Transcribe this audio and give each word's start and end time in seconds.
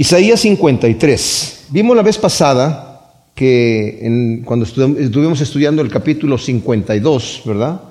Isaías 0.00 0.40
53. 0.40 1.66
Vimos 1.68 1.94
la 1.94 2.02
vez 2.02 2.16
pasada 2.16 3.02
que 3.34 4.40
cuando 4.46 4.64
estuvimos 4.64 5.42
estudiando 5.42 5.82
el 5.82 5.90
capítulo 5.90 6.38
52, 6.38 7.42
¿verdad? 7.44 7.82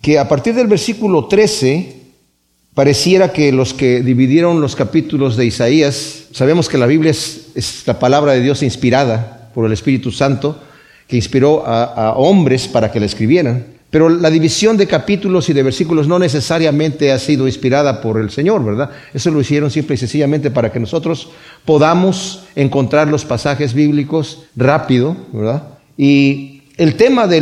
Que 0.00 0.20
a 0.20 0.28
partir 0.28 0.54
del 0.54 0.68
versículo 0.68 1.26
13 1.26 1.96
pareciera 2.74 3.32
que 3.32 3.50
los 3.50 3.74
que 3.74 4.02
dividieron 4.02 4.60
los 4.60 4.76
capítulos 4.76 5.36
de 5.36 5.46
Isaías, 5.46 6.28
sabemos 6.30 6.68
que 6.68 6.78
la 6.78 6.86
Biblia 6.86 7.10
es, 7.10 7.82
la 7.86 7.98
palabra 7.98 8.34
de 8.34 8.42
Dios 8.42 8.62
inspirada 8.62 9.50
por 9.52 9.66
el 9.66 9.72
Espíritu 9.72 10.12
Santo, 10.12 10.62
que 11.08 11.16
inspiró 11.16 11.66
a 11.66 12.14
hombres 12.18 12.68
para 12.68 12.92
que 12.92 13.00
la 13.00 13.06
escribieran. 13.06 13.79
Pero 13.90 14.08
la 14.08 14.30
división 14.30 14.76
de 14.76 14.86
capítulos 14.86 15.48
y 15.48 15.52
de 15.52 15.64
versículos 15.64 16.06
no 16.06 16.18
necesariamente 16.18 17.10
ha 17.10 17.18
sido 17.18 17.48
inspirada 17.48 18.00
por 18.00 18.20
el 18.20 18.30
Señor, 18.30 18.64
¿verdad? 18.64 18.90
Eso 19.12 19.30
lo 19.32 19.40
hicieron 19.40 19.70
simple 19.70 19.96
y 19.96 19.98
sencillamente 19.98 20.52
para 20.52 20.70
que 20.70 20.78
nosotros 20.78 21.30
podamos 21.64 22.44
encontrar 22.54 23.08
los 23.08 23.24
pasajes 23.24 23.74
bíblicos 23.74 24.44
rápido, 24.54 25.16
¿verdad? 25.32 25.64
Y 25.96 26.62
el 26.76 26.94
tema 26.94 27.26
de 27.26 27.40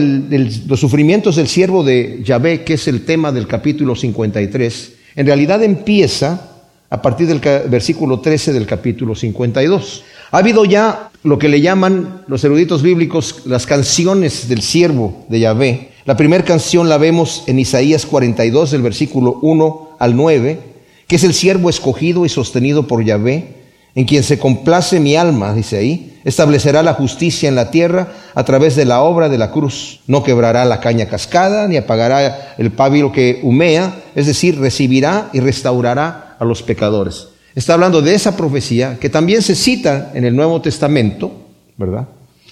los 0.67 0.81
sufrimientos 0.81 1.37
del 1.37 1.49
siervo 1.49 1.85
de 1.85 2.23
Yahvé, 2.25 2.65
que 2.65 2.75
es 2.75 2.89
el 2.89 3.05
tema 3.05 3.31
del 3.31 3.47
capítulo 3.47 3.95
53, 3.95 4.93
en 5.17 5.27
realidad 5.27 5.63
empieza 5.63 6.49
a 6.91 7.03
partir 7.03 7.27
del 7.27 7.41
versículo 7.69 8.21
13 8.21 8.55
del 8.55 8.67
capítulo 8.67 9.15
52. 9.15 10.05
Ha 10.31 10.39
habido 10.39 10.65
ya 10.65 11.11
lo 11.23 11.39
que 11.39 11.49
le 11.49 11.61
llaman 11.61 12.23
los 12.27 12.43
eruditos 12.45 12.83
bíblicos 12.83 13.43
las 13.45 13.67
canciones 13.67 14.49
del 14.49 14.63
siervo 14.63 15.27
de 15.29 15.41
Yahvé, 15.41 15.88
la 16.09 16.17
primera 16.17 16.43
canción 16.43 16.89
la 16.89 16.97
vemos 16.97 17.45
en 17.49 17.59
Isaías 17.59 18.07
42, 18.07 18.71
del 18.71 18.81
versículo 18.81 19.39
1 19.43 19.91
al 19.99 20.17
9, 20.17 20.59
que 21.07 21.17
es 21.17 21.23
el 21.23 21.35
siervo 21.35 21.69
escogido 21.69 22.25
y 22.25 22.31
sostenido 22.31 22.87
por 22.87 23.05
Yahvé, 23.05 23.57
en 23.95 24.07
quien 24.07 24.23
se 24.23 24.39
complace 24.39 25.01
mi 25.01 25.17
alma, 25.17 25.53
dice 25.53 25.77
ahí, 25.77 26.19
establecerá 26.25 26.83
la 26.83 26.95
justicia 26.95 27.47
en 27.47 27.57
la 27.57 27.71
tierra 27.71 28.15
a 28.35 28.43
través 28.45 28.75
de 28.75 28.87
la 28.87 29.03
obra 29.03 29.29
de 29.29 29.37
la 29.37 29.51
cruz. 29.51 30.01
No 30.07 30.23
quebrará 30.23 30.65
la 30.65 30.81
caña 30.81 31.11
cascada, 31.11 31.69
ni 31.69 31.77
apagará 31.77 32.55
el 32.57 32.71
pábilo 32.71 33.13
que 33.13 33.41
humea, 33.43 34.01
es 34.15 34.27
decir, 34.27 34.59
recibirá 34.59 35.29
y 35.35 35.41
restaurará 35.41 36.37
a 36.39 36.45
los 36.47 36.63
pecadores. 36.63 37.29
Está 37.55 37.75
hablando 37.75 38.01
de 38.01 38.15
esa 38.15 38.35
profecía 38.35 38.97
que 38.99 39.11
también 39.11 39.43
se 39.43 39.55
cita 39.55 40.13
en 40.15 40.25
el 40.25 40.35
Nuevo 40.35 40.63
Testamento, 40.63 41.31
¿verdad? 41.77 42.09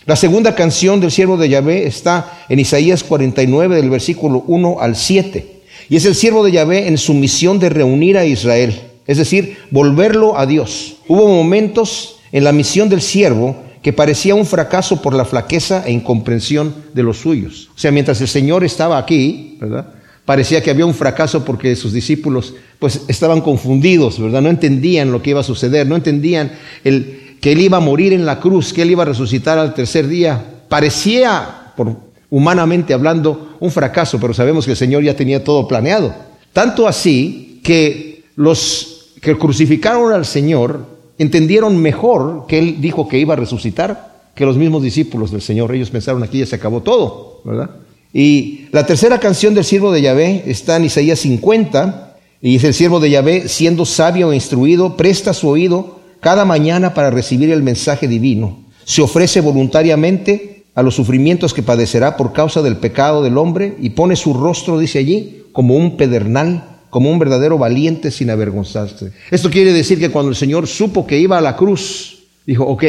La 0.06 0.14
segunda 0.14 0.54
canción 0.54 1.00
del 1.00 1.10
siervo 1.10 1.36
de 1.36 1.48
Yahvé 1.48 1.84
está 1.84 2.44
en 2.48 2.60
Isaías 2.60 3.02
49 3.02 3.74
del 3.74 3.90
versículo 3.90 4.44
1 4.46 4.76
al 4.78 4.94
7. 4.94 5.62
Y 5.88 5.96
es 5.96 6.04
el 6.04 6.14
siervo 6.14 6.44
de 6.44 6.52
Yahvé 6.52 6.86
en 6.86 6.96
su 6.96 7.12
misión 7.12 7.58
de 7.58 7.70
reunir 7.70 8.16
a 8.16 8.24
Israel, 8.24 8.80
es 9.04 9.18
decir, 9.18 9.58
volverlo 9.72 10.38
a 10.38 10.46
Dios. 10.46 10.98
Hubo 11.08 11.26
momentos 11.26 12.20
en 12.30 12.44
la 12.44 12.52
misión 12.52 12.88
del 12.88 13.02
siervo 13.02 13.56
que 13.82 13.92
parecía 13.92 14.36
un 14.36 14.46
fracaso 14.46 15.02
por 15.02 15.12
la 15.12 15.24
flaqueza 15.24 15.82
e 15.84 15.90
incomprensión 15.90 16.72
de 16.94 17.02
los 17.02 17.18
suyos. 17.18 17.70
O 17.74 17.78
sea, 17.78 17.90
mientras 17.90 18.20
el 18.20 18.28
Señor 18.28 18.62
estaba 18.62 18.98
aquí, 18.98 19.58
¿verdad? 19.60 19.92
Parecía 20.24 20.62
que 20.62 20.70
había 20.70 20.86
un 20.86 20.94
fracaso 20.94 21.44
porque 21.44 21.74
sus 21.74 21.92
discípulos 21.92 22.54
pues 22.78 23.02
estaban 23.08 23.40
confundidos, 23.40 24.20
¿verdad? 24.20 24.42
No 24.42 24.50
entendían 24.50 25.10
lo 25.10 25.20
que 25.20 25.30
iba 25.30 25.40
a 25.40 25.44
suceder, 25.44 25.86
no 25.86 25.96
entendían 25.96 26.52
el, 26.84 27.25
que 27.40 27.52
él 27.52 27.60
iba 27.60 27.76
a 27.76 27.80
morir 27.80 28.12
en 28.12 28.26
la 28.26 28.40
cruz, 28.40 28.72
que 28.72 28.82
él 28.82 28.90
iba 28.90 29.02
a 29.02 29.06
resucitar 29.06 29.58
al 29.58 29.74
tercer 29.74 30.08
día. 30.08 30.42
Parecía, 30.68 31.72
por, 31.76 31.96
humanamente 32.30 32.94
hablando, 32.94 33.56
un 33.60 33.70
fracaso, 33.70 34.18
pero 34.20 34.34
sabemos 34.34 34.64
que 34.64 34.72
el 34.72 34.76
Señor 34.76 35.02
ya 35.02 35.14
tenía 35.14 35.44
todo 35.44 35.68
planeado. 35.68 36.14
Tanto 36.52 36.88
así 36.88 37.60
que 37.62 38.24
los 38.36 39.10
que 39.20 39.36
crucificaron 39.36 40.12
al 40.12 40.24
Señor 40.24 40.86
entendieron 41.18 41.76
mejor 41.76 42.46
que 42.46 42.58
él 42.58 42.80
dijo 42.80 43.08
que 43.08 43.18
iba 43.18 43.34
a 43.34 43.36
resucitar 43.36 44.30
que 44.34 44.44
los 44.44 44.56
mismos 44.56 44.82
discípulos 44.82 45.30
del 45.30 45.42
Señor. 45.42 45.74
Ellos 45.74 45.90
pensaron 45.90 46.22
aquí 46.22 46.38
ya 46.38 46.46
se 46.46 46.56
acabó 46.56 46.82
todo, 46.82 47.40
¿verdad? 47.44 47.70
Y 48.12 48.66
la 48.70 48.86
tercera 48.86 49.18
canción 49.18 49.54
del 49.54 49.64
siervo 49.64 49.92
de 49.92 50.02
Yahvé 50.02 50.44
está 50.46 50.76
en 50.76 50.84
Isaías 50.84 51.18
50, 51.20 52.16
y 52.42 52.52
dice 52.52 52.68
el 52.68 52.74
siervo 52.74 53.00
de 53.00 53.10
Yahvé, 53.10 53.48
siendo 53.48 53.84
sabio 53.84 54.30
e 54.30 54.34
instruido, 54.34 54.96
presta 54.96 55.32
su 55.32 55.48
oído 55.48 56.00
cada 56.20 56.44
mañana 56.44 56.94
para 56.94 57.10
recibir 57.10 57.50
el 57.50 57.62
mensaje 57.62 58.08
divino. 58.08 58.58
Se 58.84 59.02
ofrece 59.02 59.40
voluntariamente 59.40 60.64
a 60.74 60.82
los 60.82 60.94
sufrimientos 60.94 61.54
que 61.54 61.62
padecerá 61.62 62.16
por 62.16 62.32
causa 62.32 62.62
del 62.62 62.76
pecado 62.76 63.22
del 63.22 63.38
hombre 63.38 63.76
y 63.80 63.90
pone 63.90 64.14
su 64.14 64.34
rostro, 64.34 64.78
dice 64.78 64.98
allí, 64.98 65.44
como 65.52 65.74
un 65.74 65.96
pedernal, 65.96 66.78
como 66.90 67.10
un 67.10 67.18
verdadero 67.18 67.58
valiente 67.58 68.10
sin 68.10 68.30
avergonzarse. 68.30 69.12
Esto 69.30 69.50
quiere 69.50 69.72
decir 69.72 69.98
que 69.98 70.10
cuando 70.10 70.30
el 70.30 70.36
Señor 70.36 70.66
supo 70.66 71.06
que 71.06 71.18
iba 71.18 71.38
a 71.38 71.40
la 71.40 71.56
cruz, 71.56 72.24
dijo, 72.46 72.64
ok, 72.64 72.82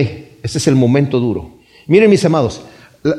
este 0.44 0.58
es 0.58 0.68
el 0.68 0.76
momento 0.76 1.20
duro. 1.20 1.58
Miren 1.88 2.10
mis 2.10 2.26
amados, 2.26 2.62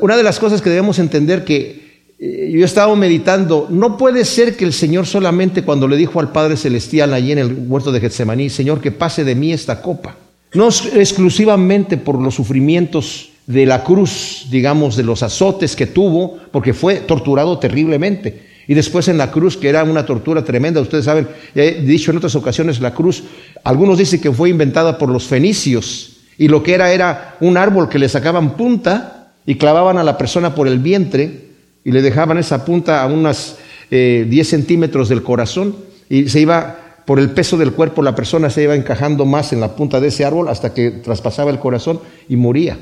una 0.01 0.15
de 0.15 0.23
las 0.23 0.39
cosas 0.39 0.61
que 0.61 0.69
debemos 0.69 0.99
entender 0.99 1.43
que 1.43 1.88
yo 2.19 2.65
estaba 2.65 2.93
meditando, 2.97 3.67
no 3.69 3.97
puede 3.97 4.25
ser 4.25 4.57
que 4.57 4.65
el 4.65 4.73
Señor 4.73 5.07
solamente 5.07 5.63
cuando 5.63 5.87
le 5.87 5.95
dijo 5.95 6.19
al 6.19 6.33
Padre 6.33 6.57
Celestial 6.57 7.13
allí 7.13 7.31
en 7.31 7.37
el 7.37 7.55
huerto 7.67 7.93
de 7.93 8.01
Getsemaní, 8.01 8.49
Señor, 8.49 8.81
que 8.81 8.91
pase 8.91 9.23
de 9.23 9.35
mí 9.35 9.53
esta 9.53 9.81
copa, 9.81 10.17
no 10.53 10.67
exclusivamente 10.67 11.95
por 11.95 12.19
los 12.19 12.35
sufrimientos 12.35 13.29
de 13.47 13.65
la 13.65 13.83
cruz, 13.83 14.47
digamos, 14.51 14.97
de 14.97 15.03
los 15.03 15.23
azotes 15.23 15.75
que 15.77 15.87
tuvo, 15.87 16.37
porque 16.51 16.73
fue 16.73 16.97
torturado 16.97 17.57
terriblemente. 17.57 18.47
Y 18.67 18.75
después 18.75 19.07
en 19.07 19.17
la 19.17 19.31
cruz, 19.31 19.57
que 19.57 19.69
era 19.69 19.83
una 19.83 20.05
tortura 20.05 20.43
tremenda, 20.43 20.81
ustedes 20.81 21.05
saben, 21.05 21.27
he 21.55 21.81
dicho 21.81 22.11
en 22.11 22.17
otras 22.17 22.35
ocasiones, 22.35 22.79
la 22.79 22.93
cruz, 22.93 23.23
algunos 23.63 23.97
dicen 23.97 24.21
que 24.21 24.31
fue 24.31 24.49
inventada 24.49 24.97
por 24.97 25.09
los 25.09 25.25
fenicios, 25.25 26.17
y 26.37 26.47
lo 26.47 26.61
que 26.61 26.73
era 26.73 26.91
era 26.91 27.37
un 27.39 27.57
árbol 27.57 27.89
que 27.89 27.97
le 27.97 28.07
sacaban 28.09 28.55
punta 28.55 29.31
y 29.45 29.55
clavaban 29.55 29.97
a 29.97 30.03
la 30.03 30.17
persona 30.17 30.53
por 30.53 30.67
el 30.67 30.77
vientre, 30.77 31.48
y 31.83 31.91
le 31.91 32.01
dejaban 32.01 32.37
esa 32.37 32.65
punta 32.65 33.01
a 33.01 33.07
unas 33.07 33.57
10 33.89 33.91
eh, 33.91 34.43
centímetros 34.43 35.09
del 35.09 35.23
corazón 35.23 35.75
y 36.09 36.29
se 36.29 36.41
iba, 36.41 37.03
por 37.05 37.19
el 37.19 37.31
peso 37.31 37.57
del 37.57 37.73
cuerpo, 37.73 38.01
la 38.01 38.15
persona 38.15 38.49
se 38.49 38.63
iba 38.63 38.75
encajando 38.75 39.25
más 39.25 39.53
en 39.53 39.61
la 39.61 39.75
punta 39.75 39.99
de 39.99 40.09
ese 40.09 40.25
árbol 40.25 40.47
hasta 40.47 40.73
que 40.73 40.91
traspasaba 40.91 41.51
el 41.51 41.59
corazón 41.59 41.99
y 42.27 42.35
moría. 42.35 42.77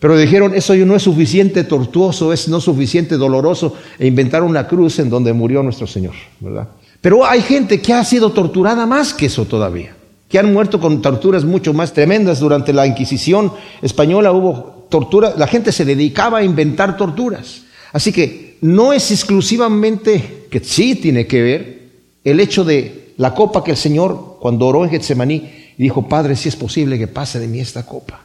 Pero 0.00 0.16
dijeron, 0.16 0.54
eso 0.54 0.76
no 0.76 0.94
es 0.94 1.02
suficiente 1.02 1.64
tortuoso, 1.64 2.32
es 2.32 2.48
no 2.48 2.60
suficiente 2.60 3.16
doloroso, 3.16 3.74
e 3.98 4.06
inventaron 4.06 4.48
una 4.48 4.68
cruz 4.68 5.00
en 5.00 5.10
donde 5.10 5.32
murió 5.32 5.62
nuestro 5.62 5.88
Señor, 5.88 6.14
¿verdad? 6.38 6.68
Pero 7.00 7.26
hay 7.26 7.42
gente 7.42 7.80
que 7.80 7.92
ha 7.92 8.04
sido 8.04 8.30
torturada 8.30 8.86
más 8.86 9.12
que 9.12 9.26
eso 9.26 9.44
todavía, 9.44 9.94
que 10.28 10.38
han 10.38 10.52
muerto 10.52 10.80
con 10.80 11.02
torturas 11.02 11.44
mucho 11.44 11.72
más 11.72 11.92
tremendas. 11.92 12.38
Durante 12.38 12.72
la 12.72 12.86
Inquisición 12.86 13.52
española 13.82 14.30
hubo 14.32 14.86
tortura, 14.88 15.34
la 15.36 15.46
gente 15.48 15.72
se 15.72 15.84
dedicaba 15.84 16.38
a 16.38 16.44
inventar 16.44 16.96
torturas. 16.96 17.62
Así 17.92 18.12
que 18.12 18.58
no 18.60 18.92
es 18.92 19.10
exclusivamente, 19.10 20.46
que 20.50 20.60
sí 20.60 20.94
tiene 20.94 21.26
que 21.26 21.42
ver, 21.42 21.88
el 22.24 22.40
hecho 22.40 22.64
de 22.64 23.14
la 23.16 23.34
copa 23.34 23.64
que 23.64 23.72
el 23.72 23.76
Señor, 23.76 24.38
cuando 24.40 24.66
oró 24.66 24.84
en 24.84 24.90
Getsemaní, 24.90 25.50
dijo, 25.76 26.08
Padre, 26.08 26.36
si 26.36 26.48
es 26.48 26.56
posible 26.56 26.98
que 26.98 27.06
pase 27.06 27.38
de 27.38 27.48
mí 27.48 27.60
esta 27.60 27.86
copa. 27.86 28.22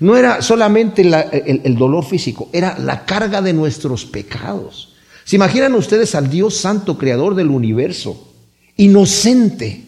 No 0.00 0.16
era 0.16 0.42
solamente 0.42 1.02
el, 1.02 1.14
el, 1.64 1.76
dolor 1.76 2.04
físico, 2.04 2.48
era 2.52 2.78
la 2.78 3.04
carga 3.04 3.42
de 3.42 3.52
nuestros 3.52 4.04
pecados. 4.04 4.94
¿Se 5.24 5.36
imaginan 5.36 5.74
ustedes 5.74 6.14
al 6.14 6.30
Dios 6.30 6.56
Santo, 6.56 6.96
Creador 6.96 7.34
del 7.34 7.48
universo, 7.48 8.32
inocente, 8.76 9.84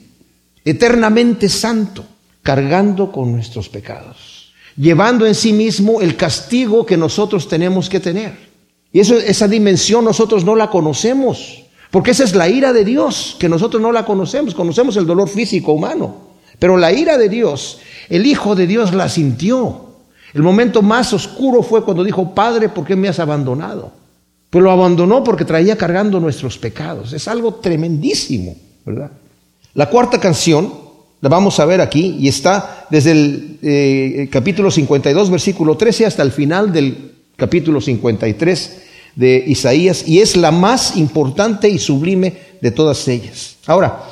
eternamente 0.64 1.48
santo, 1.48 2.04
cargando 2.42 3.12
con 3.12 3.30
nuestros 3.30 3.68
pecados, 3.68 4.52
llevando 4.76 5.26
en 5.26 5.34
sí 5.34 5.52
mismo 5.52 6.00
el 6.00 6.16
castigo 6.16 6.84
que 6.84 6.96
nosotros 6.96 7.48
tenemos 7.48 7.88
que 7.88 8.00
tener? 8.00 8.49
Y 8.92 9.00
esa 9.00 9.46
dimensión 9.46 10.04
nosotros 10.04 10.44
no 10.44 10.56
la 10.56 10.68
conocemos, 10.70 11.62
porque 11.90 12.10
esa 12.10 12.24
es 12.24 12.34
la 12.34 12.48
ira 12.48 12.72
de 12.72 12.84
Dios, 12.84 13.36
que 13.38 13.48
nosotros 13.48 13.80
no 13.80 13.92
la 13.92 14.04
conocemos, 14.04 14.54
conocemos 14.54 14.96
el 14.96 15.06
dolor 15.06 15.28
físico 15.28 15.72
humano, 15.72 16.16
pero 16.58 16.76
la 16.76 16.92
ira 16.92 17.16
de 17.16 17.28
Dios, 17.28 17.78
el 18.08 18.26
Hijo 18.26 18.54
de 18.54 18.66
Dios 18.66 18.92
la 18.92 19.08
sintió. 19.08 19.86
El 20.34 20.42
momento 20.42 20.82
más 20.82 21.12
oscuro 21.12 21.62
fue 21.62 21.84
cuando 21.84 22.04
dijo, 22.04 22.34
Padre, 22.34 22.68
¿por 22.68 22.84
qué 22.84 22.94
me 22.96 23.08
has 23.08 23.18
abandonado? 23.18 23.92
Pues 24.48 24.62
lo 24.62 24.70
abandonó 24.70 25.22
porque 25.22 25.44
traía 25.44 25.76
cargando 25.76 26.20
nuestros 26.20 26.58
pecados. 26.58 27.12
Es 27.12 27.28
algo 27.28 27.54
tremendísimo, 27.54 28.56
¿verdad? 28.84 29.10
La 29.74 29.88
cuarta 29.88 30.18
canción 30.18 30.72
la 31.20 31.28
vamos 31.28 31.60
a 31.60 31.64
ver 31.64 31.80
aquí 31.80 32.16
y 32.18 32.28
está 32.28 32.86
desde 32.90 33.12
el 33.12 33.58
eh, 33.62 34.28
capítulo 34.30 34.70
52, 34.70 35.30
versículo 35.30 35.76
13 35.76 36.06
hasta 36.06 36.22
el 36.22 36.32
final 36.32 36.72
del 36.72 37.19
capítulo 37.40 37.80
53 37.80 38.82
de 39.16 39.42
Isaías, 39.46 40.06
y 40.06 40.20
es 40.20 40.36
la 40.36 40.52
más 40.52 40.96
importante 40.96 41.68
y 41.70 41.78
sublime 41.78 42.34
de 42.60 42.70
todas 42.70 43.08
ellas. 43.08 43.56
Ahora, 43.66 44.04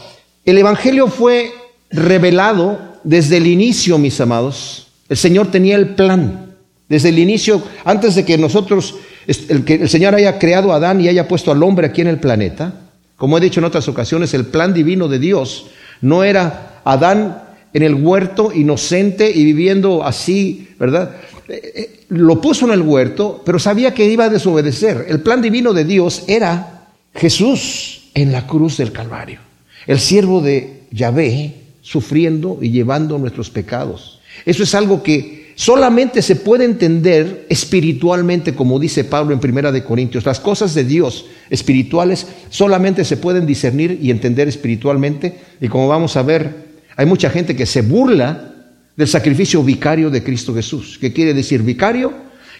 el 0.44 0.56
Evangelio 0.56 1.08
fue 1.08 1.52
revelado 1.90 2.96
desde 3.04 3.36
el 3.36 3.46
inicio, 3.46 3.98
mis 3.98 4.18
amados. 4.20 4.88
El 5.08 5.18
Señor 5.18 5.50
tenía 5.50 5.76
el 5.76 5.94
plan. 5.94 6.56
Desde 6.88 7.10
el 7.10 7.18
inicio, 7.18 7.62
antes 7.84 8.14
de 8.14 8.24
que 8.24 8.38
nosotros, 8.38 8.94
el, 9.26 9.64
que 9.64 9.74
el 9.74 9.90
Señor 9.90 10.14
haya 10.14 10.38
creado 10.38 10.72
a 10.72 10.76
Adán 10.76 11.02
y 11.02 11.08
haya 11.08 11.28
puesto 11.28 11.52
al 11.52 11.62
hombre 11.62 11.86
aquí 11.86 12.00
en 12.00 12.08
el 12.08 12.18
planeta, 12.18 12.72
como 13.16 13.36
he 13.36 13.42
dicho 13.42 13.60
en 13.60 13.64
otras 13.64 13.88
ocasiones, 13.88 14.32
el 14.32 14.46
plan 14.46 14.72
divino 14.72 15.06
de 15.06 15.18
Dios 15.18 15.66
no 16.00 16.24
era 16.24 16.80
Adán 16.84 17.42
en 17.74 17.82
el 17.82 17.94
huerto 17.94 18.52
inocente 18.54 19.30
y 19.30 19.44
viviendo 19.44 20.02
así, 20.02 20.68
¿verdad? 20.78 21.16
Eh, 21.48 21.72
eh, 21.74 22.00
lo 22.10 22.40
puso 22.40 22.66
en 22.66 22.72
el 22.72 22.82
huerto, 22.82 23.42
pero 23.44 23.58
sabía 23.58 23.94
que 23.94 24.04
iba 24.04 24.24
a 24.24 24.28
desobedecer. 24.28 25.06
El 25.08 25.20
plan 25.20 25.40
divino 25.40 25.72
de 25.72 25.84
Dios 25.84 26.24
era 26.26 26.88
Jesús 27.14 28.10
en 28.14 28.32
la 28.32 28.46
cruz 28.46 28.76
del 28.76 28.92
Calvario, 28.92 29.40
el 29.86 29.98
siervo 29.98 30.40
de 30.40 30.82
Yahvé 30.90 31.54
sufriendo 31.80 32.58
y 32.60 32.70
llevando 32.70 33.18
nuestros 33.18 33.48
pecados. 33.48 34.20
Eso 34.44 34.62
es 34.62 34.74
algo 34.74 35.02
que 35.02 35.52
solamente 35.54 36.20
se 36.20 36.36
puede 36.36 36.64
entender 36.64 37.46
espiritualmente, 37.48 38.54
como 38.54 38.78
dice 38.78 39.04
Pablo 39.04 39.32
en 39.32 39.40
Primera 39.40 39.72
de 39.72 39.84
Corintios. 39.84 40.26
Las 40.26 40.40
cosas 40.40 40.74
de 40.74 40.84
Dios 40.84 41.26
espirituales 41.48 42.26
solamente 42.50 43.04
se 43.04 43.16
pueden 43.16 43.46
discernir 43.46 43.98
y 44.02 44.10
entender 44.10 44.48
espiritualmente. 44.48 45.38
Y 45.60 45.68
como 45.68 45.88
vamos 45.88 46.16
a 46.16 46.22
ver, 46.22 46.68
hay 46.94 47.06
mucha 47.06 47.30
gente 47.30 47.56
que 47.56 47.66
se 47.66 47.82
burla 47.82 48.54
del 48.98 49.06
sacrificio 49.06 49.62
vicario 49.62 50.10
de 50.10 50.24
Cristo 50.24 50.52
Jesús. 50.52 50.98
¿Qué 51.00 51.12
quiere 51.12 51.32
decir 51.32 51.62
vicario? 51.62 52.12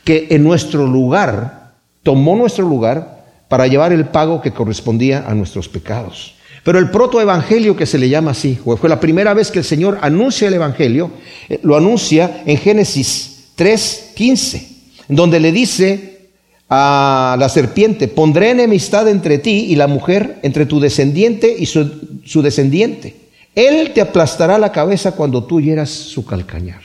Que 0.05 0.29
en 0.31 0.45
nuestro 0.45 0.87
lugar, 0.87 1.75
tomó 2.05 2.37
nuestro 2.37 2.65
lugar 2.65 3.25
para 3.49 3.67
llevar 3.67 3.93
el 3.93 4.05
pago 4.05 4.41
que 4.41 4.53
correspondía 4.53 5.25
a 5.27 5.35
nuestros 5.35 5.69
pecados. 5.69 6.37
Pero 6.63 6.79
el 6.79 6.93
protoevangelio 6.93 7.77
que 7.77 7.87
se 7.87 7.99
le 7.99 8.09
llama 8.09 8.31
así, 8.31 8.55
fue 8.55 8.89
la 8.89 9.01
primera 9.01 9.35
vez 9.35 9.51
que 9.51 9.59
el 9.59 9.65
Señor 9.65 9.99
anuncia 10.01 10.47
el 10.47 10.55
evangelio, 10.55 11.11
eh, 11.49 11.59
lo 11.65 11.77
anuncia 11.77 12.45
en 12.47 12.57
Génesis 12.57 13.49
3:15, 13.57 14.63
donde 15.09 15.41
le 15.41 15.51
dice 15.51 16.29
a 16.71 17.37
la 17.37 17.49
serpiente, 17.49 18.07
pondré 18.07 18.51
enemistad 18.51 19.09
entre 19.09 19.39
ti 19.39 19.67
y 19.71 19.75
la 19.75 19.89
mujer, 19.89 20.39
entre 20.43 20.67
tu 20.67 20.79
descendiente 20.79 21.53
y 21.59 21.67
su, 21.67 22.21
su 22.25 22.43
descendiente. 22.43 23.28
Él 23.59 23.91
te 23.93 24.01
aplastará 24.01 24.57
la 24.57 24.71
cabeza 24.71 25.17
cuando 25.17 25.43
tú 25.43 25.61
hieras 25.61 25.91
su 25.91 26.25
calcañar. 26.25 26.81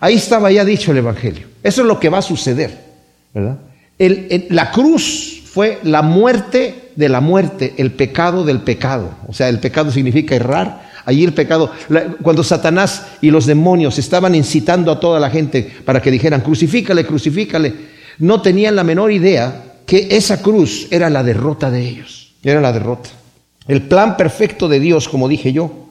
Ahí 0.00 0.14
estaba 0.14 0.50
ya 0.50 0.64
dicho 0.64 0.90
el 0.90 0.96
Evangelio. 0.96 1.46
Eso 1.62 1.82
es 1.82 1.86
lo 1.86 2.00
que 2.00 2.08
va 2.08 2.18
a 2.18 2.22
suceder, 2.22 2.74
¿verdad? 3.34 3.58
la 4.48 4.70
cruz 4.70 5.42
fue 5.44 5.78
la 5.82 6.00
muerte 6.00 6.92
de 6.96 7.10
la 7.10 7.20
muerte, 7.20 7.74
el 7.76 7.90
pecado 7.90 8.44
del 8.44 8.60
pecado. 8.60 9.10
O 9.28 9.34
sea, 9.34 9.50
el 9.50 9.58
pecado 9.58 9.90
significa 9.90 10.34
errar. 10.34 10.88
Allí 11.04 11.22
el 11.22 11.34
pecado, 11.34 11.70
cuando 12.22 12.42
Satanás 12.42 13.08
y 13.20 13.30
los 13.30 13.44
demonios 13.44 13.98
estaban 13.98 14.34
incitando 14.34 14.90
a 14.90 14.98
toda 14.98 15.20
la 15.20 15.28
gente 15.28 15.70
para 15.84 16.00
que 16.00 16.10
dijeran, 16.10 16.40
crucifícale, 16.40 17.04
crucifícale, 17.04 17.74
no 18.20 18.40
tenían 18.40 18.74
la 18.74 18.84
menor 18.84 19.12
idea 19.12 19.64
que 19.84 20.08
esa 20.10 20.40
cruz 20.40 20.88
era 20.90 21.10
la 21.10 21.22
derrota 21.22 21.70
de 21.70 21.86
ellos. 21.86 22.32
Era 22.42 22.62
la 22.62 22.72
derrota. 22.72 23.10
El 23.68 23.82
plan 23.82 24.16
perfecto 24.16 24.66
de 24.66 24.80
Dios, 24.80 25.10
como 25.10 25.28
dije 25.28 25.52
yo, 25.52 25.85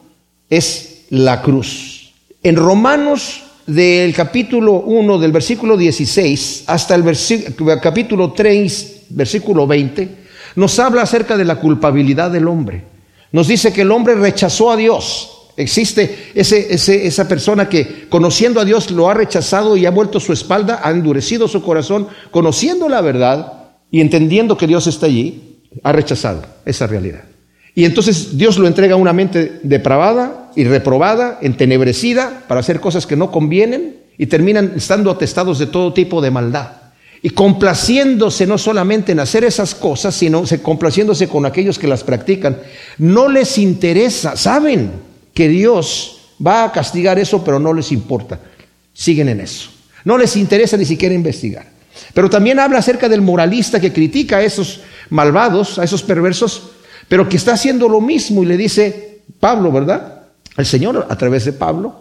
es 0.50 1.04
la 1.10 1.42
cruz. 1.42 2.12
En 2.42 2.56
Romanos 2.56 3.42
del 3.66 4.14
capítulo 4.14 4.74
1, 4.74 5.18
del 5.18 5.32
versículo 5.32 5.76
16 5.76 6.64
hasta 6.66 6.94
el 6.94 7.04
capítulo 7.82 8.32
3, 8.32 9.02
versículo 9.10 9.66
20, 9.66 10.26
nos 10.54 10.78
habla 10.78 11.02
acerca 11.02 11.36
de 11.36 11.44
la 11.44 11.56
culpabilidad 11.56 12.30
del 12.30 12.48
hombre. 12.48 12.84
Nos 13.32 13.48
dice 13.48 13.72
que 13.72 13.82
el 13.82 13.90
hombre 13.90 14.14
rechazó 14.14 14.70
a 14.70 14.76
Dios. 14.76 15.32
Existe 15.56 16.30
ese, 16.34 17.06
esa 17.06 17.26
persona 17.26 17.68
que 17.68 18.08
conociendo 18.08 18.60
a 18.60 18.64
Dios 18.64 18.90
lo 18.90 19.08
ha 19.08 19.14
rechazado 19.14 19.76
y 19.76 19.86
ha 19.86 19.90
vuelto 19.90 20.20
su 20.20 20.32
espalda, 20.32 20.80
ha 20.82 20.90
endurecido 20.90 21.48
su 21.48 21.62
corazón, 21.62 22.08
conociendo 22.30 22.88
la 22.88 23.00
verdad 23.00 23.70
y 23.90 24.00
entendiendo 24.00 24.56
que 24.56 24.66
Dios 24.66 24.86
está 24.86 25.06
allí, 25.06 25.60
ha 25.82 25.92
rechazado 25.92 26.44
esa 26.64 26.86
realidad. 26.86 27.24
Y 27.74 27.84
entonces 27.84 28.36
Dios 28.36 28.58
lo 28.58 28.66
entrega 28.66 28.94
a 28.94 28.98
una 28.98 29.12
mente 29.12 29.60
depravada 29.62 30.35
y 30.56 30.64
reprobada, 30.64 31.38
entenebrecida, 31.42 32.44
para 32.48 32.60
hacer 32.60 32.80
cosas 32.80 33.06
que 33.06 33.14
no 33.14 33.30
convienen 33.30 33.96
y 34.18 34.26
terminan 34.26 34.72
estando 34.74 35.10
atestados 35.10 35.58
de 35.58 35.66
todo 35.66 35.92
tipo 35.92 36.20
de 36.20 36.30
maldad. 36.30 36.72
Y 37.22 37.30
complaciéndose 37.30 38.46
no 38.46 38.56
solamente 38.56 39.12
en 39.12 39.20
hacer 39.20 39.44
esas 39.44 39.74
cosas, 39.74 40.14
sino 40.14 40.44
complaciéndose 40.62 41.28
con 41.28 41.44
aquellos 41.44 41.78
que 41.78 41.86
las 41.86 42.04
practican. 42.04 42.58
No 42.98 43.28
les 43.28 43.58
interesa, 43.58 44.36
saben 44.36 44.92
que 45.34 45.48
Dios 45.48 46.20
va 46.44 46.64
a 46.64 46.72
castigar 46.72 47.18
eso, 47.18 47.44
pero 47.44 47.58
no 47.58 47.72
les 47.72 47.92
importa. 47.92 48.40
Siguen 48.92 49.28
en 49.28 49.40
eso. 49.40 49.70
No 50.04 50.16
les 50.16 50.36
interesa 50.36 50.76
ni 50.76 50.84
siquiera 50.84 51.14
investigar. 51.14 51.66
Pero 52.14 52.30
también 52.30 52.58
habla 52.58 52.78
acerca 52.78 53.08
del 53.08 53.22
moralista 53.22 53.80
que 53.80 53.92
critica 53.92 54.38
a 54.38 54.42
esos 54.42 54.80
malvados, 55.10 55.78
a 55.78 55.84
esos 55.84 56.02
perversos, 56.02 56.70
pero 57.08 57.28
que 57.28 57.36
está 57.36 57.54
haciendo 57.54 57.88
lo 57.88 58.00
mismo 58.00 58.42
y 58.42 58.46
le 58.46 58.56
dice 58.56 59.20
Pablo, 59.40 59.72
¿verdad? 59.72 60.15
El 60.56 60.66
Señor 60.66 61.06
a 61.08 61.16
través 61.16 61.44
de 61.44 61.52
Pablo, 61.52 61.94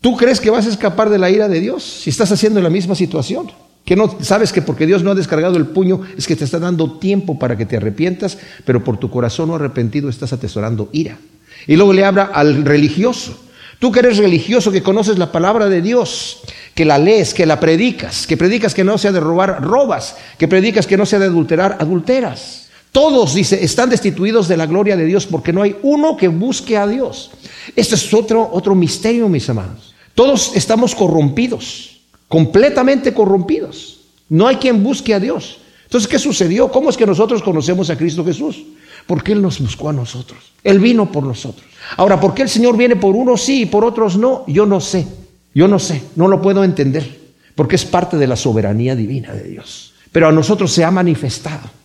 ¿tú 0.00 0.16
crees 0.16 0.40
que 0.40 0.50
vas 0.50 0.66
a 0.66 0.70
escapar 0.70 1.10
de 1.10 1.18
la 1.18 1.30
ira 1.30 1.48
de 1.48 1.60
Dios 1.60 1.82
si 1.82 2.10
estás 2.10 2.30
haciendo 2.30 2.60
la 2.60 2.70
misma 2.70 2.94
situación? 2.94 3.50
Que 3.84 3.96
no 3.96 4.16
sabes 4.20 4.52
que 4.52 4.62
porque 4.62 4.86
Dios 4.86 5.02
no 5.02 5.12
ha 5.12 5.14
descargado 5.14 5.56
el 5.56 5.66
puño 5.66 6.00
es 6.16 6.26
que 6.26 6.36
te 6.36 6.44
está 6.44 6.58
dando 6.58 6.98
tiempo 6.98 7.38
para 7.38 7.56
que 7.56 7.66
te 7.66 7.76
arrepientas, 7.76 8.38
pero 8.64 8.82
por 8.82 8.98
tu 8.98 9.10
corazón 9.10 9.48
no 9.48 9.54
arrepentido 9.54 10.08
estás 10.08 10.32
atesorando 10.32 10.88
ira. 10.92 11.18
Y 11.66 11.76
luego 11.76 11.92
le 11.92 12.04
habla 12.04 12.24
al 12.24 12.64
religioso. 12.64 13.38
Tú 13.78 13.92
que 13.92 14.00
eres 14.00 14.18
religioso, 14.18 14.72
que 14.72 14.82
conoces 14.82 15.18
la 15.18 15.32
palabra 15.32 15.68
de 15.68 15.82
Dios, 15.82 16.40
que 16.74 16.84
la 16.84 16.98
lees, 16.98 17.34
que 17.34 17.46
la 17.46 17.60
predicas, 17.60 18.26
que 18.26 18.36
predicas 18.36 18.74
que 18.74 18.84
no 18.84 18.96
sea 18.96 19.12
de 19.12 19.20
robar, 19.20 19.62
robas, 19.62 20.16
que 20.38 20.48
predicas 20.48 20.86
que 20.86 20.96
no 20.96 21.04
sea 21.04 21.18
de 21.18 21.26
adulterar, 21.26 21.76
adulteras. 21.78 22.65
Todos, 22.96 23.34
dice, 23.34 23.62
están 23.62 23.90
destituidos 23.90 24.48
de 24.48 24.56
la 24.56 24.64
gloria 24.64 24.96
de 24.96 25.04
Dios 25.04 25.26
porque 25.26 25.52
no 25.52 25.60
hay 25.60 25.76
uno 25.82 26.16
que 26.16 26.28
busque 26.28 26.78
a 26.78 26.86
Dios. 26.86 27.30
Esto 27.76 27.94
es 27.94 28.14
otro, 28.14 28.48
otro 28.50 28.74
misterio, 28.74 29.28
mis 29.28 29.50
amados. 29.50 29.94
Todos 30.14 30.52
estamos 30.56 30.94
corrompidos, 30.94 32.00
completamente 32.26 33.12
corrompidos. 33.12 33.98
No 34.30 34.46
hay 34.46 34.56
quien 34.56 34.82
busque 34.82 35.12
a 35.12 35.20
Dios. 35.20 35.58
Entonces, 35.84 36.08
¿qué 36.08 36.18
sucedió? 36.18 36.72
¿Cómo 36.72 36.88
es 36.88 36.96
que 36.96 37.04
nosotros 37.04 37.42
conocemos 37.42 37.90
a 37.90 37.98
Cristo 37.98 38.24
Jesús? 38.24 38.64
Porque 39.06 39.32
Él 39.32 39.42
nos 39.42 39.60
buscó 39.60 39.90
a 39.90 39.92
nosotros. 39.92 40.52
Él 40.64 40.80
vino 40.80 41.12
por 41.12 41.22
nosotros. 41.22 41.66
Ahora, 41.98 42.18
¿por 42.18 42.32
qué 42.32 42.40
el 42.40 42.48
Señor 42.48 42.78
viene 42.78 42.96
por 42.96 43.14
unos 43.14 43.42
sí 43.42 43.64
y 43.64 43.66
por 43.66 43.84
otros 43.84 44.16
no? 44.16 44.44
Yo 44.46 44.64
no 44.64 44.80
sé. 44.80 45.06
Yo 45.52 45.68
no 45.68 45.78
sé. 45.78 46.00
No 46.14 46.28
lo 46.28 46.40
puedo 46.40 46.64
entender. 46.64 47.34
Porque 47.54 47.76
es 47.76 47.84
parte 47.84 48.16
de 48.16 48.26
la 48.26 48.36
soberanía 48.36 48.96
divina 48.96 49.34
de 49.34 49.42
Dios. 49.50 49.92
Pero 50.12 50.28
a 50.28 50.32
nosotros 50.32 50.72
se 50.72 50.82
ha 50.82 50.90
manifestado. 50.90 51.75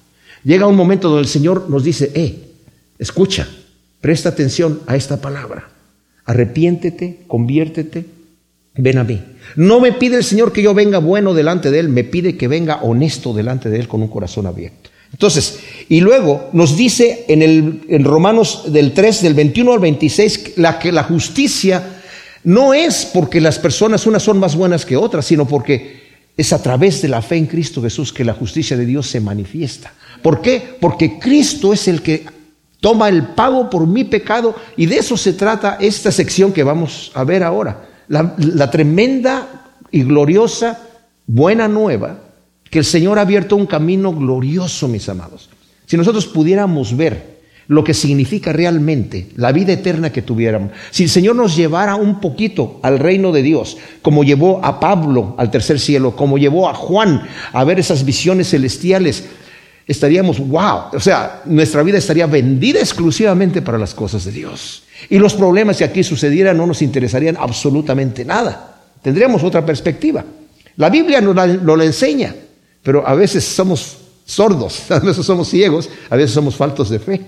Llega 0.44 0.68
un 0.68 0.76
momento 0.76 1.10
donde 1.10 1.24
el 1.24 1.28
Señor 1.28 1.70
nos 1.70 1.84
dice, 1.84 2.12
eh, 2.16 2.36
escucha, 2.98 3.48
presta 4.00 4.30
atención 4.30 4.82
a 4.88 4.96
esta 4.96 5.22
palabra. 5.22 5.70
Arrepiéntete, 6.26 7.24
conviértete, 7.28 8.06
ven 8.76 8.98
a 8.98 9.04
mí. 9.04 9.22
No 9.56 9.80
me 9.80 9.94
pide 9.94 10.18
el 10.18 10.24
Señor 10.24 10.52
que 10.52 10.62
yo 10.62 10.74
venga 10.74 11.00
bueno 11.00 11.34
delante 11.34 11.72
de 11.72 11.80
Él, 11.80 11.90
me 11.90 12.04
pide 12.04 12.38
que 12.38 12.48
venga 12.48 12.82
honesto 12.82 13.34
delante 13.34 13.70
de 13.70 13.80
Él 13.80 13.88
con 13.88 14.02
un 14.02 14.08
corazón 14.08 14.48
abierto. 14.48 14.90
Entonces, 15.12 15.60
y 15.90 16.00
luego 16.00 16.50
nos 16.54 16.78
dice 16.78 17.26
en, 17.28 17.42
el, 17.42 17.82
en 17.90 18.04
Romanos 18.06 18.64
del 18.68 18.94
3, 18.94 19.24
del 19.24 19.34
21 19.34 19.74
al 19.74 19.80
26, 19.80 20.54
la, 20.56 20.80
que 20.80 20.92
la 20.92 21.04
justicia 21.04 21.98
no 22.44 22.74
es 22.74 23.06
porque 23.14 23.42
las 23.42 23.60
personas 23.60 24.08
unas 24.08 24.24
son 24.24 24.40
más 24.40 24.56
buenas 24.56 24.86
que 24.86 24.96
otras, 24.96 25.26
sino 25.26 25.48
porque 25.48 26.01
es 26.42 26.54
a 26.54 26.62
través 26.62 27.02
de 27.02 27.08
la 27.08 27.22
fe 27.22 27.38
en 27.38 27.46
Cristo 27.46 27.82
Jesús 27.82 28.12
que 28.12 28.26
la 28.26 28.34
justicia 28.34 28.76
de 28.76 28.86
Dios 28.86 29.08
se 29.08 29.22
manifiesta. 29.22 29.94
¿Por 30.22 30.42
qué? 30.42 30.78
Porque 30.80 31.18
Cristo 31.20 31.74
es 31.74 31.88
el 31.88 32.02
que 32.02 32.26
toma 32.80 33.10
el 33.10 33.28
pago 33.28 33.70
por 33.70 33.88
mi 33.88 34.04
pecado 34.04 34.56
y 34.76 34.88
de 34.88 34.98
eso 34.98 35.16
se 35.16 35.34
trata 35.34 35.78
esta 35.80 36.12
sección 36.12 36.52
que 36.52 36.64
vamos 36.64 37.12
a 37.14 37.24
ver 37.24 37.44
ahora. 37.44 37.88
La, 38.08 38.70
tremenda 38.70 39.74
y 39.90 40.04
gloriosa 40.04 40.82
buena 41.28 41.68
nueva 41.68 42.20
que 42.70 42.80
el 42.80 42.86
Señor 42.86 43.20
ha 43.20 43.22
abierto 43.22 43.56
un 43.56 43.66
camino 43.66 44.14
glorioso, 44.14 44.88
mis 44.88 45.08
amados. 45.08 45.50
Si 45.86 45.96
nosotros 45.96 46.26
pudiéramos 46.28 46.96
ver 46.98 47.31
lo 47.72 47.86
que 47.86 47.94
significa 47.94 48.52
realmente 48.52 49.30
la 49.38 49.54
vida 49.54 49.72
eterna 49.72 50.12
que 50.12 50.22
tuviéramos. 50.22 50.72
Si 50.92 51.04
el 51.04 51.10
Señor 51.10 51.38
nos 51.38 51.56
llevara 51.56 51.96
un 51.96 52.20
poquito 52.20 52.82
al 52.84 53.00
reino 53.00 53.32
de 53.32 53.42
Dios, 53.42 53.78
como 54.02 54.26
llevó 54.26 54.60
a 54.62 54.78
Pablo 54.82 55.36
al 55.38 55.50
tercer 55.52 55.80
cielo, 55.80 56.14
como 56.14 56.38
llevó 56.38 56.68
a 56.68 56.74
Juan 56.74 57.22
a 57.54 57.64
ver 57.64 57.80
esas 57.80 58.04
visiones 58.04 58.50
celestiales, 58.50 59.24
estaríamos, 59.88 60.46
wow, 60.46 60.90
o 60.92 61.00
sea, 61.00 61.44
nuestra 61.46 61.82
vida 61.82 61.98
estaría 61.98 62.28
vendida 62.28 62.82
exclusivamente 62.82 63.62
para 63.62 63.78
las 63.78 63.94
cosas 63.94 64.26
de 64.26 64.34
Dios. 64.34 64.84
Y 65.10 65.18
los 65.18 65.34
problemas 65.34 65.78
que 65.78 65.86
aquí 65.86 66.04
sucedieran 66.04 66.58
no 66.58 66.68
nos 66.68 66.82
interesarían 66.82 67.38
absolutamente 67.40 68.26
nada. 68.26 68.82
Tendríamos 69.02 69.46
otra 69.46 69.66
perspectiva. 69.66 70.26
La 70.76 70.90
Biblia 70.90 71.22
nos 71.22 71.64
lo 71.64 71.82
enseña, 71.82 72.36
pero 72.84 73.08
a 73.08 73.14
veces 73.14 73.46
somos 73.46 73.96
sordos, 74.26 74.84
a 74.92 75.00
veces 75.00 75.26
somos 75.26 75.48
ciegos, 75.48 75.90
a 76.10 76.18
veces 76.18 76.32
somos 76.32 76.54
faltos 76.58 76.90
de 76.90 77.00
fe. 77.00 77.22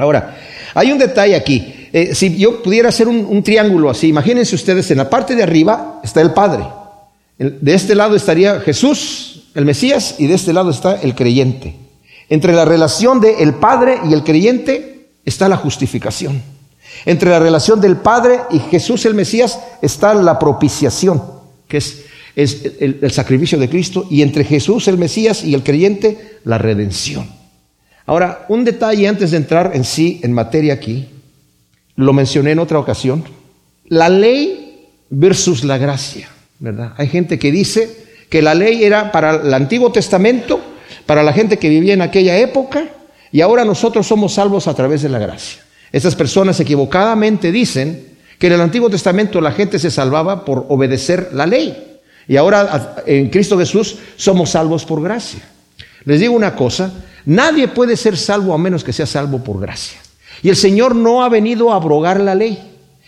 Ahora, 0.00 0.38
hay 0.74 0.92
un 0.92 0.98
detalle 0.98 1.36
aquí. 1.36 1.88
Eh, 1.92 2.14
si 2.14 2.36
yo 2.36 2.62
pudiera 2.62 2.88
hacer 2.88 3.06
un, 3.06 3.42
triángulo 3.42 3.90
así, 3.90 4.08
imagínense 4.08 4.54
ustedes, 4.54 4.90
en 4.90 4.96
la 4.98 5.10
parte 5.10 5.36
de 5.36 5.42
arriba 5.42 6.00
está 6.02 6.22
el 6.22 6.32
Padre. 6.32 6.64
de 7.38 7.74
este 7.74 7.94
lado 7.94 8.16
estaría 8.16 8.60
Jesús, 8.60 9.50
el 9.54 9.66
Mesías, 9.66 10.14
y 10.18 10.26
de 10.26 10.34
este 10.34 10.52
lado 10.52 10.70
está 10.70 11.00
el 11.02 11.14
creyente. 11.14 11.74
Entre 12.30 12.54
la 12.54 12.64
relación 12.64 13.20
de 13.20 13.42
el 13.42 13.54
Padre 13.54 13.98
y 14.08 14.14
el 14.14 14.24
creyente 14.24 15.10
está 15.24 15.48
la 15.48 15.56
justificación. 15.56 16.42
Entre 17.04 17.28
la 17.28 17.38
relación 17.38 17.80
del 17.80 17.96
Padre 17.96 18.40
y 18.50 18.58
Jesús 18.58 19.04
el 19.04 19.14
Mesías 19.14 19.58
está 19.82 20.14
la 20.14 20.38
propiciación, 20.38 21.22
que 21.68 21.76
es, 21.76 22.04
el 22.36 23.10
sacrificio 23.10 23.58
de 23.58 23.68
Cristo, 23.68 24.06
y 24.08 24.22
entre 24.22 24.44
Jesús 24.44 24.88
el 24.88 24.96
Mesías 24.96 25.44
y 25.44 25.52
el 25.52 25.62
creyente, 25.62 26.38
la 26.44 26.56
redención. 26.56 27.39
Ahora, 28.10 28.44
un 28.48 28.64
detalle 28.64 29.06
antes 29.06 29.30
de 29.30 29.36
entrar 29.36 29.70
en 29.72 29.84
sí, 29.84 30.18
en 30.24 30.32
materia 30.32 30.74
aquí, 30.74 31.06
lo 31.94 32.12
mencioné 32.12 32.50
en 32.50 32.58
otra 32.58 32.80
ocasión, 32.80 33.22
la 33.86 34.08
ley 34.08 34.88
versus 35.10 35.62
la 35.62 35.78
gracia, 35.78 36.28
¿verdad? 36.58 36.92
Hay 36.96 37.06
gente 37.06 37.38
que 37.38 37.52
dice 37.52 38.08
que 38.28 38.42
la 38.42 38.56
ley 38.56 38.82
era 38.82 39.12
para 39.12 39.36
el 39.36 39.54
Antiguo 39.54 39.92
Testamento, 39.92 40.60
para 41.06 41.22
la 41.22 41.32
gente 41.32 41.56
que 41.56 41.68
vivía 41.68 41.94
en 41.94 42.02
aquella 42.02 42.36
época, 42.36 42.88
y 43.30 43.42
ahora 43.42 43.64
nosotros 43.64 44.08
somos 44.08 44.34
salvos 44.34 44.66
a 44.66 44.74
través 44.74 45.02
de 45.02 45.08
la 45.08 45.20
gracia. 45.20 45.62
Estas 45.92 46.16
personas 46.16 46.58
equivocadamente 46.58 47.52
dicen 47.52 48.08
que 48.40 48.48
en 48.48 48.54
el 48.54 48.60
Antiguo 48.60 48.90
Testamento 48.90 49.40
la 49.40 49.52
gente 49.52 49.78
se 49.78 49.92
salvaba 49.92 50.44
por 50.44 50.66
obedecer 50.68 51.28
la 51.32 51.46
ley. 51.46 52.00
Y 52.26 52.36
ahora 52.36 53.04
en 53.06 53.30
Cristo 53.30 53.56
Jesús 53.56 53.98
somos 54.16 54.50
salvos 54.50 54.84
por 54.84 55.00
gracia. 55.00 55.42
Les 56.04 56.18
digo 56.18 56.34
una 56.34 56.56
cosa, 56.56 56.92
nadie 57.24 57.68
puede 57.68 57.96
ser 57.96 58.16
salvo 58.16 58.54
a 58.54 58.58
menos 58.58 58.84
que 58.84 58.92
sea 58.92 59.06
salvo 59.06 59.42
por 59.42 59.60
gracia. 59.60 59.98
Y 60.42 60.48
el 60.48 60.56
Señor 60.56 60.94
no 60.94 61.22
ha 61.22 61.28
venido 61.28 61.72
a 61.72 61.76
abrogar 61.76 62.20
la 62.20 62.34
ley. 62.34 62.58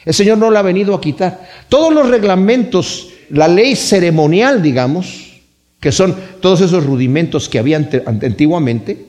El 0.05 0.15
Señor 0.15 0.39
no 0.39 0.51
la 0.51 0.61
ha 0.61 0.63
venido 0.63 0.95
a 0.95 1.01
quitar. 1.01 1.49
Todos 1.69 1.93
los 1.93 2.09
reglamentos, 2.09 3.09
la 3.31 3.49
ley 3.49 3.77
ceremonial, 3.77 4.63
digamos, 4.63 5.41
que 5.81 5.93
son 5.93 6.15
todos 6.41 6.61
esos 6.61 6.85
rudimentos 6.85 7.49
que 7.49 7.59
había 7.59 7.77
antiguamente, 7.77 9.07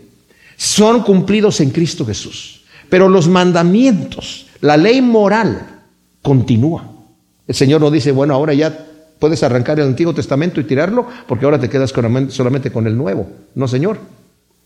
son 0.56 1.02
cumplidos 1.04 1.60
en 1.62 1.72
Cristo 1.72 2.06
Jesús. 2.06 2.62
Pero 2.90 3.10
los 3.10 3.28
mandamientos, 3.28 4.48
la 4.62 4.78
ley 4.78 5.02
moral, 5.02 5.82
continúa. 6.22 6.90
El 7.48 7.56
Señor 7.56 7.82
no 7.82 7.92
dice, 7.92 8.12
bueno, 8.12 8.34
ahora 8.34 8.54
ya 8.54 8.86
puedes 9.20 9.44
arrancar 9.44 9.80
el 9.80 9.88
Antiguo 9.88 10.14
Testamento 10.14 10.62
y 10.62 10.64
tirarlo 10.64 11.08
porque 11.28 11.46
ahora 11.46 11.60
te 11.60 11.70
quedas 11.70 11.94
solamente 12.30 12.72
con 12.72 12.88
el 12.88 12.98
Nuevo. 12.98 13.28
No, 13.56 13.68
Señor. 13.68 13.98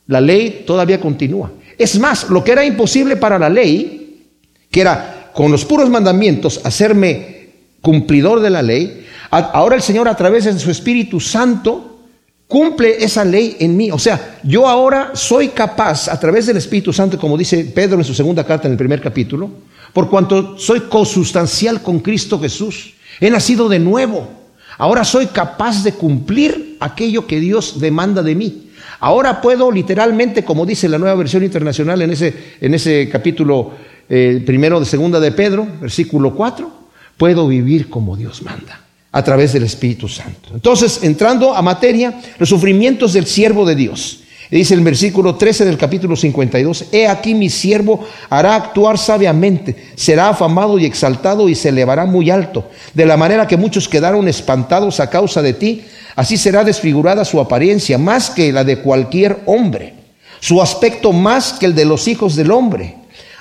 La 0.08 0.22
ley 0.22 0.64
todavía 0.66 1.00
continúa. 1.00 1.52
Es 1.78 2.00
más, 2.00 2.30
lo 2.30 2.44
que 2.44 2.54
era 2.54 2.66
imposible 2.66 3.18
para 3.18 3.38
la 3.38 3.50
ley, 3.50 4.26
que 4.72 4.82
era 4.82 5.32
con 5.34 5.52
los 5.52 5.66
puros 5.66 5.90
mandamientos 5.90 6.62
hacerme 6.64 7.50
cumplidor 7.82 8.40
de 8.40 8.50
la 8.50 8.62
ley, 8.62 9.06
ahora 9.30 9.76
el 9.76 9.82
Señor 9.82 10.08
a 10.08 10.16
través 10.16 10.46
de 10.46 10.58
su 10.58 10.72
Espíritu 10.72 11.20
Santo 11.20 12.00
cumple 12.48 13.04
esa 13.04 13.26
ley 13.26 13.58
en 13.60 13.76
mí. 13.76 13.92
O 13.92 14.00
sea, 14.00 14.40
yo 14.44 14.68
ahora 14.68 15.12
soy 15.14 15.50
capaz, 15.50 16.08
a 16.08 16.20
través 16.20 16.48
del 16.48 16.58
Espíritu 16.58 16.94
Santo, 16.94 17.20
como 17.20 17.38
dice 17.38 17.66
Pedro 17.66 17.98
en 17.98 18.04
su 18.04 18.14
segunda 18.14 18.46
carta 18.46 18.68
en 18.68 18.72
el 18.74 18.78
primer 18.78 19.02
capítulo, 19.02 19.50
por 19.94 20.10
cuanto 20.10 20.58
soy 20.58 20.82
consustancial 20.82 21.82
con 21.82 22.00
Cristo 22.00 22.40
Jesús. 22.40 22.94
He 23.20 23.30
nacido 23.30 23.68
de 23.68 23.80
nuevo. 23.80 24.30
Ahora 24.78 25.04
soy 25.04 25.28
capaz 25.28 25.84
de 25.84 25.94
cumplir 25.94 26.78
aquello 26.80 27.26
que 27.26 27.40
Dios 27.40 27.80
demanda 27.80 28.22
de 28.22 28.36
mí. 28.36 28.67
Ahora 29.00 29.42
puedo 29.42 29.72
literalmente, 29.72 30.44
como 30.44 30.66
dice 30.66 30.90
la 30.90 30.98
nueva 30.98 31.16
versión 31.16 31.44
internacional 31.44 32.02
en 32.02 32.12
ese, 32.12 32.34
en 32.62 32.74
ese 32.74 33.10
capítulo 33.10 33.72
eh, 34.10 34.42
primero 34.46 34.80
de 34.80 34.86
segunda 34.86 35.20
de 35.20 35.32
Pedro, 35.32 35.68
versículo 35.82 36.34
4, 36.34 36.72
puedo 37.18 37.48
vivir 37.48 37.90
como 37.90 38.16
Dios 38.16 38.42
manda 38.42 38.82
a 39.12 39.24
través 39.24 39.54
del 39.54 39.64
Espíritu 39.64 40.08
Santo. 40.08 40.50
Entonces, 40.54 41.04
entrando 41.04 41.56
a 41.56 41.62
materia, 41.62 42.20
los 42.40 42.50
sufrimientos 42.50 43.14
del 43.14 43.26
siervo 43.26 43.66
de 43.66 43.76
Dios. 43.76 44.20
Dice 44.50 44.76
el 44.76 44.82
versículo 44.82 45.36
13 45.36 45.66
del 45.66 45.78
capítulo 45.78 46.16
52, 46.16 46.86
He 46.94 47.08
aquí 47.08 47.36
mi 47.36 47.50
siervo 47.50 48.08
hará 48.30 48.56
actuar 48.56 48.98
sabiamente, 48.98 49.76
será 49.96 50.30
afamado 50.30 50.80
y 50.80 50.86
exaltado 50.86 51.50
y 51.50 51.56
se 51.56 51.70
elevará 51.70 52.06
muy 52.06 52.30
alto, 52.30 52.70
de 52.94 53.06
la 53.06 53.18
manera 53.18 53.46
que 53.46 53.58
muchos 53.58 53.90
quedaron 53.90 54.28
espantados 54.28 55.02
a 55.02 55.10
causa 55.10 55.42
de 55.42 55.54
ti, 55.54 55.84
así 56.18 56.36
será 56.36 56.66
desfigurada 56.66 57.24
su 57.24 57.40
apariencia 57.40 57.98
más 57.98 58.30
que 58.30 58.52
la 58.52 58.66
de 58.66 58.80
cualquier 58.80 59.40
hombre, 59.46 59.94
su 60.42 60.62
aspecto 60.62 61.14
más 61.14 61.54
que 61.54 61.68
el 61.68 61.76
de 61.76 61.86
los 61.86 62.10
hijos 62.10 62.36
del 62.36 62.52
hombre 62.52 62.98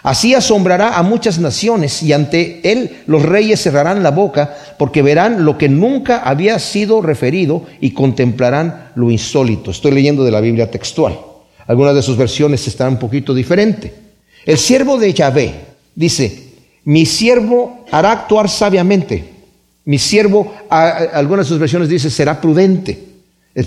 Así 0.07 0.35
asombrará 0.35 0.97
a 0.97 1.03
muchas 1.03 1.41
naciones 1.41 2.01
y 2.01 2.13
ante 2.13 2.61
él 2.63 2.99
los 3.09 3.25
reyes 3.25 3.61
cerrarán 3.61 4.05
la 4.05 4.13
boca 4.13 4.57
porque 4.79 5.03
verán 5.03 5.45
lo 5.45 5.59
que 5.59 5.69
nunca 5.69 6.19
había 6.19 6.61
sido 6.61 7.03
referido 7.03 7.65
y 7.81 7.91
contemplarán 7.91 8.93
lo 8.95 9.11
insólito. 9.11 9.73
Estoy 9.73 9.91
leyendo 9.91 10.23
de 10.23 10.31
la 10.31 10.41
Biblia 10.41 10.71
textual. 10.71 11.19
Algunas 11.67 11.97
de 11.97 12.03
sus 12.03 12.17
versiones 12.17 12.69
están 12.69 12.91
un 12.91 12.99
poquito 13.01 13.35
diferentes. 13.35 13.91
El 14.45 14.59
siervo 14.59 14.97
de 14.97 15.13
Yahvé 15.13 15.55
dice, 15.97 16.51
mi 16.85 17.05
siervo 17.05 17.85
hará 17.91 18.13
actuar 18.13 18.49
sabiamente. 18.49 19.25
Mi 19.87 19.99
siervo, 19.99 20.53
algunas 20.69 21.47
de 21.47 21.49
sus 21.49 21.61
versiones 21.61 21.89
dice, 21.89 22.11
será 22.11 22.41
prudente. 22.41 23.07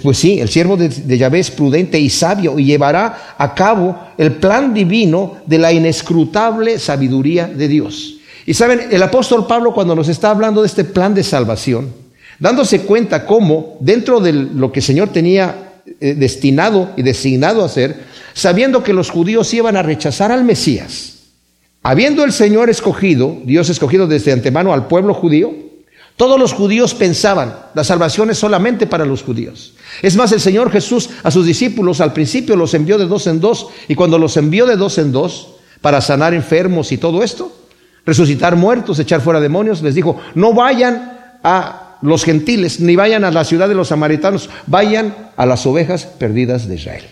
Pues 0.03 0.17
sí, 0.17 0.39
el 0.39 0.49
siervo 0.49 0.75
de, 0.75 1.17
Yahvé 1.17 1.39
es 1.39 1.49
prudente 1.49 1.97
y 1.97 2.09
sabio 2.09 2.59
y 2.59 2.65
llevará 2.65 3.35
a 3.37 3.55
cabo 3.55 3.97
el 4.17 4.33
plan 4.33 4.73
divino 4.73 5.37
de 5.47 5.57
la 5.57 5.71
inescrutable 5.71 6.77
sabiduría 6.77 7.47
de 7.47 7.67
Dios. 7.69 8.17
Y 8.45 8.53
saben, 8.53 8.81
el 8.91 9.01
apóstol 9.01 9.47
Pablo 9.47 9.73
cuando 9.73 9.95
nos 9.95 10.09
está 10.09 10.29
hablando 10.29 10.61
de 10.61 10.67
este 10.67 10.83
plan 10.83 11.15
de 11.15 11.23
salvación, 11.23 11.93
dándose 12.37 12.81
cuenta 12.81 13.25
cómo 13.25 13.77
dentro 13.79 14.19
de 14.19 14.33
lo 14.33 14.73
que 14.73 14.81
el 14.81 14.85
Señor 14.85 15.09
tenía 15.09 15.81
eh, 16.01 16.15
destinado 16.15 16.91
y 16.97 17.01
designado 17.01 17.63
a 17.63 17.67
hacer, 17.67 17.95
sabiendo 18.33 18.83
que 18.83 18.93
los 18.93 19.09
judíos 19.09 19.53
iban 19.53 19.77
a 19.77 19.83
rechazar 19.83 20.33
al 20.33 20.43
Mesías, 20.43 21.19
habiendo 21.81 22.25
el 22.25 22.33
Señor 22.33 22.69
escogido, 22.69 23.37
Dios 23.45 23.69
escogido 23.69 24.05
desde 24.05 24.33
antemano 24.33 24.73
al 24.73 24.87
pueblo 24.87 25.13
judío, 25.13 25.68
todos 26.19 26.37
los 26.37 26.51
judíos 26.51 26.95
pensaban, 26.95 27.55
la 27.73 27.85
salvación 27.85 28.29
es 28.29 28.37
solamente 28.37 28.87
para 28.87 29.05
los 29.05 29.23
judíos. 29.23 29.71
Es 30.01 30.17
más, 30.17 30.33
el 30.33 30.41
Señor 30.41 30.69
Jesús 30.69 31.09
a 31.23 31.31
sus 31.31 31.45
discípulos 31.45 32.01
al 32.01 32.11
principio 32.11 32.57
los 32.57 32.73
envió 32.73 32.97
de 32.97 33.05
dos 33.05 33.25
en 33.27 33.39
dos 33.39 33.67
y 33.87 33.95
cuando 33.95 34.17
los 34.17 34.35
envió 34.35 34.65
de 34.65 34.75
dos 34.75 34.97
en 34.97 35.13
dos 35.13 35.55
para 35.79 36.01
sanar 36.01 36.33
enfermos 36.33 36.91
y 36.91 36.97
todo 36.97 37.23
esto, 37.23 37.55
resucitar 38.05 38.57
muertos, 38.57 38.99
echar 38.99 39.21
fuera 39.21 39.39
demonios, 39.39 39.81
les 39.81 39.95
dijo, 39.95 40.19
no 40.35 40.51
vayan 40.51 41.37
a 41.41 41.99
los 42.01 42.25
gentiles 42.25 42.81
ni 42.81 42.97
vayan 42.97 43.23
a 43.23 43.31
la 43.31 43.45
ciudad 43.45 43.69
de 43.69 43.75
los 43.75 43.87
samaritanos, 43.87 44.49
vayan 44.67 45.31
a 45.37 45.45
las 45.45 45.65
ovejas 45.65 46.03
perdidas 46.03 46.67
de 46.67 46.75
Israel. 46.75 47.05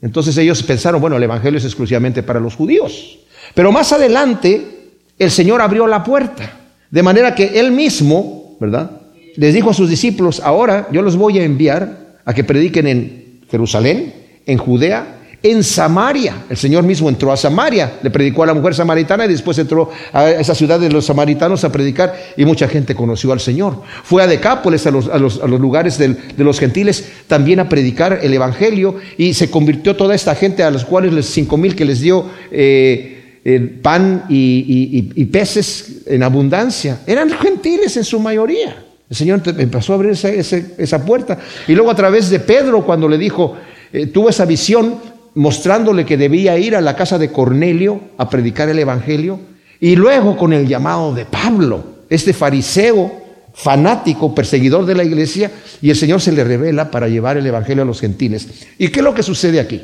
Entonces 0.00 0.38
ellos 0.38 0.62
pensaron, 0.62 1.02
bueno, 1.02 1.18
el 1.18 1.22
Evangelio 1.22 1.58
es 1.58 1.66
exclusivamente 1.66 2.22
para 2.22 2.40
los 2.40 2.56
judíos. 2.56 3.18
Pero 3.54 3.72
más 3.72 3.92
adelante 3.92 4.92
el 5.18 5.30
Señor 5.30 5.60
abrió 5.60 5.86
la 5.86 6.02
puerta, 6.02 6.50
de 6.90 7.02
manera 7.02 7.34
que 7.34 7.60
él 7.60 7.72
mismo 7.72 8.37
¿verdad? 8.60 8.90
Les 9.36 9.54
dijo 9.54 9.70
a 9.70 9.74
sus 9.74 9.88
discípulos, 9.88 10.40
ahora 10.44 10.88
yo 10.90 11.02
los 11.02 11.16
voy 11.16 11.38
a 11.38 11.44
enviar 11.44 12.18
a 12.24 12.34
que 12.34 12.44
prediquen 12.44 12.86
en 12.86 13.40
Jerusalén, 13.50 14.12
en 14.46 14.58
Judea, 14.58 15.18
en 15.42 15.62
Samaria. 15.62 16.44
El 16.50 16.56
Señor 16.56 16.82
mismo 16.82 17.08
entró 17.08 17.32
a 17.32 17.36
Samaria, 17.36 17.98
le 18.02 18.10
predicó 18.10 18.42
a 18.42 18.46
la 18.46 18.54
mujer 18.54 18.74
samaritana 18.74 19.24
y 19.24 19.28
después 19.28 19.58
entró 19.58 19.90
a 20.12 20.30
esa 20.30 20.54
ciudad 20.54 20.80
de 20.80 20.90
los 20.90 21.06
samaritanos 21.06 21.62
a 21.64 21.70
predicar 21.70 22.16
y 22.36 22.44
mucha 22.44 22.68
gente 22.68 22.94
conoció 22.94 23.32
al 23.32 23.40
Señor. 23.40 23.82
Fue 24.02 24.22
a 24.22 24.26
Decápolis, 24.26 24.86
a 24.86 24.90
los, 24.90 25.40
lugares 25.60 25.98
de 25.98 26.16
los 26.38 26.58
gentiles, 26.58 27.08
también 27.28 27.60
a 27.60 27.68
predicar 27.68 28.18
el 28.22 28.34
Evangelio 28.34 28.96
y 29.16 29.34
se 29.34 29.50
convirtió 29.50 29.94
toda 29.94 30.14
esta 30.14 30.34
gente 30.34 30.62
a 30.64 30.70
los 30.70 30.84
cuales 30.84 31.12
los 31.12 31.26
cinco 31.26 31.56
mil 31.56 31.76
que 31.76 31.84
les 31.84 32.00
dio 32.00 32.26
eh, 32.50 33.17
eh, 33.44 33.78
pan 33.82 34.24
y 34.28 35.24
peces 35.26 36.02
en 36.06 36.22
abundancia. 36.22 37.00
Eran 37.06 37.30
gentiles 37.30 37.96
en 37.96 38.04
su 38.04 38.20
mayoría. 38.20 38.88
El 39.10 39.16
Señor 39.16 39.42
empezó 39.58 39.92
a 39.92 39.96
abrir 39.96 40.12
esa, 40.12 41.04
puerta. 41.04 41.38
Y 41.66 41.74
luego 41.74 41.90
a 41.90 41.94
través 41.94 42.28
de 42.28 42.40
Pedro, 42.40 42.84
cuando 42.84 43.08
le 43.08 43.16
dijo, 43.16 43.56
eh, 43.92 44.06
tuvo 44.06 44.28
esa 44.28 44.44
visión 44.44 44.96
mostrándole 45.34 46.04
que 46.04 46.16
debía 46.16 46.58
ir 46.58 46.76
a 46.76 46.80
la 46.80 46.94
casa 46.94 47.16
de 47.18 47.32
Cornelio 47.32 48.00
a 48.18 48.28
predicar 48.28 48.68
el 48.68 48.78
Evangelio. 48.78 49.40
Y 49.80 49.96
luego 49.96 50.36
con 50.36 50.52
el 50.52 50.68
llamado 50.68 51.14
de 51.14 51.24
Pablo, 51.24 51.84
este 52.10 52.34
fariseo 52.34 53.28
fanático, 53.54 54.34
perseguidor 54.34 54.84
de 54.84 54.94
la 54.94 55.04
iglesia, 55.04 55.50
y 55.80 55.88
el 55.90 55.96
Señor 55.96 56.20
se 56.20 56.32
le 56.32 56.44
revela 56.44 56.90
para 56.90 57.08
llevar 57.08 57.38
el 57.38 57.46
Evangelio 57.46 57.84
a 57.84 57.86
los 57.86 58.00
gentiles. 58.00 58.46
¿Y 58.76 58.88
qué 58.88 59.00
es 59.00 59.04
lo 59.04 59.14
que 59.14 59.22
sucede 59.22 59.58
aquí? 59.58 59.82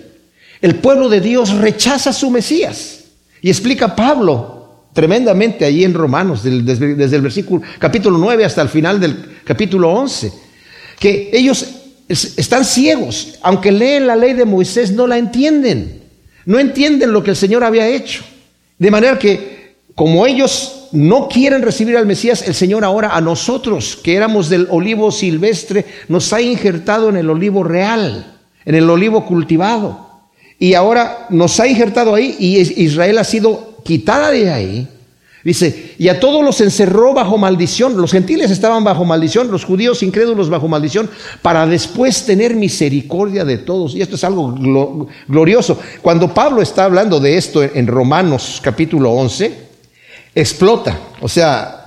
El 0.61 0.77
pueblo 0.77 1.09
de 1.09 1.21
Dios 1.21 1.55
rechaza 1.55 2.11
a 2.11 2.13
su 2.13 2.31
Mesías. 2.31 3.04
Y 3.45 3.51
explica 3.51 3.95
Pablo, 3.95 4.87
tremendamente 4.95 5.67
allí 5.67 5.85
en 5.85 5.93
Romanos, 5.93 6.43
desde, 6.43 7.15
el 7.15 7.21
versículo 7.21 7.61
capítulo 7.79 8.17
9 8.17 8.43
hasta 8.43 8.63
el 8.63 8.71
final 8.71 8.99
del 8.99 9.39
capítulo 9.45 9.91
11, 9.91 10.33
que 10.99 11.29
ellos 11.31 11.67
están 12.09 12.65
ciegos, 12.65 13.39
aunque 13.43 13.71
leen 13.71 14.07
la 14.07 14.17
ley 14.17 14.33
de 14.33 14.47
Moisés, 14.47 14.93
no 14.93 15.07
la 15.07 15.19
entienden, 15.19 16.05
no 16.47 16.59
entienden 16.59 17.13
lo 17.13 17.23
que 17.23 17.33
el 17.33 17.37
Señor 17.37 17.65
había 17.65 17.87
hecho. 17.87 18.25
De 18.79 18.91
manera 18.91 19.19
que, 19.19 19.75
como 19.95 20.27
ellos 20.27 20.89
no 20.93 21.29
quieren 21.29 21.61
recibir 21.61 21.99
al 21.99 22.07
Mesías, 22.07 22.49
el 22.49 22.55
Señor 22.55 22.83
ahora 22.83 23.15
a 23.15 23.21
nosotros, 23.21 24.01
que 24.03 24.17
éramos 24.17 24.49
del 24.49 24.69
olivo 24.71 25.13
silvestre, 25.13 25.85
nos 26.09 26.33
ha 26.33 26.41
injertado 26.41 27.11
en 27.11 27.19
el 27.19 27.29
olivo 27.29 27.63
real, 27.63 28.39
en 28.65 28.75
el 28.75 28.89
olivo 28.89 29.27
cultivado. 29.27 30.04
Y 30.59 30.75
ahora 30.75 31.27
nos 31.31 31.59
ha 31.61 31.67
injertado 31.67 32.15
ahí 32.15 32.37
y 32.39 32.59
Israel 32.83 33.19
ha 33.19 33.25
sido 33.25 33.81
quitada 33.85 34.31
de 34.31 34.51
ahí, 34.51 34.89
Dice, 35.45 35.95
y 35.99 36.09
a 36.09 36.19
todos 36.19 36.43
los 36.43 36.59
encerró 36.63 37.13
bajo 37.13 37.37
maldición. 37.37 37.99
Los 37.99 38.13
gentiles 38.13 38.51
estaban 38.51 38.83
bajo 38.83 39.05
maldición, 39.05 39.51
los 39.51 39.67
judíos 39.67 40.03
incrédulos 40.03 40.49
bajo 40.49 40.69
maldición, 40.69 41.11
para 41.43 41.67
después 41.67 42.25
tener 42.25 42.57
misericordia 42.57 43.45
de 43.45 43.59
todos. 43.59 43.95
Y 43.95 44.01
esto 44.01 44.17
es 44.17 44.25
algo 44.25 44.55
glorioso. 45.29 45.79
Cuando 46.01 46.33
Pablo 46.33 46.63
está 46.63 46.85
hablando 46.85 47.21
de 47.21 47.37
esto 47.37 47.63
en 47.63 47.87
Romanos 47.87 48.59
capítulo 48.63 49.11
11, 49.11 49.55
explota. 50.35 50.99
O 51.21 51.29
sea, 51.29 51.84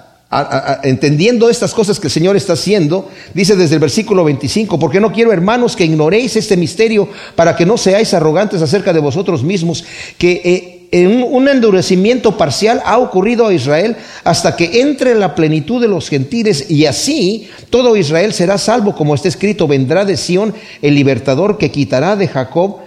entendiendo 0.84 1.50
estas 1.50 1.74
cosas 1.74 2.00
que 2.00 2.08
el 2.08 2.12
Señor 2.12 2.36
está 2.36 2.54
haciendo, 2.54 3.10
dice 3.34 3.56
desde 3.56 3.76
el 3.76 3.80
versículo 3.80 4.26
25, 4.26 4.78
porque 4.78 5.00
no 5.00 5.14
quiero 5.14 5.32
hermanos 5.32 5.76
que 5.76 5.86
ignoréis 5.86 6.36
este 6.36 6.58
misterio 6.58 7.08
para 7.36 7.56
que 7.56 7.66
no 7.66 7.78
seáis 7.78 8.14
arrogantes 8.14 8.62
acerca 8.62 8.92
de 8.92 9.00
vosotros 9.00 9.44
mismos, 9.44 9.86
que 10.18 10.42
eh, 10.44 10.78
en 10.92 11.24
un 11.24 11.48
endurecimiento 11.48 12.38
parcial 12.38 12.82
ha 12.86 12.98
ocurrido 12.98 13.48
a 13.48 13.54
Israel 13.54 13.96
hasta 14.24 14.56
que 14.56 14.82
entre 14.82 15.16
la 15.16 15.36
plenitud 15.36 15.82
de 15.82 15.88
los 15.88 16.10
gentiles 16.10 16.70
y 16.70 16.86
así 16.86 17.50
todo 17.70 17.98
Israel 17.98 18.34
será 18.34 18.58
salvo, 18.58 18.96
como 18.96 19.16
está 19.16 19.28
escrito, 19.28 19.68
vendrá 19.68 20.06
de 20.06 20.18
Sión 20.18 20.54
el 20.82 20.96
libertador 20.96 21.58
que 21.58 21.72
quitará 21.72 22.16
de 22.16 22.28
Jacob 22.28 22.78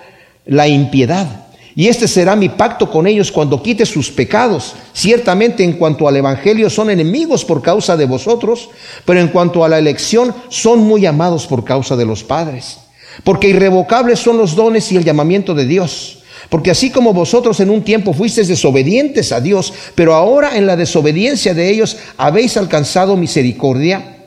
la 0.47 0.69
impiedad. 0.69 1.50
Y 1.81 1.89
este 1.89 2.07
será 2.07 2.37
mi 2.37 2.51
pacto 2.51 2.91
con 2.91 3.07
ellos 3.07 3.33
cuando 3.33 3.63
quite 3.63 3.87
sus 3.87 4.11
pecados. 4.11 4.75
Ciertamente 4.93 5.65
en 5.65 5.73
cuanto 5.73 6.07
al 6.07 6.15
Evangelio 6.15 6.69
son 6.69 6.91
enemigos 6.91 7.43
por 7.43 7.63
causa 7.63 7.97
de 7.97 8.05
vosotros, 8.05 8.69
pero 9.07 9.19
en 9.19 9.29
cuanto 9.29 9.65
a 9.65 9.69
la 9.71 9.79
elección 9.79 10.35
son 10.51 10.81
muy 10.81 11.07
amados 11.07 11.47
por 11.47 11.65
causa 11.65 11.97
de 11.97 12.05
los 12.05 12.23
padres. 12.23 12.81
Porque 13.25 13.49
irrevocables 13.49 14.19
son 14.19 14.37
los 14.37 14.55
dones 14.55 14.93
y 14.93 14.99
el 14.99 15.07
llamamiento 15.07 15.55
de 15.55 15.65
Dios. 15.65 16.19
Porque 16.51 16.71
así 16.71 16.91
como 16.91 17.15
vosotros 17.15 17.59
en 17.61 17.71
un 17.71 17.81
tiempo 17.81 18.13
fuisteis 18.13 18.49
desobedientes 18.49 19.33
a 19.33 19.41
Dios, 19.41 19.73
pero 19.95 20.13
ahora 20.15 20.59
en 20.59 20.67
la 20.67 20.77
desobediencia 20.77 21.55
de 21.55 21.71
ellos 21.71 21.97
habéis 22.19 22.59
alcanzado 22.59 23.17
misericordia, 23.17 24.20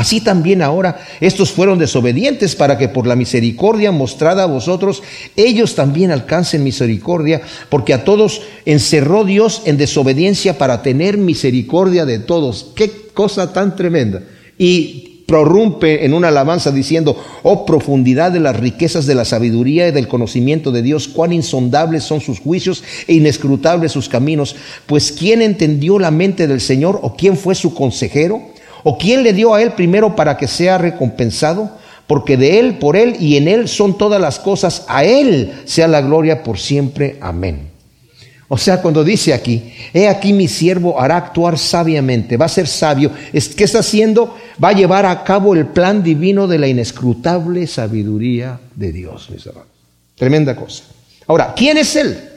Así 0.00 0.22
también 0.22 0.62
ahora 0.62 1.04
estos 1.20 1.50
fueron 1.50 1.78
desobedientes 1.78 2.56
para 2.56 2.78
que 2.78 2.88
por 2.88 3.06
la 3.06 3.16
misericordia 3.16 3.92
mostrada 3.92 4.44
a 4.44 4.46
vosotros, 4.46 5.02
ellos 5.36 5.74
también 5.74 6.10
alcancen 6.10 6.64
misericordia, 6.64 7.42
porque 7.68 7.92
a 7.92 8.02
todos 8.02 8.40
encerró 8.64 9.24
Dios 9.26 9.60
en 9.66 9.76
desobediencia 9.76 10.56
para 10.56 10.80
tener 10.80 11.18
misericordia 11.18 12.06
de 12.06 12.18
todos. 12.18 12.70
Qué 12.74 12.90
cosa 13.12 13.52
tan 13.52 13.76
tremenda. 13.76 14.22
Y 14.56 15.24
prorrumpe 15.26 16.06
en 16.06 16.14
una 16.14 16.28
alabanza 16.28 16.72
diciendo, 16.72 17.22
oh 17.42 17.66
profundidad 17.66 18.32
de 18.32 18.40
las 18.40 18.58
riquezas 18.58 19.04
de 19.04 19.14
la 19.14 19.26
sabiduría 19.26 19.86
y 19.86 19.92
del 19.92 20.08
conocimiento 20.08 20.72
de 20.72 20.80
Dios, 20.80 21.08
cuán 21.08 21.34
insondables 21.34 22.04
son 22.04 22.22
sus 22.22 22.40
juicios 22.40 22.82
e 23.06 23.12
inescrutables 23.12 23.92
sus 23.92 24.08
caminos, 24.08 24.56
pues 24.86 25.12
¿quién 25.12 25.42
entendió 25.42 25.98
la 25.98 26.10
mente 26.10 26.46
del 26.46 26.62
Señor 26.62 26.98
o 27.02 27.16
quién 27.16 27.36
fue 27.36 27.54
su 27.54 27.74
consejero? 27.74 28.40
¿O 28.82 28.98
quién 28.98 29.22
le 29.22 29.32
dio 29.32 29.54
a 29.54 29.62
él 29.62 29.72
primero 29.72 30.16
para 30.16 30.36
que 30.36 30.48
sea 30.48 30.78
recompensado? 30.78 31.70
Porque 32.06 32.36
de 32.36 32.58
él, 32.58 32.78
por 32.78 32.96
él 32.96 33.16
y 33.20 33.36
en 33.36 33.46
él 33.46 33.68
son 33.68 33.96
todas 33.96 34.20
las 34.20 34.38
cosas. 34.38 34.84
A 34.88 35.04
él 35.04 35.52
sea 35.64 35.86
la 35.86 36.00
gloria 36.00 36.42
por 36.42 36.58
siempre. 36.58 37.18
Amén. 37.20 37.70
O 38.52 38.58
sea, 38.58 38.82
cuando 38.82 39.04
dice 39.04 39.32
aquí, 39.32 39.72
he 39.94 40.08
aquí 40.08 40.32
mi 40.32 40.48
siervo 40.48 41.00
hará 41.00 41.16
actuar 41.16 41.56
sabiamente, 41.56 42.36
va 42.36 42.46
a 42.46 42.48
ser 42.48 42.66
sabio. 42.66 43.12
¿Qué 43.32 43.62
está 43.62 43.78
haciendo? 43.78 44.36
Va 44.62 44.70
a 44.70 44.72
llevar 44.72 45.06
a 45.06 45.22
cabo 45.22 45.54
el 45.54 45.66
plan 45.66 46.02
divino 46.02 46.48
de 46.48 46.58
la 46.58 46.66
inescrutable 46.66 47.68
sabiduría 47.68 48.58
de 48.74 48.90
Dios, 48.90 49.30
mis 49.30 49.46
hermanos. 49.46 49.68
Tremenda 50.16 50.56
cosa. 50.56 50.82
Ahora, 51.28 51.54
¿quién 51.54 51.78
es 51.78 51.94
él? 51.94 52.29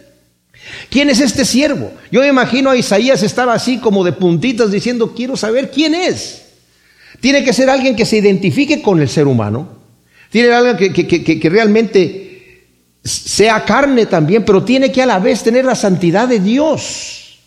¿Quién 0.89 1.10
es 1.10 1.20
este 1.20 1.46
siervo? 1.46 1.91
Yo 2.12 2.22
me 2.22 2.27
imagino 2.27 2.70
a 2.70 2.77
Isaías 2.77 3.24
estaba 3.24 3.53
así 3.53 3.77
como 3.77 4.03
de 4.03 4.13
puntitas 4.13 4.72
diciendo, 4.72 5.13
quiero 5.15 5.36
saber 5.36 5.72
quién 5.72 5.96
es. 5.96 6.41
Tiene 7.20 7.43
que 7.43 7.53
ser 7.53 7.70
alguien 7.70 7.96
que 7.96 8.05
se 8.05 8.17
identifique 8.17 8.82
con 8.82 9.01
el 9.01 9.10
ser 9.10 9.27
humano. 9.27 9.70
Tiene 10.29 10.51
alguien 10.51 10.93
que, 10.93 11.06
que 11.08 11.49
realmente 11.49 12.34
sea 13.04 13.63
carne 13.65 14.06
también, 14.06 14.43
pero 14.45 14.63
tiene 14.63 14.91
que 14.91 15.02
a 15.02 15.06
la 15.06 15.19
vez 15.19 15.43
tener 15.43 15.65
la 15.65 15.76
santidad 15.76 16.28
de 16.28 16.39
Dios. 16.39 17.39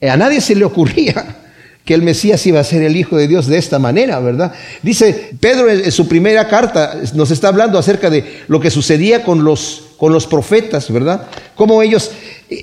A 0.00 0.16
nadie 0.16 0.40
se 0.40 0.54
le 0.54 0.64
ocurría 0.64 1.36
que 1.84 1.94
el 1.94 2.02
Mesías 2.02 2.44
iba 2.46 2.60
a 2.60 2.64
ser 2.64 2.82
el 2.82 2.96
Hijo 2.96 3.16
de 3.16 3.28
Dios 3.28 3.46
de 3.46 3.58
esta 3.58 3.78
manera, 3.78 4.18
¿verdad? 4.18 4.54
Dice 4.82 5.32
Pedro 5.38 5.68
en 5.68 5.92
su 5.92 6.08
primera 6.08 6.48
carta, 6.48 6.96
nos 7.14 7.30
está 7.30 7.48
hablando 7.48 7.78
acerca 7.78 8.08
de 8.08 8.42
lo 8.48 8.58
que 8.58 8.70
sucedía 8.70 9.22
con 9.22 9.44
los, 9.44 9.88
con 9.98 10.12
los 10.12 10.26
profetas, 10.26 10.90
¿verdad? 10.90 11.28
Cómo 11.54 11.82
ellos 11.82 12.10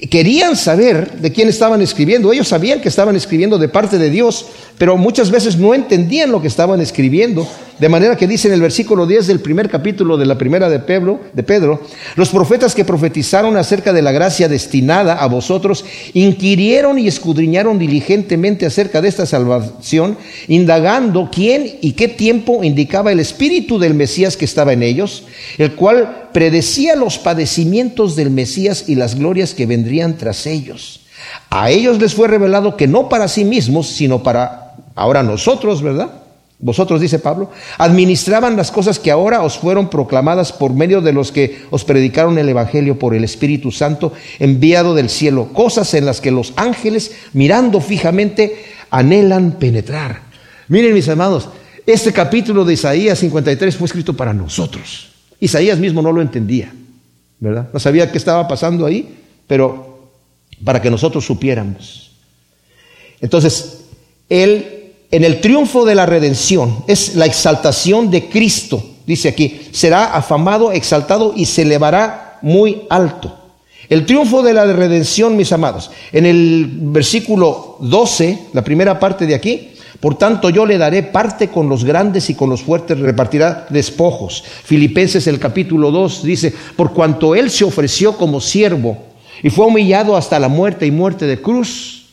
querían 0.09 0.55
saber 0.55 1.19
de 1.19 1.31
quién 1.31 1.49
estaban 1.49 1.81
escribiendo. 1.81 2.31
Ellos 2.31 2.47
sabían 2.47 2.81
que 2.81 2.89
estaban 2.89 3.15
escribiendo 3.15 3.57
de 3.57 3.67
parte 3.67 3.97
de 3.97 4.09
Dios, 4.09 4.45
pero 4.77 4.97
muchas 4.97 5.31
veces 5.31 5.57
no 5.57 5.73
entendían 5.73 6.31
lo 6.31 6.41
que 6.41 6.47
estaban 6.47 6.81
escribiendo. 6.81 7.47
De 7.81 7.89
manera 7.89 8.15
que 8.15 8.27
dice 8.27 8.47
en 8.47 8.53
el 8.53 8.61
versículo 8.61 9.07
10 9.07 9.25
del 9.25 9.39
primer 9.39 9.67
capítulo 9.67 10.15
de 10.15 10.27
la 10.27 10.37
primera 10.37 10.69
de 10.69 10.77
Pedro, 10.77 11.19
de 11.33 11.41
Pedro, 11.41 11.81
los 12.15 12.29
profetas 12.29 12.75
que 12.75 12.85
profetizaron 12.85 13.57
acerca 13.57 13.91
de 13.91 14.03
la 14.03 14.11
gracia 14.11 14.47
destinada 14.47 15.15
a 15.15 15.25
vosotros, 15.25 15.83
inquirieron 16.13 16.99
y 16.99 17.07
escudriñaron 17.07 17.79
diligentemente 17.79 18.67
acerca 18.67 19.01
de 19.01 19.07
esta 19.07 19.25
salvación, 19.25 20.15
indagando 20.47 21.29
quién 21.31 21.77
y 21.81 21.93
qué 21.93 22.07
tiempo 22.07 22.63
indicaba 22.63 23.11
el 23.11 23.19
espíritu 23.19 23.79
del 23.79 23.95
Mesías 23.95 24.37
que 24.37 24.45
estaba 24.45 24.73
en 24.73 24.83
ellos, 24.83 25.23
el 25.57 25.73
cual 25.73 26.29
predecía 26.33 26.95
los 26.95 27.17
padecimientos 27.17 28.15
del 28.15 28.29
Mesías 28.29 28.85
y 28.87 28.95
las 28.95 29.15
glorias 29.15 29.55
que 29.55 29.65
vendrían 29.71 30.17
tras 30.17 30.45
ellos. 30.45 31.01
A 31.49 31.69
ellos 31.69 31.97
les 31.97 32.13
fue 32.13 32.27
revelado 32.27 32.75
que 32.75 32.87
no 32.87 33.07
para 33.07 33.29
sí 33.29 33.45
mismos, 33.45 33.87
sino 33.87 34.21
para 34.21 34.73
ahora 34.95 35.23
nosotros, 35.23 35.81
¿verdad? 35.81 36.11
Vosotros, 36.59 36.99
dice 36.99 37.19
Pablo, 37.19 37.49
administraban 37.77 38.57
las 38.57 38.69
cosas 38.69 38.99
que 38.99 39.11
ahora 39.11 39.41
os 39.41 39.57
fueron 39.57 39.89
proclamadas 39.89 40.51
por 40.51 40.73
medio 40.73 40.99
de 40.99 41.13
los 41.13 41.31
que 41.31 41.63
os 41.71 41.85
predicaron 41.85 42.37
el 42.37 42.49
Evangelio 42.49 42.99
por 42.99 43.15
el 43.15 43.23
Espíritu 43.23 43.71
Santo 43.71 44.11
enviado 44.39 44.93
del 44.93 45.09
cielo, 45.09 45.53
cosas 45.53 45.93
en 45.93 46.05
las 46.05 46.19
que 46.19 46.31
los 46.31 46.53
ángeles, 46.57 47.13
mirando 47.33 47.79
fijamente, 47.79 48.65
anhelan 48.91 49.53
penetrar. 49.53 50.21
Miren 50.67 50.93
mis 50.93 51.09
amados, 51.09 51.49
este 51.87 52.11
capítulo 52.11 52.65
de 52.65 52.73
Isaías 52.73 53.19
53 53.19 53.75
fue 53.75 53.85
escrito 53.85 54.15
para 54.15 54.33
nosotros. 54.33 55.13
Isaías 55.39 55.79
mismo 55.79 56.01
no 56.01 56.11
lo 56.11 56.21
entendía, 56.21 56.71
¿verdad? 57.39 57.69
No 57.73 57.79
sabía 57.79 58.11
qué 58.11 58.19
estaba 58.19 58.47
pasando 58.47 58.85
ahí, 58.85 59.20
pero 59.51 60.07
para 60.63 60.81
que 60.81 60.89
nosotros 60.89 61.25
supiéramos. 61.25 62.11
Entonces, 63.19 63.81
él 64.29 64.93
en 65.11 65.25
el 65.25 65.41
triunfo 65.41 65.83
de 65.83 65.93
la 65.93 66.05
redención, 66.05 66.85
es 66.87 67.15
la 67.15 67.25
exaltación 67.25 68.09
de 68.09 68.29
Cristo, 68.29 68.81
dice 69.05 69.27
aquí, 69.27 69.59
será 69.73 70.15
afamado, 70.15 70.71
exaltado 70.71 71.33
y 71.35 71.47
se 71.47 71.63
elevará 71.63 72.39
muy 72.41 72.83
alto. 72.89 73.39
El 73.89 74.05
triunfo 74.05 74.41
de 74.41 74.53
la 74.53 74.63
redención, 74.71 75.35
mis 75.35 75.51
amados, 75.51 75.91
en 76.13 76.25
el 76.25 76.69
versículo 76.73 77.75
12, 77.81 78.47
la 78.53 78.63
primera 78.63 78.97
parte 79.01 79.25
de 79.25 79.35
aquí, 79.35 79.71
por 79.99 80.17
tanto 80.17 80.49
yo 80.49 80.65
le 80.65 80.77
daré 80.77 81.03
parte 81.03 81.49
con 81.49 81.67
los 81.67 81.83
grandes 81.83 82.29
y 82.29 82.35
con 82.35 82.49
los 82.49 82.61
fuertes 82.61 82.97
repartirá 82.97 83.67
despojos. 83.69 84.45
Filipenses 84.63 85.27
el 85.27 85.39
capítulo 85.39 85.91
2 85.91 86.23
dice, 86.23 86.53
por 86.77 86.93
cuanto 86.93 87.35
él 87.35 87.51
se 87.51 87.65
ofreció 87.65 88.15
como 88.15 88.39
siervo 88.39 89.10
y 89.43 89.49
fue 89.49 89.65
humillado 89.65 90.15
hasta 90.15 90.39
la 90.39 90.47
muerte 90.47 90.85
y 90.85 90.91
muerte 90.91 91.25
de 91.25 91.41
cruz, 91.41 92.05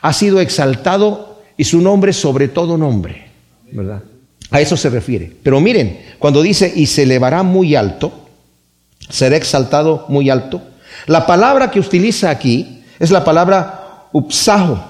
ha 0.00 0.12
sido 0.12 0.40
exaltado 0.40 1.40
y 1.56 1.64
su 1.64 1.80
nombre 1.80 2.12
sobre 2.12 2.48
todo 2.48 2.76
nombre, 2.76 3.26
¿verdad? 3.72 4.02
A 4.50 4.60
eso 4.60 4.76
se 4.76 4.88
refiere. 4.90 5.32
Pero 5.42 5.60
miren, 5.60 6.00
cuando 6.18 6.42
dice 6.42 6.72
y 6.74 6.86
se 6.86 7.02
elevará 7.02 7.42
muy 7.42 7.74
alto, 7.74 8.12
será 9.08 9.36
exaltado 9.36 10.06
muy 10.08 10.30
alto, 10.30 10.62
la 11.06 11.26
palabra 11.26 11.70
que 11.70 11.80
utiliza 11.80 12.30
aquí 12.30 12.82
es 12.98 13.10
la 13.10 13.24
palabra 13.24 14.08
upsajo. 14.12 14.82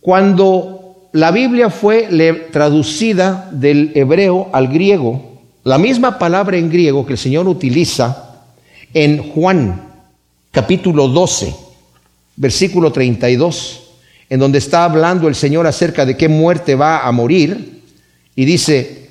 Cuando 0.00 1.08
la 1.12 1.30
Biblia 1.30 1.70
fue 1.70 2.08
traducida 2.50 3.48
del 3.52 3.92
hebreo 3.94 4.48
al 4.52 4.68
griego, 4.68 5.42
la 5.64 5.78
misma 5.78 6.18
palabra 6.18 6.56
en 6.56 6.70
griego 6.70 7.04
que 7.04 7.12
el 7.12 7.18
Señor 7.18 7.46
utiliza 7.48 8.46
en 8.94 9.22
Juan 9.32 9.87
capítulo 10.50 11.08
12, 11.08 11.54
versículo 12.36 12.92
32, 12.92 13.82
en 14.30 14.40
donde 14.40 14.58
está 14.58 14.84
hablando 14.84 15.28
el 15.28 15.34
Señor 15.34 15.66
acerca 15.66 16.06
de 16.06 16.16
qué 16.16 16.28
muerte 16.28 16.74
va 16.74 17.06
a 17.06 17.12
morir, 17.12 17.82
y 18.34 18.44
dice, 18.44 19.10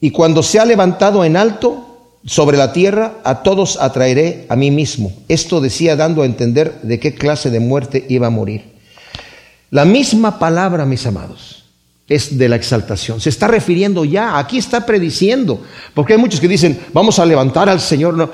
y 0.00 0.10
cuando 0.10 0.42
se 0.42 0.58
ha 0.58 0.64
levantado 0.64 1.24
en 1.24 1.36
alto 1.36 2.18
sobre 2.24 2.56
la 2.58 2.72
tierra, 2.72 3.14
a 3.24 3.42
todos 3.42 3.78
atraeré 3.80 4.46
a 4.48 4.56
mí 4.56 4.70
mismo. 4.70 5.12
Esto 5.28 5.60
decía 5.60 5.96
dando 5.96 6.22
a 6.22 6.26
entender 6.26 6.80
de 6.82 7.00
qué 7.00 7.14
clase 7.14 7.50
de 7.50 7.60
muerte 7.60 8.04
iba 8.08 8.26
a 8.26 8.30
morir. 8.30 8.76
La 9.70 9.84
misma 9.84 10.38
palabra, 10.38 10.84
mis 10.84 11.06
amados, 11.06 11.64
es 12.08 12.38
de 12.38 12.48
la 12.48 12.56
exaltación. 12.56 13.20
Se 13.20 13.28
está 13.28 13.48
refiriendo 13.48 14.04
ya, 14.04 14.38
aquí 14.38 14.58
está 14.58 14.84
prediciendo, 14.84 15.62
porque 15.94 16.14
hay 16.14 16.18
muchos 16.18 16.40
que 16.40 16.48
dicen, 16.48 16.78
vamos 16.92 17.18
a 17.18 17.26
levantar 17.26 17.68
al 17.68 17.80
Señor. 17.80 18.14
No, 18.14 18.30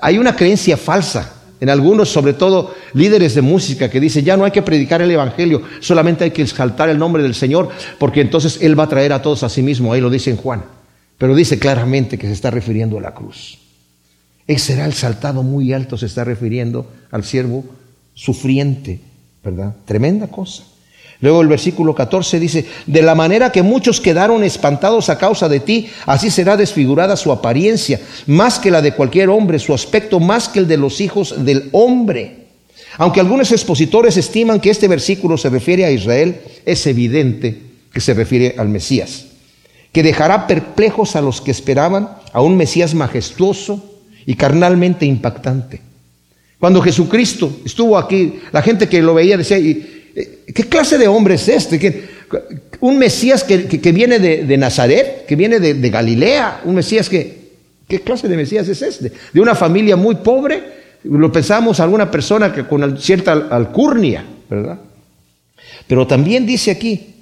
hay 0.00 0.18
una 0.18 0.36
creencia 0.36 0.76
falsa 0.76 1.33
En 1.60 1.70
algunos, 1.70 2.10
sobre 2.10 2.32
todo 2.32 2.74
líderes 2.92 3.34
de 3.34 3.42
música, 3.42 3.88
que 3.88 4.00
dicen, 4.00 4.24
ya 4.24 4.36
no 4.36 4.44
hay 4.44 4.50
que 4.50 4.62
predicar 4.62 5.00
el 5.02 5.10
Evangelio, 5.10 5.62
solamente 5.80 6.24
hay 6.24 6.30
que 6.30 6.42
exaltar 6.42 6.88
el 6.88 6.98
nombre 6.98 7.22
del 7.22 7.34
Señor, 7.34 7.70
porque 7.98 8.20
entonces 8.20 8.58
Él 8.60 8.78
va 8.78 8.84
a 8.84 8.88
traer 8.88 9.12
a 9.12 9.22
todos 9.22 9.42
a 9.42 9.48
sí 9.48 9.62
mismo. 9.62 9.92
Ahí 9.92 10.00
lo 10.00 10.10
dice 10.10 10.30
en 10.30 10.36
Juan. 10.36 10.64
Pero 11.16 11.34
dice 11.34 11.58
claramente 11.58 12.18
que 12.18 12.26
se 12.26 12.32
está 12.32 12.50
refiriendo 12.50 12.98
a 12.98 13.00
la 13.00 13.14
cruz. 13.14 13.58
Ese 14.46 14.72
será 14.72 14.84
el 14.84 14.92
saltado 14.92 15.42
muy 15.42 15.72
alto, 15.72 15.96
se 15.96 16.06
está 16.06 16.24
refiriendo 16.24 16.86
al 17.10 17.24
siervo 17.24 17.64
sufriente, 18.14 19.00
¿verdad? 19.42 19.74
Tremenda 19.86 20.26
cosa. 20.26 20.64
Luego 21.24 21.40
el 21.40 21.48
versículo 21.48 21.94
14 21.94 22.38
dice, 22.38 22.66
de 22.86 23.00
la 23.00 23.14
manera 23.14 23.50
que 23.50 23.62
muchos 23.62 23.98
quedaron 23.98 24.44
espantados 24.44 25.08
a 25.08 25.16
causa 25.16 25.48
de 25.48 25.58
ti, 25.58 25.88
así 26.04 26.28
será 26.28 26.54
desfigurada 26.54 27.16
su 27.16 27.32
apariencia, 27.32 27.98
más 28.26 28.58
que 28.58 28.70
la 28.70 28.82
de 28.82 28.92
cualquier 28.92 29.30
hombre, 29.30 29.58
su 29.58 29.72
aspecto 29.72 30.20
más 30.20 30.50
que 30.50 30.58
el 30.58 30.68
de 30.68 30.76
los 30.76 31.00
hijos 31.00 31.46
del 31.46 31.70
hombre. 31.72 32.48
Aunque 32.98 33.20
algunos 33.20 33.52
expositores 33.52 34.18
estiman 34.18 34.60
que 34.60 34.68
este 34.68 34.86
versículo 34.86 35.38
se 35.38 35.48
refiere 35.48 35.86
a 35.86 35.90
Israel, 35.90 36.42
es 36.66 36.86
evidente 36.86 37.58
que 37.90 38.02
se 38.02 38.12
refiere 38.12 38.56
al 38.58 38.68
Mesías, 38.68 39.24
que 39.92 40.02
dejará 40.02 40.46
perplejos 40.46 41.16
a 41.16 41.22
los 41.22 41.40
que 41.40 41.52
esperaban 41.52 42.18
a 42.34 42.42
un 42.42 42.58
Mesías 42.58 42.92
majestuoso 42.92 43.82
y 44.26 44.34
carnalmente 44.34 45.06
impactante. 45.06 45.80
Cuando 46.60 46.82
Jesucristo 46.82 47.60
estuvo 47.64 47.96
aquí, 47.96 48.40
la 48.52 48.60
gente 48.60 48.90
que 48.90 49.00
lo 49.00 49.14
veía 49.14 49.38
decía, 49.38 49.56
¿Qué 50.14 50.64
clase 50.68 50.96
de 50.96 51.08
hombre 51.08 51.34
es 51.34 51.48
este? 51.48 52.08
Un 52.80 52.98
Mesías 52.98 53.42
que, 53.42 53.56
viene 53.92 54.18
de, 54.18 54.56
Nazaret, 54.56 55.26
que 55.26 55.36
viene 55.36 55.58
de, 55.58 55.90
Galilea, 55.90 56.62
un 56.64 56.76
Mesías 56.76 57.08
que... 57.08 57.44
¿Qué 57.88 58.00
clase 58.00 58.28
de 58.28 58.36
Mesías 58.36 58.66
es 58.68 58.80
este? 58.80 59.12
De 59.32 59.40
una 59.40 59.54
familia 59.54 59.94
muy 59.94 60.14
pobre, 60.14 60.62
lo 61.04 61.30
pensamos 61.30 61.80
alguna 61.80 62.10
persona 62.10 62.50
que 62.50 62.64
con 62.64 62.98
cierta 62.98 63.32
alcurnia, 63.50 64.24
¿verdad? 64.48 64.78
Pero 65.86 66.06
también 66.06 66.46
dice 66.46 66.70
aquí, 66.70 67.14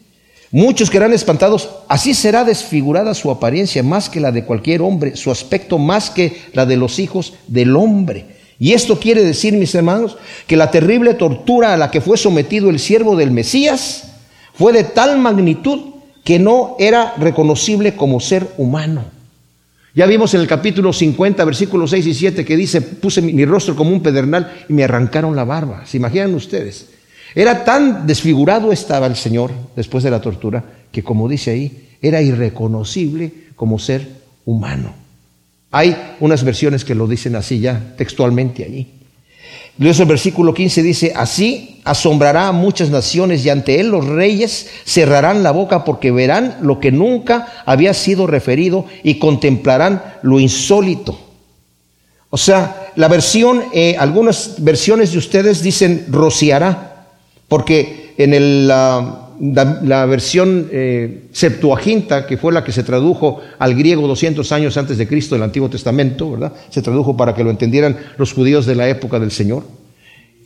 muchos 0.53 0.89
que 0.89 0.99
eran 0.99 1.13
espantados, 1.13 1.69
así 1.89 2.15
será 2.15 2.45
desfigurada 2.45 3.13
su 3.15 3.31
apariencia 3.31 3.83
más 3.83 4.09
que 4.09 4.21
la 4.21 4.31
de 4.31 4.45
cualquier 4.45 4.83
hombre, 4.83 5.17
su 5.17 5.33
aspecto 5.33 5.79
más 5.79 6.11
que 6.11 6.37
la 6.53 6.65
de 6.65 6.77
los 6.77 7.01
hijos 7.01 7.35
del 7.49 7.75
hombre. 7.75 8.42
Y 8.59 8.73
esto 8.73 8.99
quiere 8.99 9.25
decir, 9.25 9.55
mis 9.55 9.75
hermanos, 9.75 10.17
que 10.47 10.57
la 10.57 10.71
terrible 10.71 11.15
tortura 11.15 11.75
a 11.75 11.77
la 11.77 11.91
que 11.91 12.01
fue 12.01 12.17
sometido 12.17 12.71
el 12.71 12.79
siervo 12.79 13.17
del 13.17 13.31
Mesías 13.31 14.05
fue 14.55 14.73
de 14.73 14.85
tal 14.85 15.19
magnitud 15.19 15.93
que 16.25 16.39
no 16.39 16.77
era 16.79 17.15
reconocible 17.19 17.97
como 17.97 18.21
ser 18.21 18.49
humano. 18.59 19.05
Ya 19.95 20.07
vimos 20.07 20.33
en 20.35 20.41
el 20.41 20.47
capítulo 20.47 20.93
50, 20.93 21.45
versículos 21.45 21.91
6 21.91 22.07
y 22.07 22.15
7, 22.15 22.45
que 22.45 22.57
dice, 22.57 22.81
puse 22.81 23.21
mi, 23.21 23.45
rostro 23.45 23.77
como 23.77 23.91
un 23.91 24.03
pedernal 24.03 24.65
y 24.69 24.73
me 24.73 24.85
arrancaron 24.85 25.37
la 25.37 25.45
barba. 25.45 25.85
¿Se 25.85 25.99
imaginan 25.99 26.35
ustedes? 26.35 26.89
Era 27.35 27.65
tan 27.65 28.07
desfigurado 28.07 28.73
estaba 28.73 29.07
el 29.07 29.17
Señor 29.17 29.51
después 29.77 30.03
de 30.05 30.11
la 30.11 30.21
tortura 30.21 30.65
que, 30.91 31.03
como 31.03 31.29
dice 31.29 31.51
ahí, 31.51 31.89
era 32.01 32.23
irreconocible 32.23 33.33
como 33.55 33.79
ser 33.79 34.09
humano. 34.47 35.02
Hay 35.73 35.97
unas 36.21 36.45
versiones 36.45 36.85
que 36.85 36.95
lo 36.95 37.07
dicen 37.07 37.35
así 37.35 37.59
ya 37.59 37.95
textualmente 37.97 38.65
allí. 38.65 38.87
Luego 39.79 40.03
el 40.03 40.09
versículo 40.09 40.53
15 40.53 40.83
dice, 40.83 41.13
así 41.17 41.81
asombrará 41.85 42.49
a 42.49 42.53
muchas 42.53 42.91
naciones 42.91 43.45
y 43.45 43.49
ante 43.49 43.81
él 43.81 43.89
los 43.89 44.05
reyes 44.07 44.69
cerrarán 44.85 45.43
la 45.43 45.51
boca 45.51 45.85
porque 45.85 46.11
verán 46.11 46.59
lo 46.61 46.79
que 46.79 46.93
nunca 46.93 47.49
había 47.65 47.95
sido 47.95 48.27
referido 48.27 48.85
y 49.03 49.19
contemplarán 49.19 50.03
lo 50.23 50.39
insólito. 50.39 51.19
O 52.29 52.37
sea, 52.37 52.91
la 52.97 53.09
versión, 53.09 53.65
eh, 53.73 53.97
algunas 53.99 54.57
versiones 54.59 55.13
de 55.13 55.19
ustedes 55.19 55.63
dicen 55.63 56.07
rociará, 56.11 57.09
porque 57.49 58.15
en 58.19 58.35
el, 58.35 58.71
la, 59.43 60.07
versión 60.07 60.69
eh, 60.71 61.25
Septuaginta, 61.33 62.27
que 62.27 62.37
fue 62.37 62.53
la 62.53 62.63
que 62.63 62.71
se 62.71 62.85
tradujo 62.85 63.41
al 63.59 63.75
griego 63.75 64.07
200 64.07 64.53
años 64.53 64.77
antes 64.77 64.97
de 64.99 65.09
Cristo 65.09 65.35
del 65.35 65.43
Antiguo 65.43 65.69
Testamento, 65.69 66.31
¿verdad? 66.31 66.53
Se 66.71 66.81
tradujo 66.81 67.17
para 67.17 67.35
que 67.35 67.43
lo 67.43 67.51
entendieran 67.51 67.97
los 68.19 68.33
judíos 68.33 68.67
de 68.67 68.77
la 68.77 68.89
época 68.89 69.19
del 69.19 69.33
Señor. 69.33 69.65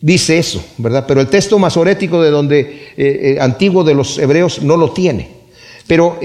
Dice 0.00 0.38
eso, 0.38 0.64
¿verdad? 0.78 1.04
Pero 1.06 1.20
el 1.20 1.26
texto 1.26 1.58
masorético 1.58 2.22
de 2.22 2.30
donde 2.30 2.60
eh, 2.60 2.94
eh, 2.96 3.38
antiguo 3.38 3.84
de 3.84 3.94
los 3.94 4.18
hebreos 4.18 4.62
no 4.62 4.78
lo 4.78 4.90
tiene. 4.90 5.28
Pero 5.86 6.18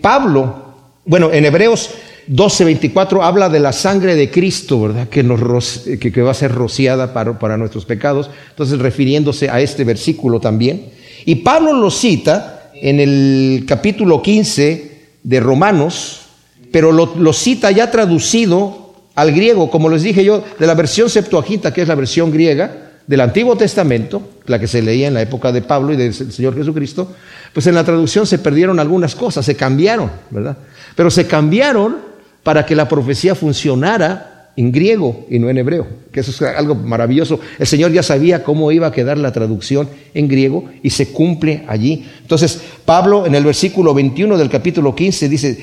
Pablo, 0.00 0.74
bueno, 1.04 1.30
en 1.32 1.44
Hebreos 1.44 1.90
12:24 2.28 3.22
habla 3.22 3.48
de 3.48 3.60
la 3.60 3.72
sangre 3.72 4.16
de 4.16 4.30
Cristo, 4.30 4.80
¿verdad? 4.80 5.08
Que, 5.08 5.22
nos, 5.22 5.84
que, 6.00 6.22
va 6.22 6.32
a 6.32 6.34
ser 6.34 6.52
rociada 6.52 7.12
para, 7.12 7.38
para, 7.38 7.56
nuestros 7.56 7.84
pecados. 7.84 8.30
Entonces, 8.50 8.80
refiriéndose 8.80 9.48
a 9.48 9.60
este 9.60 9.84
versículo 9.84 10.40
también. 10.40 10.95
Y 11.24 11.36
Pablo 11.36 11.72
lo 11.72 11.90
cita 11.90 12.70
en 12.74 13.00
el 13.00 13.64
capítulo 13.66 14.22
15 14.22 14.96
de 15.22 15.40
Romanos, 15.40 16.26
pero 16.70 16.92
lo, 16.92 17.32
cita 17.32 17.70
ya 17.70 17.90
traducido 17.90 18.94
al 19.14 19.32
griego, 19.32 19.70
como 19.70 19.88
les 19.88 20.02
dije 20.02 20.24
yo, 20.24 20.44
de 20.58 20.66
la 20.66 20.74
versión 20.74 21.08
Septuaginta, 21.08 21.72
que 21.72 21.82
es 21.82 21.88
la 21.88 21.94
versión 21.94 22.30
griega 22.30 22.92
del 23.06 23.20
Antiguo 23.20 23.56
Testamento, 23.56 24.20
la 24.46 24.58
que 24.58 24.66
se 24.66 24.82
leía 24.82 25.08
en 25.08 25.14
la 25.14 25.22
época 25.22 25.52
de 25.52 25.62
Pablo 25.62 25.92
y 25.92 25.96
del 25.96 26.12
Señor 26.12 26.54
Jesucristo, 26.54 27.12
pues 27.52 27.66
en 27.66 27.74
la 27.74 27.84
traducción 27.84 28.26
se 28.26 28.38
perdieron 28.38 28.78
algunas 28.78 29.14
cosas, 29.14 29.44
se 29.46 29.54
cambiaron, 29.54 30.10
¿verdad? 30.30 30.58
Pero 30.94 31.10
se 31.10 31.26
cambiaron 31.26 31.96
para 32.42 32.66
que 32.66 32.76
la 32.76 32.88
profecía 32.88 33.34
funcionara 33.34 34.52
en 34.56 34.72
griego 34.72 35.26
y 35.30 35.38
no 35.38 35.48
en 35.48 35.58
hebreo, 35.58 35.86
que 36.16 36.20
eso 36.20 36.30
es 36.30 36.56
algo 36.56 36.74
maravilloso. 36.74 37.38
El 37.58 37.66
Señor 37.66 37.92
ya 37.92 38.02
sabía 38.02 38.42
cómo 38.42 38.72
iba 38.72 38.86
a 38.86 38.90
quedar 38.90 39.18
la 39.18 39.32
traducción 39.32 39.86
en 40.14 40.28
griego 40.28 40.64
y 40.82 40.88
se 40.88 41.08
cumple 41.08 41.64
allí. 41.68 42.06
Entonces, 42.22 42.58
Pablo 42.86 43.26
en 43.26 43.34
el 43.34 43.44
versículo 43.44 43.92
21 43.92 44.38
del 44.38 44.48
capítulo 44.48 44.94
15 44.94 45.28
dice, 45.28 45.62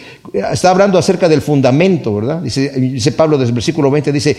está 0.51 0.69
hablando 0.69 0.99
acerca 0.99 1.27
del 1.27 1.41
fundamento, 1.41 2.13
¿verdad? 2.13 2.39
Dice, 2.39 2.69
dice 2.69 3.13
Pablo 3.13 3.39
desde 3.39 3.49
el 3.49 3.55
versículo 3.55 3.89
20, 3.89 4.11
dice, 4.11 4.37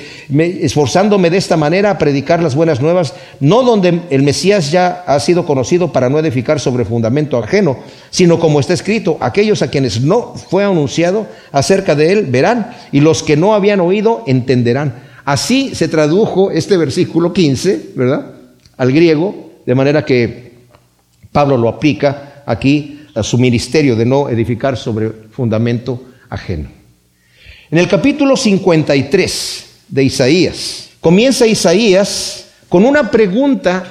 esforzándome 0.62 1.30
de 1.30 1.38
esta 1.38 1.56
manera 1.56 1.90
a 1.90 1.98
predicar 1.98 2.40
las 2.40 2.54
buenas 2.54 2.80
nuevas, 2.80 3.12
no 3.40 3.64
donde 3.64 4.02
el 4.10 4.22
Mesías 4.22 4.70
ya 4.70 5.02
ha 5.08 5.18
sido 5.18 5.44
conocido 5.44 5.90
para 5.90 6.08
no 6.08 6.20
edificar 6.20 6.60
sobre 6.60 6.84
fundamento 6.84 7.38
ajeno, 7.38 7.78
sino 8.10 8.38
como 8.38 8.60
está 8.60 8.72
escrito, 8.72 9.18
aquellos 9.20 9.62
a 9.62 9.68
quienes 9.68 10.00
no 10.00 10.34
fue 10.34 10.62
anunciado 10.62 11.26
acerca 11.50 11.96
de 11.96 12.12
él 12.12 12.26
verán, 12.26 12.70
y 12.92 13.00
los 13.00 13.24
que 13.24 13.36
no 13.36 13.52
habían 13.52 13.80
oído 13.80 14.22
entenderán. 14.28 15.12
Así 15.24 15.74
se 15.74 15.88
tradujo 15.88 16.50
este 16.50 16.76
versículo 16.76 17.32
15, 17.32 17.92
¿verdad? 17.94 18.32
Al 18.76 18.92
griego, 18.92 19.52
de 19.64 19.74
manera 19.74 20.04
que 20.04 20.52
Pablo 21.32 21.56
lo 21.56 21.68
aplica 21.68 22.42
aquí 22.46 23.00
a 23.14 23.22
su 23.22 23.38
ministerio 23.38 23.96
de 23.96 24.04
no 24.04 24.28
edificar 24.28 24.76
sobre 24.76 25.10
fundamento 25.30 26.02
ajeno. 26.28 26.68
En 27.70 27.78
el 27.78 27.88
capítulo 27.88 28.36
53 28.36 29.66
de 29.88 30.04
Isaías, 30.04 30.90
comienza 31.00 31.46
Isaías 31.46 32.46
con 32.68 32.84
una 32.84 33.10
pregunta 33.10 33.84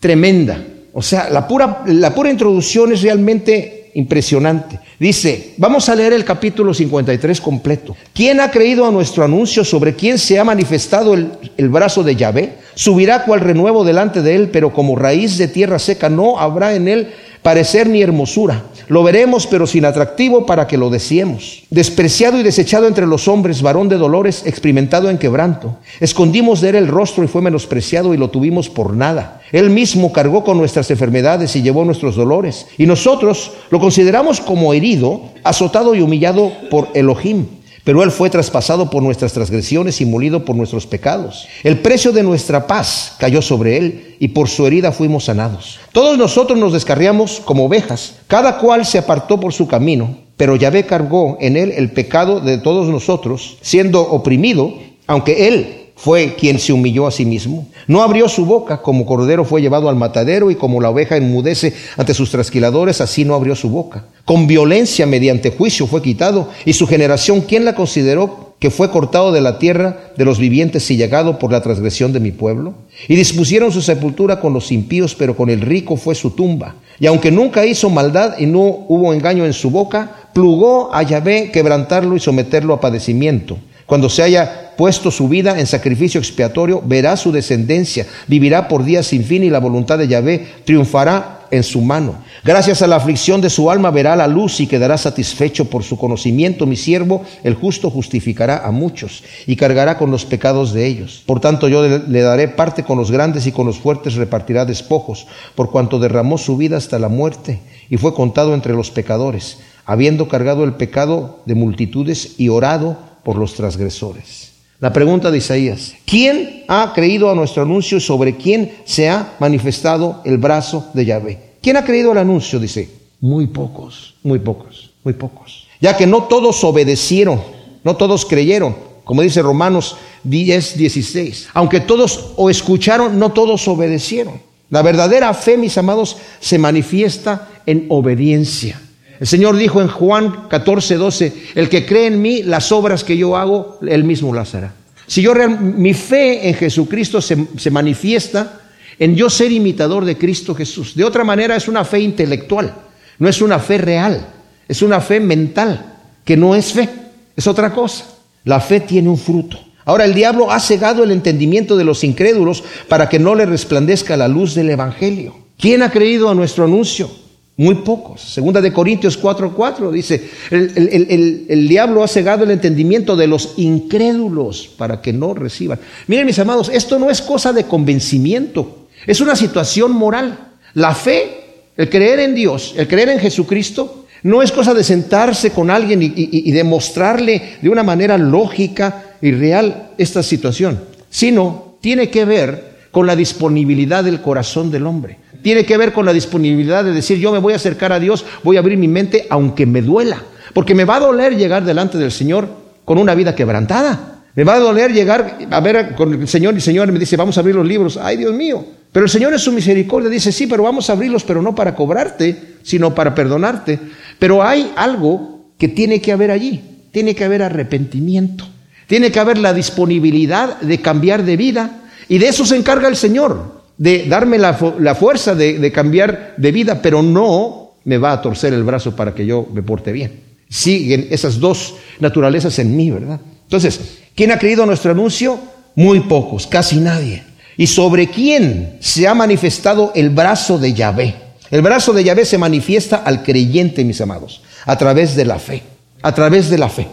tremenda. 0.00 0.64
O 0.92 1.02
sea, 1.02 1.28
la 1.28 1.46
pura, 1.46 1.82
la 1.86 2.14
pura 2.14 2.30
introducción 2.30 2.92
es 2.92 3.02
realmente 3.02 3.90
impresionante. 3.94 4.80
Dice, 4.98 5.54
vamos 5.58 5.88
a 5.88 5.94
leer 5.94 6.12
el 6.12 6.24
capítulo 6.24 6.74
53 6.74 7.40
completo. 7.40 7.96
¿Quién 8.12 8.40
ha 8.40 8.50
creído 8.50 8.84
a 8.84 8.90
nuestro 8.90 9.22
anuncio 9.22 9.64
sobre 9.64 9.94
quién 9.94 10.18
se 10.18 10.40
ha 10.40 10.44
manifestado 10.44 11.14
el, 11.14 11.30
el, 11.56 11.68
brazo 11.68 12.02
de 12.02 12.16
Yahvé? 12.16 12.54
Subirá 12.78 13.24
cual 13.24 13.40
renuevo 13.40 13.82
delante 13.82 14.22
de 14.22 14.36
él, 14.36 14.50
pero 14.52 14.72
como 14.72 14.94
raíz 14.94 15.36
de 15.36 15.48
tierra 15.48 15.80
seca 15.80 16.08
no 16.08 16.38
habrá 16.38 16.76
en 16.76 16.86
él 16.86 17.08
parecer 17.42 17.88
ni 17.88 18.02
hermosura. 18.02 18.62
Lo 18.86 19.02
veremos, 19.02 19.48
pero 19.48 19.66
sin 19.66 19.84
atractivo 19.84 20.46
para 20.46 20.68
que 20.68 20.78
lo 20.78 20.88
deseemos. 20.88 21.64
Despreciado 21.70 22.38
y 22.38 22.44
desechado 22.44 22.86
entre 22.86 23.08
los 23.08 23.26
hombres, 23.26 23.62
varón 23.62 23.88
de 23.88 23.96
dolores, 23.96 24.44
experimentado 24.46 25.10
en 25.10 25.18
quebranto. 25.18 25.78
Escondimos 25.98 26.60
de 26.60 26.68
él 26.68 26.74
el 26.76 26.86
rostro 26.86 27.24
y 27.24 27.26
fue 27.26 27.42
menospreciado 27.42 28.14
y 28.14 28.16
lo 28.16 28.30
tuvimos 28.30 28.68
por 28.68 28.94
nada. 28.94 29.42
Él 29.50 29.70
mismo 29.70 30.12
cargó 30.12 30.44
con 30.44 30.56
nuestras 30.56 30.88
enfermedades 30.92 31.56
y 31.56 31.62
llevó 31.62 31.84
nuestros 31.84 32.14
dolores. 32.14 32.68
Y 32.78 32.86
nosotros 32.86 33.54
lo 33.70 33.80
consideramos 33.80 34.40
como 34.40 34.72
herido, 34.72 35.22
azotado 35.42 35.96
y 35.96 36.00
humillado 36.00 36.52
por 36.70 36.90
Elohim 36.94 37.57
pero 37.88 38.02
Él 38.02 38.10
fue 38.10 38.28
traspasado 38.28 38.90
por 38.90 39.02
nuestras 39.02 39.32
transgresiones 39.32 40.02
y 40.02 40.04
molido 40.04 40.44
por 40.44 40.54
nuestros 40.54 40.86
pecados. 40.86 41.48
El 41.62 41.78
precio 41.78 42.12
de 42.12 42.22
nuestra 42.22 42.66
paz 42.66 43.14
cayó 43.18 43.40
sobre 43.40 43.78
Él 43.78 44.16
y 44.18 44.28
por 44.28 44.50
su 44.50 44.66
herida 44.66 44.92
fuimos 44.92 45.24
sanados. 45.24 45.80
Todos 45.92 46.18
nosotros 46.18 46.58
nos 46.58 46.74
descarriamos 46.74 47.40
como 47.42 47.64
ovejas, 47.64 48.16
cada 48.26 48.58
cual 48.58 48.84
se 48.84 48.98
apartó 48.98 49.40
por 49.40 49.54
su 49.54 49.66
camino, 49.66 50.18
pero 50.36 50.54
Yahvé 50.54 50.84
cargó 50.84 51.38
en 51.40 51.56
Él 51.56 51.72
el 51.74 51.90
pecado 51.90 52.40
de 52.40 52.58
todos 52.58 52.88
nosotros, 52.88 53.56
siendo 53.62 54.02
oprimido, 54.02 54.74
aunque 55.06 55.48
Él 55.48 55.77
fue 55.98 56.36
quien 56.36 56.60
se 56.60 56.72
humilló 56.72 57.08
a 57.08 57.10
sí 57.10 57.24
mismo. 57.24 57.66
No 57.88 58.02
abrió 58.02 58.28
su 58.28 58.46
boca, 58.46 58.82
como 58.82 59.04
cordero 59.04 59.44
fue 59.44 59.60
llevado 59.60 59.88
al 59.88 59.96
matadero 59.96 60.48
y 60.52 60.54
como 60.54 60.80
la 60.80 60.90
oveja 60.90 61.16
enmudece 61.16 61.74
ante 61.96 62.14
sus 62.14 62.30
trasquiladores, 62.30 63.00
así 63.00 63.24
no 63.24 63.34
abrió 63.34 63.56
su 63.56 63.68
boca. 63.68 64.04
Con 64.24 64.46
violencia 64.46 65.06
mediante 65.06 65.50
juicio 65.50 65.88
fue 65.88 66.00
quitado 66.00 66.50
y 66.64 66.74
su 66.74 66.86
generación, 66.86 67.40
¿quién 67.40 67.64
la 67.64 67.74
consideró? 67.74 68.46
que 68.58 68.70
fue 68.70 68.90
cortado 68.90 69.30
de 69.30 69.40
la 69.40 69.60
tierra 69.60 70.10
de 70.16 70.24
los 70.24 70.40
vivientes 70.40 70.90
y 70.90 70.96
llegado 70.96 71.38
por 71.38 71.52
la 71.52 71.62
transgresión 71.62 72.12
de 72.12 72.18
mi 72.18 72.32
pueblo? 72.32 72.74
Y 73.06 73.14
dispusieron 73.14 73.70
su 73.70 73.80
sepultura 73.82 74.40
con 74.40 74.52
los 74.52 74.72
impíos, 74.72 75.14
pero 75.14 75.36
con 75.36 75.48
el 75.48 75.60
rico 75.60 75.96
fue 75.96 76.16
su 76.16 76.30
tumba. 76.30 76.74
Y 76.98 77.06
aunque 77.06 77.30
nunca 77.30 77.64
hizo 77.64 77.88
maldad 77.88 78.36
y 78.36 78.46
no 78.46 78.60
hubo 78.88 79.14
engaño 79.14 79.46
en 79.46 79.52
su 79.52 79.70
boca, 79.70 80.28
plugó 80.34 80.92
a 80.92 81.04
Yahvé 81.04 81.52
quebrantarlo 81.52 82.16
y 82.16 82.20
someterlo 82.20 82.74
a 82.74 82.80
padecimiento. 82.80 83.58
Cuando 83.86 84.08
se 84.08 84.24
haya 84.24 84.67
puesto 84.78 85.10
su 85.10 85.28
vida 85.28 85.58
en 85.58 85.66
sacrificio 85.66 86.20
expiatorio, 86.20 86.80
verá 86.86 87.16
su 87.16 87.32
descendencia, 87.32 88.06
vivirá 88.28 88.68
por 88.68 88.84
días 88.84 89.08
sin 89.08 89.24
fin 89.24 89.42
y 89.42 89.50
la 89.50 89.58
voluntad 89.58 89.98
de 89.98 90.06
Yahvé 90.06 90.46
triunfará 90.64 91.48
en 91.50 91.64
su 91.64 91.80
mano. 91.80 92.14
Gracias 92.44 92.80
a 92.80 92.86
la 92.86 92.94
aflicción 92.94 93.40
de 93.40 93.50
su 93.50 93.72
alma 93.72 93.90
verá 93.90 94.14
la 94.14 94.28
luz 94.28 94.60
y 94.60 94.68
quedará 94.68 94.96
satisfecho 94.96 95.64
por 95.64 95.82
su 95.82 95.98
conocimiento. 95.98 96.64
Mi 96.64 96.76
siervo, 96.76 97.24
el 97.42 97.54
justo, 97.54 97.90
justificará 97.90 98.64
a 98.64 98.70
muchos 98.70 99.24
y 99.48 99.56
cargará 99.56 99.98
con 99.98 100.12
los 100.12 100.24
pecados 100.24 100.72
de 100.72 100.86
ellos. 100.86 101.24
Por 101.26 101.40
tanto, 101.40 101.66
yo 101.66 101.82
le 101.82 102.20
daré 102.20 102.46
parte 102.46 102.84
con 102.84 102.98
los 102.98 103.10
grandes 103.10 103.48
y 103.48 103.52
con 103.52 103.66
los 103.66 103.80
fuertes 103.80 104.14
repartirá 104.14 104.64
despojos, 104.64 105.26
por 105.56 105.72
cuanto 105.72 105.98
derramó 105.98 106.38
su 106.38 106.56
vida 106.56 106.76
hasta 106.76 107.00
la 107.00 107.08
muerte 107.08 107.58
y 107.90 107.96
fue 107.96 108.14
contado 108.14 108.54
entre 108.54 108.74
los 108.74 108.92
pecadores, 108.92 109.58
habiendo 109.86 110.28
cargado 110.28 110.62
el 110.62 110.74
pecado 110.74 111.40
de 111.46 111.56
multitudes 111.56 112.38
y 112.38 112.48
orado 112.48 112.96
por 113.24 113.36
los 113.36 113.54
transgresores. 113.54 114.47
La 114.80 114.92
pregunta 114.92 115.32
de 115.32 115.38
Isaías, 115.38 115.94
¿quién 116.06 116.62
ha 116.68 116.92
creído 116.94 117.28
a 117.28 117.34
nuestro 117.34 117.62
anuncio 117.62 117.98
sobre 117.98 118.36
quién 118.36 118.76
se 118.84 119.08
ha 119.08 119.34
manifestado 119.40 120.22
el 120.24 120.38
brazo 120.38 120.88
de 120.94 121.04
Yahvé? 121.04 121.54
¿Quién 121.60 121.76
ha 121.76 121.84
creído 121.84 122.12
al 122.12 122.18
anuncio? 122.18 122.60
Dice, 122.60 122.88
muy 123.20 123.48
pocos, 123.48 124.14
muy 124.22 124.38
pocos, 124.38 124.92
muy 125.02 125.14
pocos. 125.14 125.66
Ya 125.80 125.96
que 125.96 126.06
no 126.06 126.24
todos 126.24 126.62
obedecieron, 126.62 127.42
no 127.82 127.96
todos 127.96 128.24
creyeron, 128.24 128.76
como 129.02 129.22
dice 129.22 129.42
Romanos 129.42 129.96
10, 130.22 130.78
16. 130.78 131.48
Aunque 131.54 131.80
todos 131.80 132.34
o 132.36 132.48
escucharon, 132.48 133.18
no 133.18 133.32
todos 133.32 133.66
obedecieron. 133.66 134.40
La 134.70 134.82
verdadera 134.82 135.34
fe, 135.34 135.56
mis 135.56 135.76
amados, 135.76 136.18
se 136.38 136.56
manifiesta 136.56 137.48
en 137.66 137.86
obediencia. 137.88 138.80
El 139.20 139.26
Señor 139.26 139.56
dijo 139.56 139.80
en 139.80 139.88
Juan 139.88 140.48
14, 140.48 140.96
12, 140.96 141.32
el 141.54 141.68
que 141.68 141.84
cree 141.84 142.06
en 142.06 142.22
mí, 142.22 142.42
las 142.42 142.70
obras 142.70 143.02
que 143.02 143.16
yo 143.16 143.36
hago, 143.36 143.78
él 143.86 144.04
mismo 144.04 144.32
las 144.32 144.54
hará. 144.54 144.74
Si 145.06 145.22
yo 145.22 145.32
mi 145.34 145.94
fe 145.94 146.48
en 146.48 146.54
Jesucristo 146.54 147.20
se, 147.20 147.46
se 147.56 147.70
manifiesta 147.70 148.60
en 148.98 149.16
yo 149.16 149.30
ser 149.30 149.50
imitador 149.52 150.04
de 150.04 150.18
Cristo 150.18 150.54
Jesús. 150.54 150.94
De 150.94 151.04
otra 151.04 151.24
manera 151.24 151.56
es 151.56 151.68
una 151.68 151.84
fe 151.84 152.00
intelectual, 152.00 152.74
no 153.18 153.28
es 153.28 153.40
una 153.40 153.58
fe 153.58 153.78
real, 153.78 154.26
es 154.68 154.82
una 154.82 155.00
fe 155.00 155.18
mental, 155.18 155.94
que 156.24 156.36
no 156.36 156.54
es 156.54 156.72
fe, 156.72 156.88
es 157.36 157.46
otra 157.46 157.72
cosa. 157.72 158.04
La 158.44 158.60
fe 158.60 158.80
tiene 158.80 159.08
un 159.08 159.18
fruto. 159.18 159.58
Ahora 159.84 160.04
el 160.04 160.14
diablo 160.14 160.50
ha 160.52 160.60
cegado 160.60 161.02
el 161.02 161.10
entendimiento 161.10 161.76
de 161.76 161.84
los 161.84 162.04
incrédulos 162.04 162.62
para 162.88 163.08
que 163.08 163.18
no 163.18 163.34
le 163.34 163.46
resplandezca 163.46 164.16
la 164.16 164.28
luz 164.28 164.54
del 164.54 164.70
Evangelio. 164.70 165.34
¿Quién 165.58 165.82
ha 165.82 165.90
creído 165.90 166.28
a 166.28 166.34
nuestro 166.34 166.64
anuncio? 166.64 167.10
Muy 167.58 167.74
pocos. 167.74 168.20
Segunda 168.20 168.60
de 168.60 168.72
Corintios 168.72 169.20
4:4 169.20 169.90
dice, 169.90 170.30
el, 170.52 171.46
el, 171.48 171.68
diablo 171.68 172.04
ha 172.04 172.08
cegado 172.08 172.44
el 172.44 172.52
entendimiento 172.52 173.16
de 173.16 173.26
los 173.26 173.54
incrédulos 173.56 174.68
para 174.68 175.02
que 175.02 175.12
no 175.12 175.34
reciban. 175.34 175.80
Miren 176.06 176.26
mis 176.26 176.38
amados, 176.38 176.70
esto 176.72 177.00
no 177.00 177.10
es 177.10 177.20
cosa 177.20 177.52
de 177.52 177.64
convencimiento, 177.64 178.86
es 179.04 179.20
una 179.20 179.34
situación 179.34 179.90
moral. 179.90 180.52
La 180.74 180.94
fe, 180.94 181.64
el 181.76 181.90
creer 181.90 182.20
en 182.20 182.36
Dios, 182.36 182.74
el 182.76 182.86
creer 182.86 183.08
en 183.08 183.18
Jesucristo, 183.18 184.06
no 184.22 184.40
es 184.40 184.52
cosa 184.52 184.72
de 184.72 184.84
sentarse 184.84 185.50
con 185.50 185.68
alguien 185.68 186.00
y, 186.00 186.12
y 186.14 186.52
demostrarle 186.52 187.56
de 187.60 187.68
una 187.68 187.82
manera 187.82 188.16
lógica 188.16 189.16
y 189.20 189.32
real 189.32 189.90
esta 189.98 190.22
situación, 190.22 190.78
sino 191.10 191.76
tiene 191.80 192.08
que 192.08 192.24
ver 192.24 192.67
con 192.90 193.06
la 193.06 193.16
disponibilidad 193.16 194.04
del 194.04 194.20
corazón 194.20 194.70
del 194.70 194.86
hombre. 194.86 195.18
Tiene 195.42 195.64
que 195.64 195.76
ver 195.76 195.92
con 195.92 196.04
la 196.04 196.12
disponibilidad 196.12 196.84
de 196.84 196.92
decir, 196.92 197.18
yo 197.18 197.32
me 197.32 197.38
voy 197.38 197.52
a 197.52 197.56
acercar 197.56 197.92
a 197.92 198.00
Dios, 198.00 198.24
voy 198.42 198.56
a 198.56 198.60
abrir 198.60 198.78
mi 198.78 198.88
mente 198.88 199.26
aunque 199.30 199.66
me 199.66 199.82
duela. 199.82 200.22
Porque 200.52 200.74
me 200.74 200.84
va 200.84 200.96
a 200.96 201.00
doler 201.00 201.36
llegar 201.36 201.64
delante 201.64 201.98
del 201.98 202.10
Señor 202.10 202.48
con 202.84 202.98
una 202.98 203.14
vida 203.14 203.34
quebrantada. 203.34 204.22
Me 204.34 204.44
va 204.44 204.54
a 204.54 204.60
doler 204.60 204.92
llegar 204.92 205.38
a 205.50 205.60
ver 205.60 205.94
con 205.94 206.14
el 206.14 206.28
Señor 206.28 206.54
y 206.54 206.56
el 206.56 206.62
Señor 206.62 206.90
me 206.90 206.98
dice, 206.98 207.16
vamos 207.16 207.36
a 207.36 207.40
abrir 207.40 207.56
los 207.56 207.66
libros. 207.66 207.96
Ay, 207.96 208.16
Dios 208.16 208.32
mío. 208.32 208.64
Pero 208.92 209.04
el 209.04 209.10
Señor 209.10 209.34
es 209.34 209.42
su 209.42 209.52
misericordia 209.52 210.08
dice, 210.08 210.32
sí, 210.32 210.46
pero 210.46 210.62
vamos 210.62 210.88
a 210.88 210.94
abrirlos, 210.94 211.24
pero 211.24 211.42
no 211.42 211.54
para 211.54 211.74
cobrarte, 211.74 212.56
sino 212.62 212.94
para 212.94 213.14
perdonarte. 213.14 213.78
Pero 214.18 214.42
hay 214.42 214.72
algo 214.76 215.52
que 215.58 215.68
tiene 215.68 216.00
que 216.00 216.12
haber 216.12 216.30
allí. 216.30 216.62
Tiene 216.90 217.14
que 217.14 217.24
haber 217.24 217.42
arrepentimiento. 217.42 218.48
Tiene 218.86 219.12
que 219.12 219.20
haber 219.20 219.38
la 219.38 219.52
disponibilidad 219.52 220.60
de 220.60 220.80
cambiar 220.80 221.24
de 221.24 221.36
vida. 221.36 221.82
Y 222.08 222.18
de 222.18 222.28
eso 222.28 222.44
se 222.44 222.56
encarga 222.56 222.88
el 222.88 222.96
Señor 222.96 223.58
de 223.76 224.06
darme 224.08 224.38
la, 224.38 224.54
fuerza 224.54 225.34
de, 225.34 225.58
de, 225.58 225.72
cambiar 225.72 226.34
de 226.36 226.52
vida, 226.52 226.82
pero 226.82 227.02
no 227.02 227.74
me 227.84 227.98
va 227.98 228.12
a 228.12 228.22
torcer 228.22 228.52
el 228.52 228.64
brazo 228.64 228.96
para 228.96 229.14
que 229.14 229.24
yo 229.24 229.46
me 229.52 229.62
porte 229.62 229.92
bien. 229.92 230.20
Siguen 230.48 231.08
esas 231.10 231.38
dos 231.38 231.76
naturalezas 232.00 232.58
en 232.58 232.76
mí, 232.76 232.90
¿verdad? 232.90 233.20
Entonces, 233.44 233.98
¿quién 234.14 234.32
ha 234.32 234.38
creído 234.38 234.66
nuestro 234.66 234.90
anuncio? 234.90 235.38
Muy 235.74 236.00
pocos, 236.00 236.46
casi 236.46 236.76
nadie. 236.76 237.22
¿Y 237.56 237.66
sobre 237.66 238.08
quién 238.08 238.76
se 238.80 239.06
ha 239.06 239.14
manifestado 239.14 239.92
el 239.94 240.10
brazo 240.10 240.58
de 240.58 240.72
Yahvé? 240.74 241.14
El 241.50 241.62
brazo 241.62 241.92
de 241.92 242.04
Yahvé 242.04 242.24
se 242.24 242.38
manifiesta 242.38 242.96
al 242.96 243.22
creyente, 243.22 243.84
mis 243.84 244.00
amados, 244.00 244.42
a 244.66 244.76
través 244.76 245.16
de 245.16 245.24
la 245.24 245.38
fe, 245.38 245.62
a 246.02 246.14
través 246.14 246.50
de 246.50 246.58
la 246.58 246.68
fe. 246.68 246.86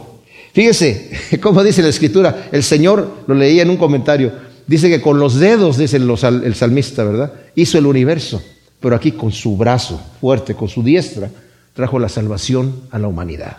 Fíjese 0.53 1.11
cómo 1.41 1.63
dice 1.63 1.81
la 1.81 1.89
escritura, 1.89 2.47
el 2.51 2.63
Señor, 2.63 3.23
lo 3.27 3.35
leía 3.35 3.63
en 3.63 3.69
un 3.69 3.77
comentario, 3.77 4.31
Dice 4.67 4.89
que 4.89 5.01
con 5.01 5.19
los 5.19 5.39
dedos, 5.39 5.77
dice 5.77 5.97
el 5.97 6.55
salmista, 6.55 7.03
¿verdad? 7.03 7.33
Hizo 7.55 7.77
el 7.77 7.85
universo, 7.85 8.41
pero 8.79 8.95
aquí 8.95 9.11
con 9.11 9.31
su 9.31 9.55
brazo 9.57 10.01
fuerte, 10.19 10.55
con 10.55 10.67
su 10.67 10.81
diestra, 10.81 11.29
trajo 11.73 11.99
la 11.99 12.09
salvación 12.09 12.81
a 12.91 12.97
la 12.97 13.07
humanidad. 13.07 13.57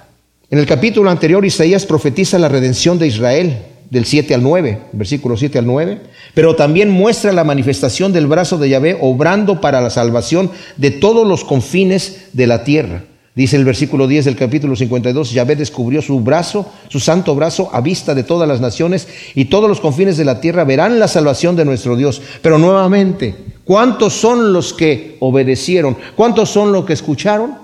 En 0.50 0.58
el 0.58 0.66
capítulo 0.66 1.10
anterior, 1.10 1.44
Isaías 1.44 1.86
profetiza 1.86 2.38
la 2.38 2.48
redención 2.48 2.98
de 2.98 3.06
Israel, 3.06 3.58
del 3.90 4.04
7 4.04 4.34
al 4.34 4.42
9, 4.42 4.80
versículo 4.92 5.36
7 5.36 5.58
al 5.58 5.66
9, 5.66 6.00
pero 6.34 6.56
también 6.56 6.90
muestra 6.90 7.32
la 7.32 7.44
manifestación 7.44 8.12
del 8.12 8.26
brazo 8.26 8.58
de 8.58 8.68
Yahvé 8.68 8.98
obrando 9.00 9.60
para 9.60 9.80
la 9.80 9.90
salvación 9.90 10.50
de 10.76 10.90
todos 10.90 11.26
los 11.26 11.44
confines 11.44 12.28
de 12.32 12.46
la 12.46 12.64
tierra. 12.64 13.04
Dice 13.36 13.56
el 13.56 13.66
versículo 13.66 14.08
10 14.08 14.24
del 14.24 14.34
capítulo 14.34 14.74
52, 14.74 15.32
Yahvé 15.32 15.56
descubrió 15.56 16.00
su 16.00 16.20
brazo, 16.20 16.72
su 16.88 16.98
santo 17.00 17.34
brazo, 17.34 17.68
a 17.70 17.82
vista 17.82 18.14
de 18.14 18.24
todas 18.24 18.48
las 18.48 18.62
naciones, 18.62 19.06
y 19.34 19.44
todos 19.44 19.68
los 19.68 19.78
confines 19.78 20.16
de 20.16 20.24
la 20.24 20.40
tierra 20.40 20.64
verán 20.64 20.98
la 20.98 21.06
salvación 21.06 21.54
de 21.54 21.66
nuestro 21.66 21.96
Dios. 21.96 22.22
Pero 22.40 22.56
nuevamente, 22.56 23.36
¿cuántos 23.62 24.14
son 24.14 24.54
los 24.54 24.72
que 24.72 25.18
obedecieron? 25.20 25.98
¿Cuántos 26.16 26.48
son 26.48 26.72
los 26.72 26.86
que 26.86 26.94
escucharon? 26.94 27.58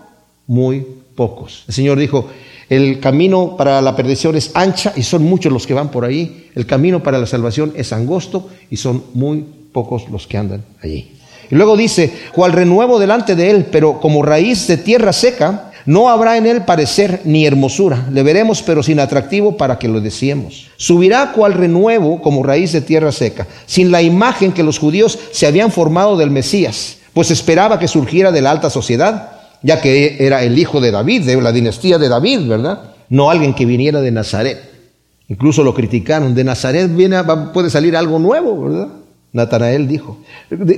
Muy 0.47 0.87
pocos. 1.17 1.65
El 1.67 1.73
Señor 1.73 1.99
dijo, 1.99 2.29
el 2.69 3.01
camino 3.01 3.57
para 3.57 3.81
la 3.81 3.97
perdición 3.97 4.37
es 4.37 4.51
ancha 4.53 4.93
y 4.95 5.03
son 5.03 5.23
muchos 5.23 5.51
los 5.51 5.67
que 5.67 5.73
van 5.73 5.91
por 5.91 6.05
ahí. 6.05 6.51
El 6.55 6.67
camino 6.67 7.03
para 7.03 7.19
la 7.19 7.27
salvación 7.27 7.73
es 7.77 7.95
angosto 7.95 8.51
y 8.69 8.77
son 8.77 9.05
muy 9.15 9.43
pocos 9.73 10.07
los 10.11 10.27
que 10.27 10.37
andan 10.37 10.67
allí. 10.83 11.13
Y 11.53 11.55
luego 11.55 11.77
dice, 11.77 12.11
cual 12.33 12.53
renuevo 12.53 12.99
delante 12.99 13.37
de 13.37 13.51
él, 13.51 13.67
pero 13.71 14.01
como 14.01 14.23
raíz 14.23 14.67
de 14.69 14.79
tierra 14.79 15.13
seca, 15.13 15.71
no 15.85 16.09
habrá 16.09 16.39
en 16.39 16.47
él 16.47 16.63
parecer 16.63 17.21
ni 17.25 17.45
hermosura. 17.45 18.07
Le 18.11 18.23
veremos, 18.23 18.63
pero 18.63 18.83
sin 18.83 18.99
atractivo 18.99 19.59
para 19.59 19.79
que 19.79 19.87
lo 19.87 20.01
deseemos. 20.01 20.71
Subirá 20.79 21.33
cual 21.33 21.53
renuevo 21.53 22.23
como 22.23 22.43
raíz 22.43 22.73
de 22.73 22.81
tierra 22.81 23.13
seca, 23.13 23.47
sin 23.67 23.91
la 23.91 24.01
imagen 24.01 24.53
que 24.53 24.63
los 24.63 24.79
judíos 24.79 25.19
se 25.31 25.47
habían 25.47 25.71
formado 25.71 26.17
del 26.17 26.31
Mesías, 26.31 26.97
pues 27.13 27.31
esperaba 27.31 27.79
que 27.79 27.87
surgiera 27.87 28.33
de 28.33 28.41
la 28.41 28.51
alta 28.51 28.71
sociedad, 28.71 29.33
ya 29.61 29.79
que 29.83 30.25
era 30.25 30.43
el 30.43 30.59
hijo 30.59 30.81
de 30.81 30.91
David, 30.91 31.27
de 31.27 31.39
la 31.39 31.53
dinastía 31.53 31.99
de 31.99 32.09
David, 32.09 32.49
¿verdad? 32.49 32.95
No 33.11 33.29
alguien 33.29 33.53
que 33.53 33.67
viniera 33.67 34.01
de 34.01 34.11
Nazaret. 34.11 34.59
Incluso 35.29 35.63
lo 35.63 35.75
criticaron. 35.75 36.35
De 36.35 36.45
Nazaret 36.45 36.91
viene, 36.97 37.23
puede 37.53 37.69
salir 37.69 37.95
algo 37.95 38.19
nuevo, 38.19 38.59
¿verdad? 38.59 39.02
Natanael 39.33 39.89
dijo. 39.89 40.19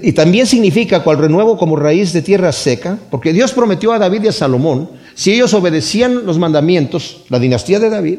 Y 0.03 0.13
también 0.13 0.47
significa 0.47 1.03
cual 1.03 1.19
renuevo 1.19 1.59
como 1.59 1.77
raíz 1.77 2.13
de 2.13 2.23
tierra 2.23 2.53
seca, 2.53 2.99
porque 3.11 3.33
Dios 3.33 3.53
prometió 3.53 3.93
a 3.93 3.99
David 3.99 4.25
y 4.25 4.29
a 4.29 4.33
Salomón, 4.33 4.91
si 5.15 5.33
ellos 5.33 5.55
obedecían 5.55 6.25
los 6.27 6.39
mandamientos, 6.39 7.25
la 7.29 7.39
dinastía 7.39 7.81
de 7.81 7.91
David, 7.91 8.19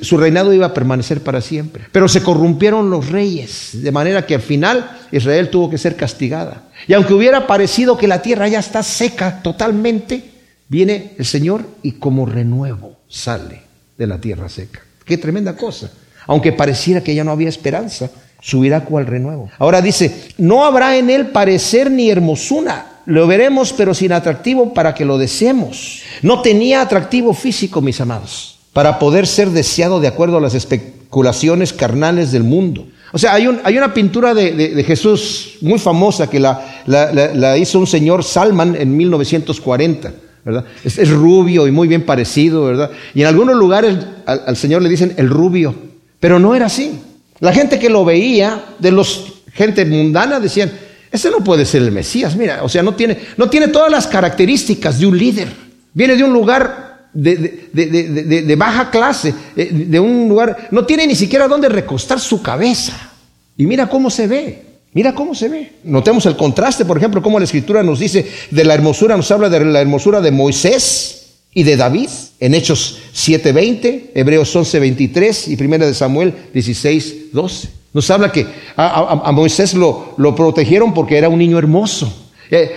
su 0.00 0.16
reinado 0.16 0.54
iba 0.54 0.66
a 0.66 0.74
permanecer 0.74 1.20
para 1.20 1.40
siempre. 1.40 1.84
Pero 1.92 2.08
se 2.08 2.22
corrompieron 2.22 2.90
los 2.90 3.10
reyes, 3.10 3.70
de 3.72 3.92
manera 3.92 4.24
que 4.24 4.34
al 4.34 4.40
final 4.40 4.98
Israel 5.12 5.50
tuvo 5.50 5.68
que 5.68 5.78
ser 5.78 5.96
castigada. 5.96 6.68
Y 6.88 6.94
aunque 6.94 7.12
hubiera 7.14 7.46
parecido 7.46 7.98
que 7.98 8.08
la 8.08 8.22
tierra 8.22 8.48
ya 8.48 8.58
está 8.58 8.82
seca 8.82 9.42
totalmente, 9.42 10.24
viene 10.68 11.12
el 11.18 11.26
Señor 11.26 11.66
y 11.82 11.92
como 11.92 12.24
renuevo 12.24 12.96
sale 13.08 13.62
de 13.98 14.06
la 14.06 14.18
tierra 14.18 14.48
seca. 14.48 14.80
Qué 15.04 15.18
tremenda 15.18 15.54
cosa. 15.54 15.90
Aunque 16.26 16.52
pareciera 16.52 17.02
que 17.02 17.14
ya 17.14 17.22
no 17.22 17.30
había 17.30 17.48
esperanza, 17.48 18.10
subirá 18.40 18.84
cual 18.84 19.06
renuevo. 19.06 19.50
Ahora 19.58 19.82
dice, 19.82 20.30
no 20.38 20.64
habrá 20.64 20.96
en 20.96 21.10
él 21.10 21.28
parecer 21.28 21.90
ni 21.90 22.10
hermosura. 22.10 23.00
Lo 23.06 23.26
veremos, 23.26 23.72
pero 23.72 23.94
sin 23.94 24.12
atractivo 24.12 24.74
para 24.74 24.94
que 24.94 25.04
lo 25.04 25.16
deseemos. 25.18 26.02
No 26.22 26.42
tenía 26.42 26.80
atractivo 26.80 27.32
físico, 27.32 27.80
mis 27.80 28.00
amados. 28.00 28.58
para 28.72 28.98
poder 28.98 29.26
ser 29.26 29.50
deseado 29.50 30.00
de 30.00 30.08
acuerdo 30.08 30.36
a 30.36 30.40
las 30.40 30.54
especulaciones 30.54 31.72
carnales 31.72 32.30
del 32.30 32.44
mundo. 32.44 32.86
O 33.12 33.18
sea, 33.18 33.32
hay, 33.32 33.46
un, 33.46 33.60
hay 33.64 33.78
una 33.78 33.94
pintura 33.94 34.34
de, 34.34 34.84
Jesús 34.84 35.54
muy 35.62 35.78
famosa 35.78 36.28
que 36.28 36.38
la, 36.38 36.82
la, 36.86 37.56
hizo 37.56 37.78
un 37.78 37.86
señor 37.86 38.22
Salman 38.22 38.76
en 38.76 38.94
1940. 38.94 40.12
¿verdad? 40.44 40.64
Es, 40.84 41.10
rubio 41.10 41.66
y 41.66 41.70
muy 41.70 41.88
bien 41.88 42.04
parecido, 42.04 42.66
¿verdad? 42.66 42.90
Y 43.14 43.22
en 43.22 43.26
algunos 43.26 43.56
lugares 43.56 43.96
al, 44.26 44.56
Señor 44.56 44.82
le 44.82 44.88
dicen 44.88 45.14
el 45.16 45.28
rubio, 45.28 45.74
pero 46.20 46.38
no 46.38 46.54
era 46.54 46.66
así. 46.66 47.00
La 47.40 47.52
gente 47.52 47.78
que 47.78 47.90
lo 47.90 48.04
veía, 48.04 48.64
de 48.78 48.90
los 48.90 49.32
gente 49.52 49.84
mundana, 49.84 50.38
decían, 50.38 50.70
ese 51.10 51.30
no 51.30 51.42
puede 51.42 51.64
ser 51.64 51.82
el 51.82 51.92
Mesías, 51.92 52.36
mira, 52.36 52.62
o 52.62 52.68
sea, 52.68 52.82
no 52.82 52.94
tiene, 52.94 53.18
no 53.36 53.48
tiene 53.48 53.68
todas 53.68 53.90
las 53.90 54.06
características 54.06 54.98
de 54.98 55.06
un 55.06 55.16
líder. 55.16 55.48
Viene 55.94 56.14
de 56.14 56.24
un 56.24 56.32
lugar 56.32 57.08
de, 57.12 57.70
de, 57.72 58.56
baja 58.56 58.90
clase, 58.90 59.34
eh, 59.56 59.70
de 59.72 59.98
un 59.98 60.28
lugar, 60.28 60.68
no 60.70 60.84
tiene 60.84 61.06
ni 61.06 61.14
siquiera 61.14 61.48
dónde 61.48 61.68
recostar 61.68 62.20
su 62.20 62.42
cabeza. 62.42 63.12
Y 63.56 63.64
mira 63.66 63.88
cómo 63.88 64.10
se 64.10 64.26
ve, 64.26 64.62
mira 64.92 65.14
cómo 65.14 65.34
se 65.34 65.48
ve. 65.48 65.72
Notemos 65.84 66.26
el 66.26 66.36
contraste, 66.36 66.84
por 66.84 66.98
ejemplo, 66.98 67.22
cómo 67.22 67.38
la 67.38 67.46
escritura 67.46 67.82
nos 67.82 67.98
dice 67.98 68.30
de 68.50 68.64
la 68.64 68.74
hermosura, 68.74 69.16
nos 69.16 69.30
habla 69.30 69.48
de 69.48 69.64
la 69.64 69.80
hermosura 69.80 70.20
de 70.20 70.30
Moisés 70.30 71.25
y 71.56 71.62
de 71.62 71.78
David 71.78 72.10
en 72.38 72.52
Hechos 72.52 72.98
7:20, 73.14 74.10
Hebreos 74.14 74.54
11:23 74.54 75.48
y 75.48 75.56
Primera 75.56 75.86
de 75.86 75.94
Samuel 75.94 76.34
16:12. 76.52 77.70
Nos 77.94 78.10
habla 78.10 78.30
que 78.30 78.46
a, 78.76 79.32
Moisés 79.32 79.72
lo, 79.72 80.12
lo, 80.18 80.34
protegieron 80.34 80.92
porque 80.92 81.16
era 81.16 81.30
un 81.30 81.38
niño 81.38 81.56
hermoso. 81.56 82.12
Eh, 82.50 82.72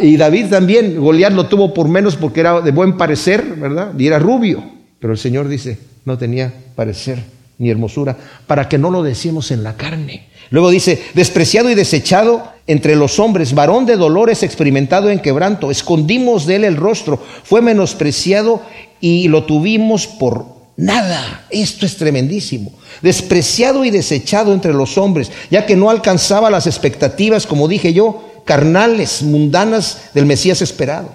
y 0.00 0.16
David 0.16 0.46
también, 0.46 0.98
Goliat 0.98 1.34
lo 1.34 1.46
tuvo 1.46 1.74
por 1.74 1.88
menos 1.88 2.16
porque 2.16 2.40
era 2.40 2.62
de 2.62 2.70
buen 2.70 2.96
parecer, 2.96 3.44
¿verdad? 3.58 3.92
Y 3.98 4.06
era 4.06 4.18
rubio. 4.18 4.64
Pero 4.98 5.12
el 5.12 5.18
Señor 5.18 5.46
dice, 5.46 5.78
no 6.06 6.16
tenía 6.16 6.54
parecer 6.74 7.22
ni 7.58 7.68
hermosura, 7.68 8.16
para 8.46 8.66
que 8.66 8.78
no 8.78 8.90
lo 8.90 9.02
decimos 9.02 9.50
en 9.50 9.62
la 9.62 9.76
carne. 9.76 10.28
Luego 10.48 10.70
dice, 10.70 11.02
despreciado 11.12 11.68
y 11.68 11.74
desechado 11.74 12.51
entre 12.66 12.96
los 12.96 13.18
hombres, 13.18 13.54
varón 13.54 13.86
de 13.86 13.96
dolores 13.96 14.42
experimentado 14.42 15.10
en 15.10 15.20
quebranto, 15.20 15.70
escondimos 15.70 16.46
de 16.46 16.56
él 16.56 16.64
el 16.64 16.76
rostro, 16.76 17.20
fue 17.42 17.60
menospreciado 17.60 18.62
y 19.00 19.28
lo 19.28 19.44
tuvimos 19.44 20.06
por 20.06 20.46
nada. 20.76 21.44
Esto 21.50 21.86
es 21.86 21.96
tremendísimo. 21.96 22.72
Despreciado 23.02 23.84
y 23.84 23.90
desechado 23.90 24.52
entre 24.52 24.72
los 24.72 24.96
hombres, 24.96 25.30
ya 25.50 25.66
que 25.66 25.76
no 25.76 25.90
alcanzaba 25.90 26.50
las 26.50 26.66
expectativas, 26.66 27.46
como 27.46 27.68
dije 27.68 27.92
yo, 27.92 28.42
carnales, 28.44 29.22
mundanas 29.22 30.10
del 30.14 30.26
Mesías 30.26 30.62
esperado. 30.62 31.10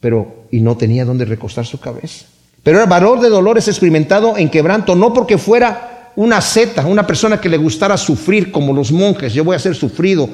Pero, 0.00 0.44
y 0.50 0.60
no 0.60 0.76
tenía 0.76 1.04
dónde 1.04 1.24
recostar 1.24 1.66
su 1.66 1.80
cabeza. 1.80 2.26
Pero 2.62 2.78
era 2.78 2.86
varón 2.86 3.20
de 3.20 3.28
dolores 3.28 3.68
experimentado 3.68 4.36
en 4.36 4.48
quebranto, 4.48 4.94
no 4.94 5.12
porque 5.12 5.38
fuera 5.38 6.12
una 6.16 6.40
zeta, 6.40 6.86
una 6.86 7.06
persona 7.06 7.40
que 7.40 7.48
le 7.48 7.56
gustara 7.56 7.96
sufrir 7.96 8.50
como 8.50 8.72
los 8.72 8.90
monjes, 8.90 9.32
yo 9.32 9.44
voy 9.44 9.56
a 9.56 9.60
ser 9.60 9.74
sufrido. 9.74 10.28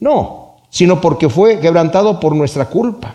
No, 0.00 0.56
sino 0.70 1.00
porque 1.00 1.28
fue 1.28 1.60
quebrantado 1.60 2.20
por 2.20 2.34
nuestra 2.34 2.66
culpa. 2.66 3.14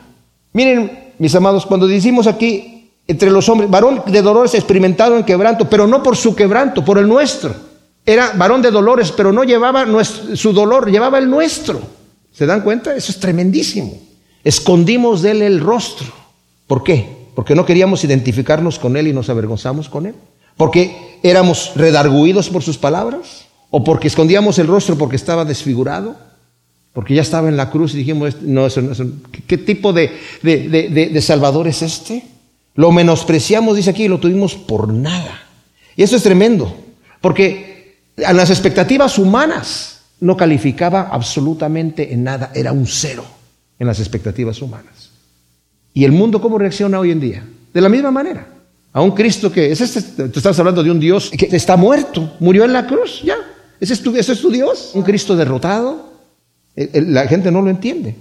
Miren, 0.53 1.13
mis 1.19 1.33
amados, 1.35 1.65
cuando 1.65 1.87
decimos 1.87 2.27
aquí 2.27 2.91
entre 3.07 3.29
los 3.31 3.49
hombres, 3.49 3.69
varón 3.69 4.03
de 4.05 4.21
dolores 4.21 4.53
experimentado 4.53 5.17
en 5.17 5.23
quebranto, 5.23 5.69
pero 5.69 5.87
no 5.87 6.01
por 6.01 6.15
su 6.15 6.35
quebranto, 6.35 6.85
por 6.85 6.97
el 6.97 7.07
nuestro. 7.07 7.53
Era 8.05 8.33
varón 8.35 8.61
de 8.61 8.71
dolores, 8.71 9.11
pero 9.11 9.31
no 9.31 9.43
llevaba 9.43 9.85
su 10.03 10.53
dolor, 10.53 10.89
llevaba 10.89 11.17
el 11.17 11.29
nuestro. 11.29 11.81
¿Se 12.31 12.45
dan 12.45 12.61
cuenta? 12.61 12.95
Eso 12.95 13.11
es 13.11 13.19
tremendísimo. 13.19 13.93
Escondimos 14.43 15.21
de 15.21 15.31
él 15.31 15.41
el 15.41 15.59
rostro. 15.59 16.07
¿Por 16.67 16.83
qué? 16.83 17.27
Porque 17.35 17.55
no 17.55 17.65
queríamos 17.65 18.03
identificarnos 18.03 18.79
con 18.79 18.97
él 18.97 19.07
y 19.07 19.13
nos 19.13 19.29
avergonzamos 19.29 19.87
con 19.89 20.05
él. 20.05 20.15
Porque 20.57 21.19
éramos 21.23 21.71
redarguidos 21.75 22.49
por 22.49 22.61
sus 22.61 22.77
palabras. 22.77 23.45
O 23.69 23.83
porque 23.83 24.07
escondíamos 24.07 24.59
el 24.59 24.67
rostro 24.67 24.97
porque 24.97 25.15
estaba 25.15 25.45
desfigurado. 25.45 26.15
Porque 26.93 27.15
ya 27.15 27.21
estaba 27.23 27.49
en 27.49 27.57
la 27.57 27.69
cruz 27.71 27.93
y 27.93 27.97
dijimos, 27.97 28.41
no, 28.41 28.67
eso, 28.67 28.81
no, 28.81 28.93
¿qué 29.47 29.57
tipo 29.57 29.93
de, 29.93 30.11
de 30.41 31.21
Salvador 31.21 31.67
es 31.67 31.81
este? 31.81 32.23
Lo 32.75 32.91
menospreciamos, 32.91 33.75
dice 33.75 33.89
aquí, 33.89 34.03
y 34.03 34.07
lo 34.07 34.19
tuvimos 34.19 34.55
por 34.55 34.93
nada. 34.93 35.43
Y 35.95 36.03
eso 36.03 36.15
es 36.15 36.23
tremendo, 36.23 36.75
porque 37.21 37.97
a 38.25 38.33
las 38.33 38.49
expectativas 38.49 39.17
humanas 39.17 40.01
no 40.19 40.37
calificaba 40.37 41.09
absolutamente 41.11 42.13
en 42.13 42.23
nada, 42.23 42.51
era 42.55 42.71
un 42.71 42.87
cero 42.87 43.25
en 43.77 43.87
las 43.87 43.99
expectativas 43.99 44.61
humanas. 44.61 45.11
¿Y 45.93 46.05
el 46.05 46.11
mundo 46.11 46.41
cómo 46.41 46.57
reacciona 46.57 46.99
hoy 46.99 47.11
en 47.11 47.19
día? 47.19 47.45
De 47.73 47.81
la 47.81 47.89
misma 47.89 48.11
manera. 48.11 48.47
A 48.91 49.01
un 49.01 49.11
Cristo 49.11 49.51
que, 49.51 49.71
es 49.71 49.81
este, 49.81 50.29
tú 50.29 50.39
estás 50.39 50.57
hablando 50.59 50.83
de 50.83 50.91
un 50.91 50.99
Dios 50.99 51.31
que 51.31 51.55
está 51.55 51.75
muerto, 51.75 52.35
murió 52.39 52.63
en 52.63 52.73
la 52.73 52.85
cruz, 52.87 53.21
ya. 53.23 53.35
Ese 53.79 53.93
es 53.93 54.01
tu, 54.01 54.15
ese 54.15 54.33
es 54.33 54.41
tu 54.41 54.49
Dios, 54.49 54.91
un 54.93 55.03
Cristo 55.03 55.35
derrotado. 55.35 56.12
La 56.75 57.27
gente 57.27 57.51
no 57.51 57.61
lo 57.61 57.69
entiende. 57.69 58.15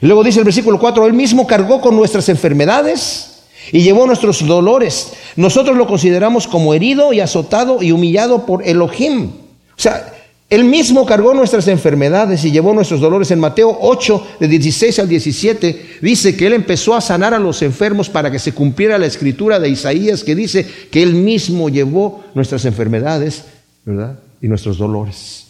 Y 0.00 0.06
luego 0.06 0.22
dice 0.22 0.40
el 0.40 0.44
versículo 0.44 0.78
4, 0.78 1.06
Él 1.06 1.12
mismo 1.12 1.46
cargó 1.46 1.80
con 1.80 1.96
nuestras 1.96 2.28
enfermedades 2.28 3.44
y 3.72 3.80
llevó 3.80 4.06
nuestros 4.06 4.46
dolores. 4.46 5.12
Nosotros 5.36 5.76
lo 5.76 5.86
consideramos 5.86 6.46
como 6.46 6.74
herido 6.74 7.12
y 7.12 7.20
azotado 7.20 7.82
y 7.82 7.92
humillado 7.92 8.46
por 8.46 8.66
Elohim. 8.66 9.30
O 9.76 9.80
sea, 9.80 10.12
él 10.48 10.62
mismo 10.62 11.04
cargó 11.06 11.34
nuestras 11.34 11.66
enfermedades 11.66 12.44
y 12.44 12.52
llevó 12.52 12.72
nuestros 12.72 13.00
dolores. 13.00 13.32
En 13.32 13.40
Mateo 13.40 13.76
8, 13.80 14.26
de 14.38 14.46
16 14.46 14.98
al 15.00 15.08
17, 15.08 15.98
dice 16.00 16.36
que 16.36 16.46
Él 16.46 16.52
empezó 16.52 16.94
a 16.94 17.00
sanar 17.00 17.34
a 17.34 17.40
los 17.40 17.62
enfermos 17.62 18.08
para 18.08 18.30
que 18.30 18.38
se 18.38 18.52
cumpliera 18.52 18.96
la 18.96 19.06
escritura 19.06 19.58
de 19.58 19.68
Isaías 19.68 20.22
que 20.22 20.36
dice 20.36 20.64
que 20.90 21.02
Él 21.02 21.14
mismo 21.14 21.68
llevó 21.68 22.24
nuestras 22.34 22.64
enfermedades, 22.64 23.44
¿verdad? 23.84 24.20
Y 24.40 24.46
nuestros 24.46 24.78
dolores. 24.78 25.45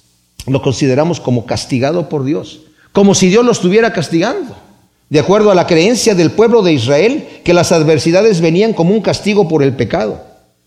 Lo 0.46 0.62
consideramos 0.62 1.20
como 1.20 1.46
castigado 1.46 2.08
por 2.08 2.24
Dios, 2.24 2.60
como 2.92 3.14
si 3.14 3.28
Dios 3.28 3.44
lo 3.44 3.52
estuviera 3.52 3.92
castigando 3.92 4.66
de 5.08 5.20
acuerdo 5.20 5.50
a 5.50 5.54
la 5.54 5.66
creencia 5.66 6.14
del 6.14 6.32
pueblo 6.32 6.62
de 6.62 6.72
Israel, 6.72 7.26
que 7.44 7.54
las 7.54 7.70
adversidades 7.72 8.40
venían 8.40 8.72
como 8.72 8.92
un 8.92 9.00
castigo 9.00 9.46
por 9.46 9.62
el 9.62 9.74
pecado. 9.74 10.20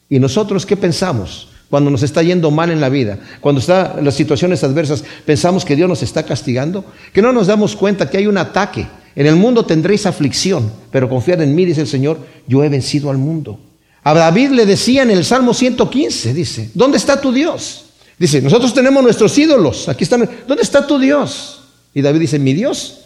¿Y 0.09 0.19
nosotros 0.19 0.65
qué 0.65 0.77
pensamos 0.77 1.49
cuando 1.69 1.91
nos 1.91 2.03
está 2.03 2.23
yendo 2.23 2.49
mal 2.49 2.71
en 2.71 2.79
la 2.79 2.89
vida? 2.89 3.19
Cuando 3.41 3.59
están 3.59 4.03
las 4.03 4.15
situaciones 4.15 4.63
adversas, 4.63 5.03
pensamos 5.25 5.65
que 5.65 5.75
Dios 5.75 5.89
nos 5.89 6.03
está 6.03 6.23
castigando, 6.23 6.85
que 7.13 7.21
no 7.21 7.33
nos 7.33 7.47
damos 7.47 7.75
cuenta 7.75 8.09
que 8.09 8.17
hay 8.17 8.27
un 8.27 8.37
ataque. 8.37 8.87
En 9.15 9.25
el 9.27 9.35
mundo 9.35 9.65
tendréis 9.65 10.05
aflicción, 10.05 10.71
pero 10.89 11.09
confiad 11.09 11.41
en 11.41 11.53
mí, 11.53 11.65
dice 11.65 11.81
el 11.81 11.87
Señor, 11.87 12.19
yo 12.47 12.63
he 12.63 12.69
vencido 12.69 13.09
al 13.09 13.17
mundo. 13.17 13.59
A 14.03 14.13
David 14.13 14.51
le 14.51 14.65
decía 14.65 15.03
en 15.03 15.11
el 15.11 15.25
Salmo 15.25 15.53
115, 15.53 16.33
dice, 16.33 16.71
¿dónde 16.73 16.97
está 16.97 17.19
tu 17.19 17.33
Dios? 17.33 17.88
Dice, 18.19 18.41
nosotros 18.41 18.73
tenemos 18.73 19.01
nuestros 19.01 19.35
ídolos, 19.37 19.89
aquí 19.89 20.03
están, 20.03 20.29
¿dónde 20.47 20.61
está 20.61 20.85
tu 20.85 20.99
Dios? 20.99 21.61
Y 21.93 22.01
David 22.01 22.19
dice, 22.19 22.37
mi 22.37 22.53
Dios 22.53 22.99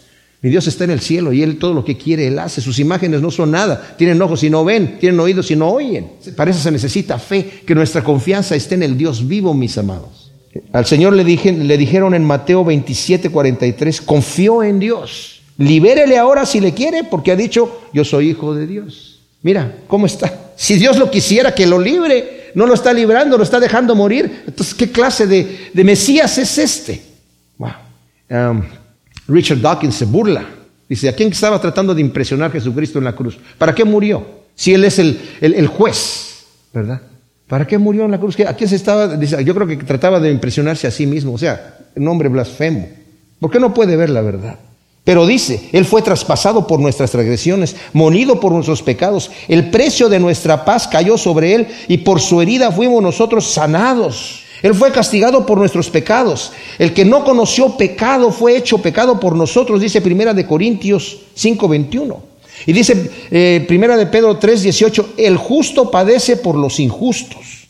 mi 0.44 0.50
Dios 0.50 0.66
está 0.66 0.84
en 0.84 0.90
el 0.90 1.00
cielo 1.00 1.32
y 1.32 1.42
Él 1.42 1.56
todo 1.56 1.72
lo 1.72 1.82
que 1.82 1.96
quiere, 1.96 2.26
Él 2.26 2.38
hace. 2.38 2.60
Sus 2.60 2.78
imágenes 2.78 3.22
no 3.22 3.30
son 3.30 3.50
nada. 3.50 3.94
Tienen 3.96 4.20
ojos 4.20 4.44
y 4.44 4.50
no 4.50 4.62
ven, 4.62 4.98
tienen 5.00 5.18
oídos 5.18 5.50
y 5.50 5.56
no 5.56 5.70
oyen. 5.70 6.06
Para 6.36 6.50
eso 6.50 6.60
se 6.60 6.70
necesita 6.70 7.18
fe, 7.18 7.62
que 7.64 7.74
nuestra 7.74 8.04
confianza 8.04 8.54
esté 8.54 8.74
en 8.74 8.82
el 8.82 8.98
Dios 8.98 9.26
vivo, 9.26 9.54
mis 9.54 9.78
amados. 9.78 10.32
Al 10.74 10.84
Señor 10.84 11.14
le, 11.14 11.24
le 11.24 11.78
dijeron 11.78 12.12
en 12.12 12.24
Mateo 12.24 12.62
27, 12.62 13.30
43, 13.30 14.02
confió 14.02 14.62
en 14.62 14.80
Dios. 14.80 15.40
Libérele 15.56 16.18
ahora 16.18 16.44
si 16.44 16.60
le 16.60 16.74
quiere, 16.74 17.04
porque 17.04 17.32
ha 17.32 17.36
dicho, 17.36 17.80
yo 17.94 18.04
soy 18.04 18.28
hijo 18.28 18.54
de 18.54 18.66
Dios. 18.66 19.20
Mira, 19.40 19.78
¿cómo 19.86 20.04
está? 20.04 20.52
Si 20.56 20.74
Dios 20.74 20.98
lo 20.98 21.10
quisiera 21.10 21.54
que 21.54 21.66
lo 21.66 21.78
libre, 21.78 22.43
no 22.54 22.66
lo 22.66 22.74
está 22.74 22.92
librando, 22.92 23.36
lo 23.36 23.44
está 23.44 23.60
dejando 23.60 23.94
morir. 23.94 24.44
Entonces, 24.46 24.74
¿qué 24.74 24.90
clase 24.90 25.26
de, 25.26 25.84
Mesías 25.84 26.38
es 26.38 26.58
este? 26.58 27.02
Wow. 27.58 27.70
Um, 28.30 28.62
Richard 29.28 29.60
Dawkins 29.60 29.94
se 29.94 30.04
burla. 30.04 30.44
Dice, 30.88 31.08
¿a 31.08 31.14
quién 31.14 31.30
estaba 31.30 31.60
tratando 31.60 31.94
de 31.94 32.00
impresionar 32.00 32.52
Jesucristo 32.52 32.98
en 32.98 33.04
la 33.04 33.14
cruz? 33.14 33.38
¿Para 33.58 33.74
qué 33.74 33.84
murió? 33.84 34.44
Si 34.54 34.72
Él 34.72 34.84
es 34.84 34.98
el, 34.98 35.66
juez, 35.66 36.44
¿verdad? 36.72 37.00
¿Para 37.48 37.66
qué 37.66 37.78
murió 37.78 38.04
en 38.04 38.10
la 38.10 38.18
cruz? 38.18 38.38
¿A 38.40 38.54
quién 38.54 38.68
se 38.68 38.76
estaba? 38.76 39.16
Dice, 39.16 39.42
yo 39.44 39.54
creo 39.54 39.66
que 39.66 39.76
trataba 39.76 40.20
de 40.20 40.30
impresionarse 40.30 40.86
a 40.86 40.90
sí 40.90 41.06
mismo. 41.06 41.32
O 41.34 41.38
sea, 41.38 41.78
un 41.96 42.06
hombre 42.08 42.28
blasfemo. 42.28 42.88
¿Por 43.40 43.50
qué 43.50 43.58
no 43.58 43.74
puede 43.74 43.96
ver 43.96 44.10
la 44.10 44.20
verdad? 44.20 44.58
Pero 45.04 45.26
dice, 45.26 45.68
Él 45.72 45.84
fue 45.84 46.00
traspasado 46.00 46.66
por 46.66 46.80
nuestras 46.80 47.10
transgresiones, 47.10 47.76
molido 47.92 48.40
por 48.40 48.52
nuestros 48.52 48.82
pecados. 48.82 49.30
El 49.48 49.70
precio 49.70 50.08
de 50.08 50.18
nuestra 50.18 50.64
paz 50.64 50.88
cayó 50.88 51.18
sobre 51.18 51.54
Él 51.54 51.68
y 51.88 51.98
por 51.98 52.20
su 52.20 52.40
herida 52.40 52.72
fuimos 52.72 53.02
nosotros 53.02 53.46
sanados. 53.46 54.44
Él 54.62 54.74
fue 54.74 54.92
castigado 54.92 55.44
por 55.44 55.58
nuestros 55.58 55.90
pecados. 55.90 56.52
El 56.78 56.94
que 56.94 57.04
no 57.04 57.22
conoció 57.22 57.76
pecado 57.76 58.32
fue 58.32 58.56
hecho 58.56 58.78
pecado 58.78 59.20
por 59.20 59.36
nosotros, 59.36 59.78
dice 59.78 60.00
Primera 60.00 60.32
de 60.32 60.46
Corintios 60.46 61.18
5:21. 61.36 62.16
Y 62.64 62.72
dice 62.72 63.10
eh, 63.30 63.62
Primera 63.68 63.98
de 63.98 64.06
Pedro 64.06 64.40
3:18, 64.40 65.06
el 65.18 65.36
justo 65.36 65.90
padece 65.90 66.38
por 66.38 66.54
los 66.54 66.80
injustos. 66.80 67.68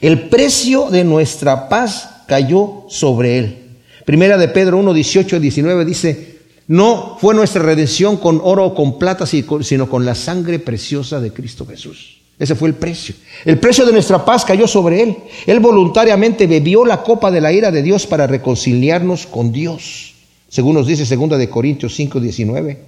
El 0.00 0.28
precio 0.28 0.90
de 0.90 1.02
nuestra 1.02 1.68
paz 1.68 2.22
cayó 2.28 2.84
sobre 2.88 3.38
él. 3.38 3.62
Primera 4.04 4.38
de 4.38 4.46
Pedro 4.46 4.78
1, 4.78 4.94
18 4.94 5.40
19 5.40 5.84
dice, 5.84 6.35
no 6.68 7.16
fue 7.20 7.34
nuestra 7.34 7.62
redención 7.62 8.16
con 8.16 8.40
oro 8.42 8.66
o 8.66 8.74
con 8.74 8.98
plata, 8.98 9.24
sino 9.26 9.88
con 9.88 10.04
la 10.04 10.14
sangre 10.14 10.58
preciosa 10.58 11.20
de 11.20 11.32
Cristo 11.32 11.66
Jesús. 11.66 12.16
Ese 12.38 12.54
fue 12.54 12.68
el 12.68 12.74
precio. 12.74 13.14
El 13.44 13.58
precio 13.58 13.86
de 13.86 13.92
nuestra 13.92 14.24
paz 14.24 14.44
cayó 14.44 14.66
sobre 14.66 15.02
él. 15.02 15.16
Él 15.46 15.60
voluntariamente 15.60 16.46
bebió 16.46 16.84
la 16.84 17.02
copa 17.02 17.30
de 17.30 17.40
la 17.40 17.52
ira 17.52 17.70
de 17.70 17.82
Dios 17.82 18.06
para 18.06 18.26
reconciliarnos 18.26 19.26
con 19.26 19.52
Dios. 19.52 20.14
Según 20.48 20.74
nos 20.74 20.86
dice 20.86 21.16
2 21.16 21.38
de 21.38 21.48
Corintios 21.48 21.94
5, 21.94 22.20
19. 22.20 22.82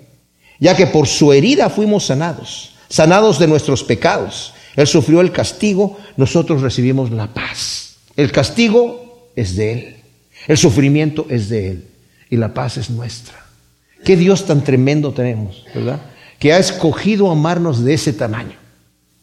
Ya 0.61 0.77
que 0.77 0.87
por 0.87 1.07
su 1.07 1.33
herida 1.33 1.71
fuimos 1.71 2.07
sanados, 2.07 2.75
sanados 2.89 3.39
de 3.39 3.47
nuestros 3.47 3.85
pecados. 3.85 4.53
Él 4.77 4.87
sufrió 4.87 5.21
el 5.21 5.33
castigo, 5.33 5.97
nosotros 6.17 6.61
recibimos 6.61 7.11
la 7.11 7.33
paz. 7.33 7.97
El 8.17 8.31
castigo 8.31 9.31
es 9.35 9.57
de 9.57 9.73
Él. 9.73 9.97
El 10.47 10.59
sufrimiento 10.59 11.27
es 11.31 11.49
de 11.49 11.71
Él. 11.71 11.89
Y 12.29 12.37
la 12.37 12.53
paz 12.53 12.77
es 12.77 12.91
nuestra. 12.91 13.48
Qué 14.09 14.17
Dios 14.17 14.47
tan 14.47 14.65
tremendo 14.65 15.13
tenemos, 15.13 15.67
¿verdad? 15.75 16.01
Que 16.39 16.55
ha 16.55 16.59
escogido 16.59 17.31
amarnos 17.31 17.85
de 17.85 17.93
ese 17.93 18.15
tamaño. 18.15 18.57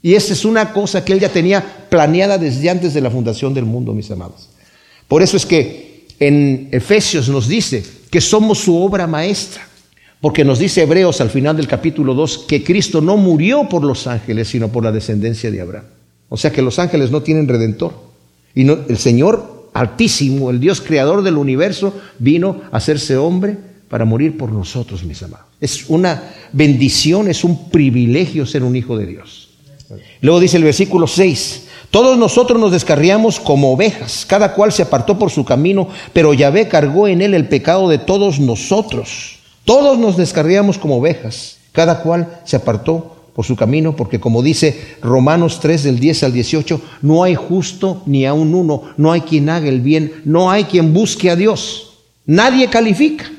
Y 0.03 0.13
esa 0.13 0.33
es 0.33 0.45
una 0.45 0.73
cosa 0.73 1.03
que 1.03 1.11
él 1.11 1.19
ya 1.19 1.29
tenía 1.29 1.87
planeada 1.89 2.37
desde 2.37 2.69
antes 2.69 2.93
de 2.93 3.01
la 3.01 3.09
fundación 3.09 3.55
del 3.55 3.65
mundo, 3.65 3.95
mis 3.95 4.11
amados. 4.11 4.47
Por 5.07 5.23
eso 5.23 5.37
es 5.37 5.47
que 5.47 6.05
en 6.19 6.69
Efesios 6.71 7.29
nos 7.29 7.47
dice 7.47 7.83
que 8.11 8.21
somos 8.21 8.59
su 8.59 8.79
obra 8.79 9.07
maestra, 9.07 9.67
porque 10.21 10.45
nos 10.45 10.59
dice 10.59 10.83
Hebreos 10.83 11.19
al 11.19 11.31
final 11.31 11.57
del 11.57 11.67
capítulo 11.67 12.13
2 12.13 12.45
que 12.47 12.63
Cristo 12.63 13.01
no 13.01 13.17
murió 13.17 13.67
por 13.67 13.83
los 13.83 14.05
ángeles, 14.05 14.49
sino 14.49 14.67
por 14.67 14.83
la 14.83 14.91
descendencia 14.91 15.49
de 15.49 15.61
Abraham. 15.61 15.85
O 16.29 16.37
sea 16.37 16.51
que 16.51 16.61
los 16.61 16.77
ángeles 16.77 17.09
no 17.09 17.23
tienen 17.23 17.47
redentor. 17.47 17.91
Y 18.53 18.69
el 18.69 18.97
Señor 18.99 19.71
altísimo, 19.73 20.51
el 20.51 20.59
Dios 20.59 20.79
creador 20.79 21.23
del 21.23 21.37
universo, 21.37 21.99
vino 22.19 22.61
a 22.71 22.77
hacerse 22.77 23.17
hombre 23.17 23.73
para 23.89 24.05
morir 24.05 24.37
por 24.37 24.51
nosotros, 24.51 25.03
mis 25.03 25.21
amados. 25.23 25.45
Es 25.61 25.89
una 25.89 26.23
bendición, 26.51 27.29
es 27.29 27.43
un 27.43 27.69
privilegio 27.69 28.45
ser 28.45 28.63
un 28.63 28.75
hijo 28.75 28.97
de 28.97 29.05
Dios. 29.05 29.49
Luego 30.21 30.39
dice 30.39 30.57
el 30.57 30.63
versículo 30.63 31.07
6, 31.07 31.67
todos 31.91 32.17
nosotros 32.17 32.59
nos 32.59 32.71
descarriamos 32.71 33.39
como 33.39 33.71
ovejas, 33.71 34.25
cada 34.27 34.53
cual 34.53 34.71
se 34.71 34.81
apartó 34.81 35.17
por 35.17 35.31
su 35.31 35.45
camino, 35.45 35.87
pero 36.11 36.33
Yahvé 36.33 36.67
cargó 36.67 37.07
en 37.07 37.21
él 37.21 37.33
el 37.33 37.47
pecado 37.47 37.87
de 37.87 37.99
todos 37.99 38.39
nosotros. 38.39 39.39
Todos 39.63 39.97
nos 39.97 40.17
descarriamos 40.17 40.77
como 40.77 40.97
ovejas, 40.97 41.57
cada 41.71 42.01
cual 42.01 42.41
se 42.43 42.55
apartó 42.55 43.15
por 43.35 43.45
su 43.45 43.55
camino, 43.55 43.95
porque 43.95 44.19
como 44.19 44.41
dice 44.41 44.95
Romanos 45.01 45.59
3 45.59 45.83
del 45.83 45.99
10 45.99 46.23
al 46.23 46.33
18, 46.33 46.81
no 47.01 47.23
hay 47.23 47.35
justo 47.35 48.01
ni 48.05 48.25
aun 48.25 48.55
uno, 48.55 48.83
no 48.97 49.11
hay 49.11 49.21
quien 49.21 49.49
haga 49.49 49.67
el 49.67 49.81
bien, 49.81 50.21
no 50.23 50.49
hay 50.49 50.63
quien 50.65 50.93
busque 50.93 51.29
a 51.29 51.35
Dios, 51.35 51.97
nadie 52.25 52.69
califica. 52.69 53.29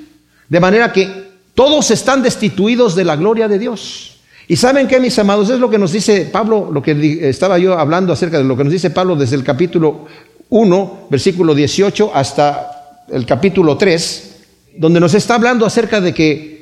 De 0.49 0.61
manera 0.61 0.93
que 0.93 1.27
todos 1.55 1.91
están 1.91 2.23
destituidos 2.23 2.95
de 2.95 3.05
la 3.05 3.17
gloria 3.17 3.49
de 3.49 3.59
Dios. 3.59 4.19
Y 4.49 4.57
saben 4.57 4.87
qué, 4.87 5.01
mis 5.01 5.19
amados, 5.19 5.51
es 5.51 5.59
lo 5.59 5.71
que 5.71 5.79
nos 5.79 5.93
dice 5.93 6.27
Pablo, 6.27 6.71
lo 6.73 6.83
que 6.83 7.29
estaba 7.29 7.59
yo 7.59 7.79
hablando 7.79 8.13
acerca 8.13 8.39
de 8.39 8.45
lo 8.45 8.57
que 8.57 8.63
nos 8.63 8.73
dice 8.73 8.91
Pablo 8.91 9.17
desde 9.17 9.37
el 9.37 9.43
capítulo 9.43 10.07
1, 10.51 11.07
versículo 11.11 11.55
18, 11.55 12.13
hasta 12.15 13.05
el 13.11 13.27
capítulo 13.27 13.77
3, 13.77 14.37
donde 14.77 15.01
nos 15.01 15.15
está 15.15 15.35
hablando 15.35 15.67
acerca 15.67 16.01
de 16.01 16.15
que 16.15 16.57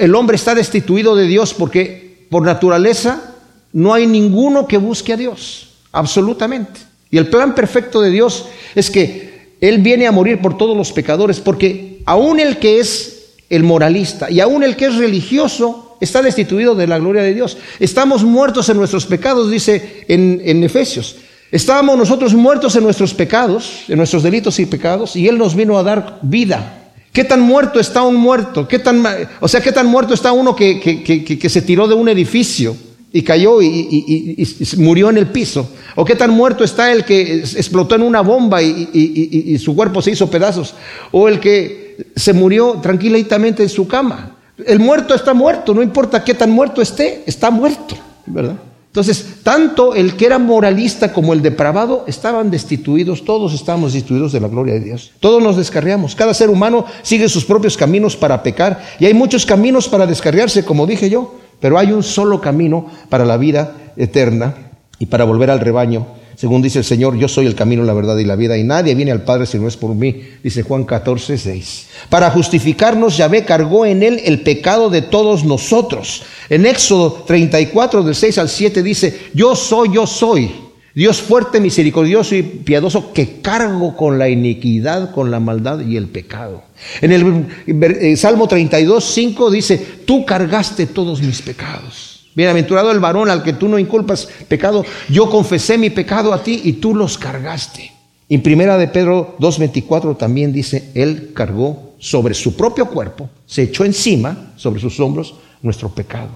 el 0.00 0.14
hombre 0.14 0.36
está 0.36 0.54
destituido 0.54 1.14
de 1.14 1.26
Dios 1.26 1.52
porque 1.54 2.26
por 2.30 2.42
naturaleza 2.42 3.34
no 3.72 3.92
hay 3.92 4.06
ninguno 4.06 4.66
que 4.66 4.78
busque 4.78 5.12
a 5.12 5.16
Dios, 5.16 5.74
absolutamente. 5.92 6.80
Y 7.10 7.18
el 7.18 7.28
plan 7.28 7.54
perfecto 7.54 8.00
de 8.00 8.10
Dios 8.10 8.46
es 8.74 8.90
que 8.90 9.56
Él 9.60 9.78
viene 9.78 10.06
a 10.06 10.12
morir 10.12 10.40
por 10.40 10.56
todos 10.56 10.76
los 10.76 10.92
pecadores, 10.92 11.38
porque 11.40 11.93
aún 12.04 12.40
el 12.40 12.58
que 12.58 12.80
es 12.80 13.14
el 13.50 13.62
moralista 13.62 14.30
y 14.30 14.40
aún 14.40 14.62
el 14.62 14.76
que 14.76 14.86
es 14.86 14.96
religioso, 14.96 15.96
está 16.00 16.22
destituido 16.22 16.74
de 16.74 16.86
la 16.86 16.98
gloria 16.98 17.22
de 17.22 17.34
Dios. 17.34 17.56
Estamos 17.80 18.24
muertos 18.24 18.68
en 18.68 18.76
nuestros 18.76 19.06
pecados, 19.06 19.50
dice 19.50 20.04
en, 20.08 20.62
Efesios. 20.62 21.16
Estábamos 21.50 21.96
nosotros 21.96 22.34
muertos 22.34 22.74
en 22.76 22.82
nuestros 22.82 23.14
pecados, 23.14 23.84
en 23.88 23.98
nuestros 23.98 24.22
delitos 24.22 24.58
y 24.58 24.66
pecados, 24.66 25.16
y 25.16 25.28
Él 25.28 25.38
nos 25.38 25.54
vino 25.54 25.78
a 25.78 25.82
dar 25.82 26.18
vida. 26.22 26.80
¿Qué 27.12 27.22
tan 27.22 27.40
muerto 27.40 27.78
está 27.78 28.02
un 28.02 28.16
muerto? 28.16 28.66
¿Qué 28.66 28.80
tan, 28.80 29.04
o 29.40 29.46
sea, 29.46 29.60
¿qué 29.60 29.70
tan 29.70 29.86
muerto 29.86 30.14
está 30.14 30.32
uno 30.32 30.56
que, 30.56 30.80
que, 30.80 31.48
se 31.48 31.62
tiró 31.62 31.86
de 31.86 31.94
un 31.94 32.08
edificio 32.08 32.76
y 33.12 33.22
cayó 33.22 33.62
y, 33.62 33.68
y, 33.68 34.76
murió 34.78 35.10
en 35.10 35.18
el 35.18 35.28
piso? 35.28 35.70
¿O 35.94 36.04
qué 36.04 36.16
tan 36.16 36.30
muerto 36.30 36.64
está 36.64 36.90
el 36.90 37.04
que 37.04 37.36
explotó 37.38 37.94
en 37.94 38.02
una 38.02 38.20
bomba 38.20 38.60
y, 38.60 39.56
su 39.58 39.76
cuerpo 39.76 40.02
se 40.02 40.10
hizo 40.10 40.28
pedazos? 40.28 40.74
¿O 41.12 41.28
el 41.28 41.38
que 41.38 41.83
se 42.16 42.32
murió 42.32 42.78
tranquilamente 42.82 43.62
en 43.62 43.68
su 43.68 43.86
cama? 43.88 44.36
El 44.66 44.78
muerto 44.78 45.14
está 45.14 45.34
muerto, 45.34 45.74
no 45.74 45.82
importa 45.82 46.22
qué 46.22 46.34
tan 46.34 46.50
muerto 46.50 46.80
esté, 46.80 47.24
está 47.26 47.50
muerto, 47.50 47.96
¿verdad? 48.26 48.56
Entonces, 48.86 49.40
tanto 49.42 49.96
el 49.96 50.14
que 50.14 50.26
era 50.26 50.38
moralista 50.38 51.12
como 51.12 51.32
el 51.32 51.42
depravado 51.42 52.04
estaban 52.06 52.52
destituidos, 52.52 53.24
todos 53.24 53.52
estábamos 53.52 53.92
destituidos 53.92 54.30
de 54.30 54.38
la 54.38 54.46
gloria 54.46 54.74
de 54.74 54.80
Dios. 54.80 55.10
Todos 55.18 55.42
nos 55.42 55.56
descarriamos, 55.56 56.14
cada 56.14 56.32
ser 56.32 56.48
humano 56.48 56.84
sigue 57.02 57.28
sus 57.28 57.44
propios 57.44 57.76
caminos 57.76 58.14
para 58.14 58.40
pecar 58.44 58.80
y 59.00 59.06
hay 59.06 59.14
muchos 59.14 59.44
caminos 59.44 59.88
para 59.88 60.06
descarriarse, 60.06 60.64
como 60.64 60.86
dije 60.86 61.10
yo, 61.10 61.34
pero 61.58 61.76
hay 61.76 61.90
un 61.90 62.04
solo 62.04 62.40
camino 62.40 62.86
para 63.08 63.24
la 63.24 63.36
vida 63.36 63.74
eterna 63.96 64.54
y 65.00 65.06
para 65.06 65.24
volver 65.24 65.50
al 65.50 65.58
rebaño 65.58 66.06
según 66.36 66.62
dice 66.62 66.78
el 66.80 66.84
Señor, 66.84 67.16
yo 67.16 67.28
soy 67.28 67.46
el 67.46 67.54
camino, 67.54 67.82
la 67.84 67.92
verdad 67.92 68.18
y 68.18 68.24
la 68.24 68.36
vida, 68.36 68.56
y 68.56 68.64
nadie 68.64 68.94
viene 68.94 69.12
al 69.12 69.22
Padre 69.22 69.46
si 69.46 69.58
no 69.58 69.68
es 69.68 69.76
por 69.76 69.94
mí, 69.94 70.22
dice 70.42 70.62
Juan 70.62 70.84
14, 70.84 71.38
6. 71.38 71.86
Para 72.08 72.30
justificarnos, 72.30 73.16
Yahvé 73.16 73.44
cargó 73.44 73.86
en 73.86 74.02
él 74.02 74.20
el 74.24 74.40
pecado 74.40 74.90
de 74.90 75.02
todos 75.02 75.44
nosotros. 75.44 76.22
En 76.48 76.66
Éxodo 76.66 77.24
34, 77.26 78.02
del 78.02 78.14
6 78.14 78.38
al 78.38 78.48
7 78.48 78.82
dice, 78.82 79.18
yo 79.34 79.54
soy, 79.54 79.92
yo 79.92 80.06
soy, 80.06 80.50
Dios 80.94 81.20
fuerte, 81.20 81.60
misericordioso 81.60 82.36
y 82.36 82.42
piadoso, 82.42 83.12
que 83.12 83.40
cargo 83.40 83.96
con 83.96 84.16
la 84.16 84.28
iniquidad, 84.28 85.10
con 85.10 85.32
la 85.32 85.40
maldad 85.40 85.80
y 85.80 85.96
el 85.96 86.06
pecado. 86.06 86.62
En 87.00 87.10
el 87.10 87.46
eh, 87.66 88.16
Salmo 88.16 88.46
32, 88.46 89.04
5 89.04 89.50
dice, 89.50 89.86
tú 90.06 90.24
cargaste 90.24 90.86
todos 90.86 91.20
mis 91.20 91.42
pecados. 91.42 92.13
Bienaventurado 92.34 92.90
el 92.90 93.00
varón 93.00 93.30
al 93.30 93.42
que 93.42 93.52
tú 93.52 93.68
no 93.68 93.78
inculpas 93.78 94.28
pecado. 94.48 94.84
Yo 95.08 95.30
confesé 95.30 95.78
mi 95.78 95.90
pecado 95.90 96.32
a 96.32 96.42
ti 96.42 96.62
y 96.64 96.74
tú 96.74 96.94
los 96.94 97.16
cargaste. 97.16 97.92
En 98.28 98.42
primera 98.42 98.76
de 98.76 98.88
Pedro 98.88 99.36
2.24 99.38 100.16
también 100.16 100.52
dice, 100.52 100.90
Él 100.94 101.32
cargó 101.34 101.92
sobre 101.98 102.34
su 102.34 102.56
propio 102.56 102.86
cuerpo, 102.86 103.28
se 103.46 103.62
echó 103.62 103.84
encima, 103.84 104.52
sobre 104.56 104.80
sus 104.80 104.98
hombros, 104.98 105.34
nuestro 105.62 105.88
pecado. 105.90 106.30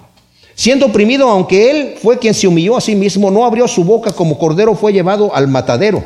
Siendo 0.55 0.87
oprimido, 0.87 1.29
aunque 1.29 1.71
Él 1.71 1.95
fue 2.01 2.19
quien 2.19 2.33
se 2.33 2.47
humilló 2.47 2.77
a 2.77 2.81
sí 2.81 2.95
mismo, 2.95 3.31
no 3.31 3.45
abrió 3.45 3.67
su 3.67 3.83
boca 3.83 4.11
como 4.11 4.37
cordero 4.37 4.75
fue 4.75 4.93
llevado 4.93 5.35
al 5.35 5.47
matadero. 5.47 6.03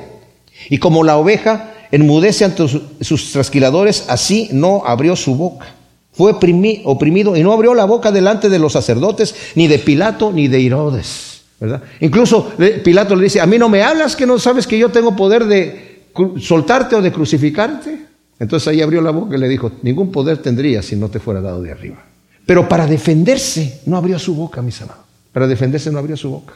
Y 0.69 0.77
como 0.77 1.03
la 1.03 1.17
oveja 1.17 1.73
enmudece 1.91 2.45
ante 2.45 2.67
sus 3.01 3.31
trasquiladores, 3.31 4.05
así 4.07 4.49
no 4.51 4.83
abrió 4.85 5.15
su 5.15 5.35
boca 5.35 5.82
fue 6.13 6.31
oprimido 6.31 7.35
y 7.35 7.43
no 7.43 7.51
abrió 7.51 7.73
la 7.73 7.85
boca 7.85 8.11
delante 8.11 8.49
de 8.49 8.59
los 8.59 8.73
sacerdotes, 8.73 9.35
ni 9.55 9.67
de 9.67 9.79
Pilato, 9.79 10.31
ni 10.31 10.47
de 10.47 10.65
Herodes. 10.65 11.41
¿verdad? 11.59 11.81
Incluso 12.01 12.51
Pilato 12.83 13.15
le 13.15 13.23
dice, 13.23 13.41
a 13.41 13.45
mí 13.45 13.57
no 13.57 13.69
me 13.69 13.81
hablas 13.81 14.15
que 14.15 14.25
no 14.25 14.37
sabes 14.37 14.67
que 14.67 14.77
yo 14.77 14.89
tengo 14.89 15.15
poder 15.15 15.45
de 15.45 16.03
soltarte 16.39 16.95
o 16.95 17.01
de 17.01 17.11
crucificarte. 17.11 18.05
Entonces 18.39 18.67
ahí 18.67 18.81
abrió 18.81 19.01
la 19.01 19.11
boca 19.11 19.35
y 19.35 19.39
le 19.39 19.47
dijo, 19.47 19.71
ningún 19.81 20.11
poder 20.11 20.37
tendría 20.37 20.81
si 20.81 20.95
no 20.95 21.09
te 21.09 21.19
fuera 21.19 21.41
dado 21.41 21.61
de 21.61 21.71
arriba. 21.71 22.03
Pero 22.45 22.67
para 22.67 22.85
defenderse 22.85 23.81
no 23.85 23.97
abrió 23.97 24.19
su 24.19 24.35
boca, 24.35 24.61
mis 24.61 24.81
amados. 24.81 25.03
Para 25.31 25.47
defenderse 25.47 25.91
no 25.91 25.99
abrió 25.99 26.17
su 26.17 26.29
boca. 26.29 26.53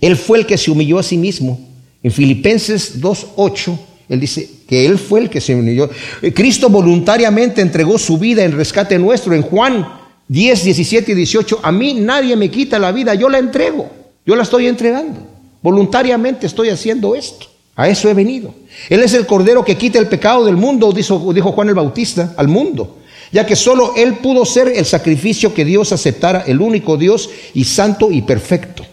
Él 0.00 0.16
fue 0.16 0.38
el 0.38 0.46
que 0.46 0.56
se 0.56 0.70
humilló 0.70 0.98
a 0.98 1.02
sí 1.02 1.18
mismo. 1.18 1.68
En 2.02 2.12
Filipenses 2.12 3.02
2.8 3.02 3.78
él 4.08 4.20
dice 4.20 4.48
que 4.68 4.86
Él 4.86 4.98
fue 4.98 5.20
el 5.20 5.30
que 5.30 5.40
se 5.40 5.54
unió. 5.54 5.90
Eh, 6.22 6.32
Cristo 6.32 6.68
voluntariamente 6.68 7.60
entregó 7.60 7.98
su 7.98 8.18
vida 8.18 8.44
en 8.44 8.52
rescate 8.52 8.98
nuestro. 8.98 9.34
En 9.34 9.42
Juan 9.42 9.86
10, 10.28 10.64
17 10.64 11.12
y 11.12 11.14
18, 11.14 11.60
a 11.62 11.72
mí 11.72 11.94
nadie 11.94 12.36
me 12.36 12.50
quita 12.50 12.78
la 12.78 12.92
vida, 12.92 13.14
yo 13.14 13.28
la 13.28 13.38
entrego, 13.38 13.90
yo 14.24 14.36
la 14.36 14.42
estoy 14.42 14.66
entregando. 14.66 15.20
Voluntariamente 15.62 16.46
estoy 16.46 16.68
haciendo 16.68 17.14
esto. 17.14 17.46
A 17.74 17.88
eso 17.88 18.08
he 18.08 18.14
venido. 18.14 18.54
Él 18.88 19.00
es 19.00 19.12
el 19.12 19.26
Cordero 19.26 19.64
que 19.64 19.76
quita 19.76 19.98
el 19.98 20.08
pecado 20.08 20.44
del 20.46 20.56
mundo, 20.56 20.92
dijo, 20.92 21.18
Juan 21.52 21.68
el 21.68 21.74
Bautista, 21.74 22.32
al 22.36 22.48
mundo. 22.48 22.98
Ya 23.32 23.44
que 23.44 23.56
solo 23.56 23.92
Él 23.96 24.14
pudo 24.14 24.44
ser 24.46 24.68
el 24.68 24.86
sacrificio 24.86 25.52
que 25.52 25.64
Dios 25.64 25.92
aceptara, 25.92 26.44
el 26.46 26.60
único 26.60 26.96
Dios 26.96 27.28
y 27.52 27.64
santo 27.64 28.10
y 28.10 28.22
perfecto. 28.22 28.86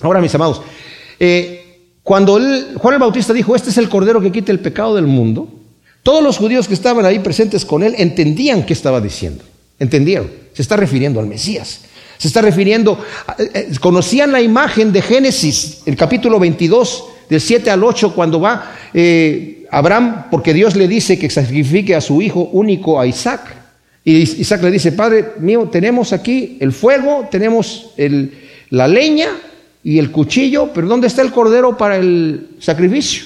Ahora, 0.00 0.20
mis 0.20 0.34
amados, 0.34 0.60
eh, 1.18 1.63
cuando 2.04 2.38
Juan 2.76 2.94
el 2.94 3.00
Bautista 3.00 3.32
dijo, 3.32 3.56
este 3.56 3.70
es 3.70 3.78
el 3.78 3.88
Cordero 3.88 4.20
que 4.20 4.30
quita 4.30 4.52
el 4.52 4.60
pecado 4.60 4.94
del 4.94 5.06
mundo, 5.06 5.48
todos 6.02 6.22
los 6.22 6.36
judíos 6.36 6.68
que 6.68 6.74
estaban 6.74 7.06
ahí 7.06 7.18
presentes 7.18 7.64
con 7.64 7.82
él 7.82 7.94
entendían 7.96 8.66
qué 8.66 8.74
estaba 8.74 9.00
diciendo. 9.00 9.42
Entendieron. 9.78 10.30
Se 10.52 10.60
está 10.60 10.76
refiriendo 10.76 11.18
al 11.18 11.26
Mesías. 11.26 11.80
Se 12.18 12.28
está 12.28 12.42
refiriendo, 12.42 13.02
eh, 13.38 13.50
eh, 13.54 13.68
conocían 13.80 14.32
la 14.32 14.42
imagen 14.42 14.92
de 14.92 15.00
Génesis, 15.00 15.80
el 15.86 15.96
capítulo 15.96 16.38
22, 16.38 17.04
del 17.30 17.40
7 17.40 17.70
al 17.70 17.82
8, 17.82 18.14
cuando 18.14 18.38
va 18.38 18.70
eh, 18.92 19.66
Abraham, 19.70 20.26
porque 20.30 20.52
Dios 20.52 20.76
le 20.76 20.86
dice 20.86 21.18
que 21.18 21.30
sacrifique 21.30 21.94
a 21.94 22.02
su 22.02 22.20
hijo 22.20 22.50
único, 22.52 23.00
a 23.00 23.06
Isaac. 23.06 23.40
Y 24.04 24.18
Isaac 24.18 24.62
le 24.62 24.70
dice, 24.70 24.92
Padre 24.92 25.32
mío, 25.38 25.70
tenemos 25.72 26.12
aquí 26.12 26.58
el 26.60 26.72
fuego, 26.72 27.28
tenemos 27.30 27.92
la 28.68 28.86
leña, 28.86 29.30
y 29.84 29.98
el 29.98 30.10
cuchillo, 30.10 30.70
pero 30.74 30.88
¿dónde 30.88 31.06
está 31.06 31.20
el 31.20 31.30
cordero 31.30 31.76
para 31.76 31.98
el 31.98 32.56
sacrificio? 32.58 33.24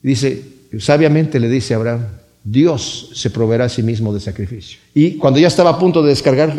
Dice, 0.00 0.42
sabiamente 0.78 1.40
le 1.40 1.48
dice 1.48 1.74
a 1.74 1.78
Abraham, 1.78 2.06
Dios 2.44 3.10
se 3.12 3.28
proveerá 3.28 3.64
a 3.64 3.68
sí 3.68 3.82
mismo 3.82 4.14
de 4.14 4.20
sacrificio. 4.20 4.78
Y 4.94 5.16
cuando 5.16 5.40
ya 5.40 5.48
estaba 5.48 5.70
a 5.70 5.78
punto 5.78 6.02
de 6.02 6.10
descargar 6.10 6.56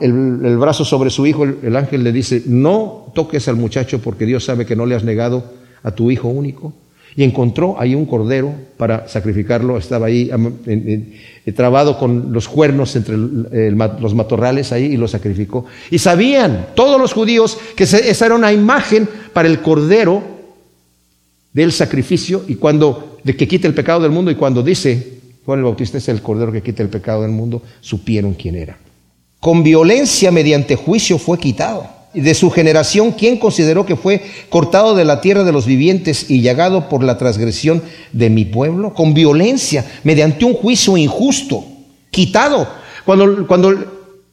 el, 0.00 0.56
brazo 0.58 0.84
sobre 0.84 1.10
su 1.10 1.26
hijo, 1.26 1.44
el, 1.44 1.76
ángel 1.76 2.04
le 2.04 2.12
dice, 2.12 2.44
no 2.46 3.12
toques 3.14 3.48
al 3.48 3.56
muchacho 3.56 3.98
porque 4.00 4.24
Dios 4.24 4.44
sabe 4.44 4.64
que 4.64 4.76
no 4.76 4.86
le 4.86 4.94
has 4.94 5.04
negado 5.04 5.52
a 5.82 5.90
tu 5.90 6.10
hijo 6.12 6.28
único. 6.28 6.72
Y 7.18 7.24
encontró 7.24 7.74
ahí 7.80 7.96
un 7.96 8.06
cordero 8.06 8.54
para 8.76 9.08
sacrificarlo, 9.08 9.76
estaba 9.76 10.06
ahí 10.06 10.30
trabado 11.56 11.98
con 11.98 12.32
los 12.32 12.46
cuernos 12.46 12.94
entre 12.94 13.16
los 13.16 14.14
matorrales 14.14 14.70
ahí 14.70 14.84
y 14.84 14.96
lo 14.96 15.08
sacrificó. 15.08 15.64
Y 15.90 15.98
sabían 15.98 16.68
todos 16.76 17.00
los 17.00 17.12
judíos 17.12 17.58
que 17.74 17.82
esa 17.82 18.24
era 18.24 18.36
una 18.36 18.52
imagen 18.52 19.08
para 19.32 19.48
el 19.48 19.60
cordero 19.62 20.22
del 21.52 21.72
sacrificio 21.72 22.44
y 22.46 22.54
cuando 22.54 23.18
de 23.24 23.34
que 23.34 23.48
quita 23.48 23.66
el 23.66 23.74
pecado 23.74 24.00
del 24.00 24.12
mundo 24.12 24.30
y 24.30 24.36
cuando 24.36 24.62
dice 24.62 25.18
Juan 25.44 25.58
el 25.58 25.64
Bautista 25.64 25.98
es 25.98 26.08
el 26.08 26.22
Cordero 26.22 26.52
que 26.52 26.62
quita 26.62 26.84
el 26.84 26.88
pecado 26.88 27.22
del 27.22 27.32
mundo, 27.32 27.62
supieron 27.80 28.34
quién 28.34 28.54
era. 28.54 28.78
Con 29.40 29.64
violencia 29.64 30.30
mediante 30.30 30.76
juicio 30.76 31.18
fue 31.18 31.38
quitado. 31.38 31.97
De 32.20 32.34
su 32.34 32.50
generación, 32.50 33.12
¿quién 33.12 33.38
consideró 33.38 33.86
que 33.86 33.96
fue 33.96 34.22
cortado 34.48 34.94
de 34.94 35.04
la 35.04 35.20
tierra 35.20 35.44
de 35.44 35.52
los 35.52 35.66
vivientes 35.66 36.30
y 36.30 36.40
llagado 36.40 36.88
por 36.88 37.02
la 37.02 37.18
transgresión 37.18 37.82
de 38.12 38.30
mi 38.30 38.44
pueblo? 38.44 38.94
Con 38.94 39.14
violencia, 39.14 39.84
mediante 40.04 40.44
un 40.44 40.54
juicio 40.54 40.96
injusto, 40.96 41.64
quitado. 42.10 42.68
Cuando, 43.04 43.46
cuando 43.46 43.74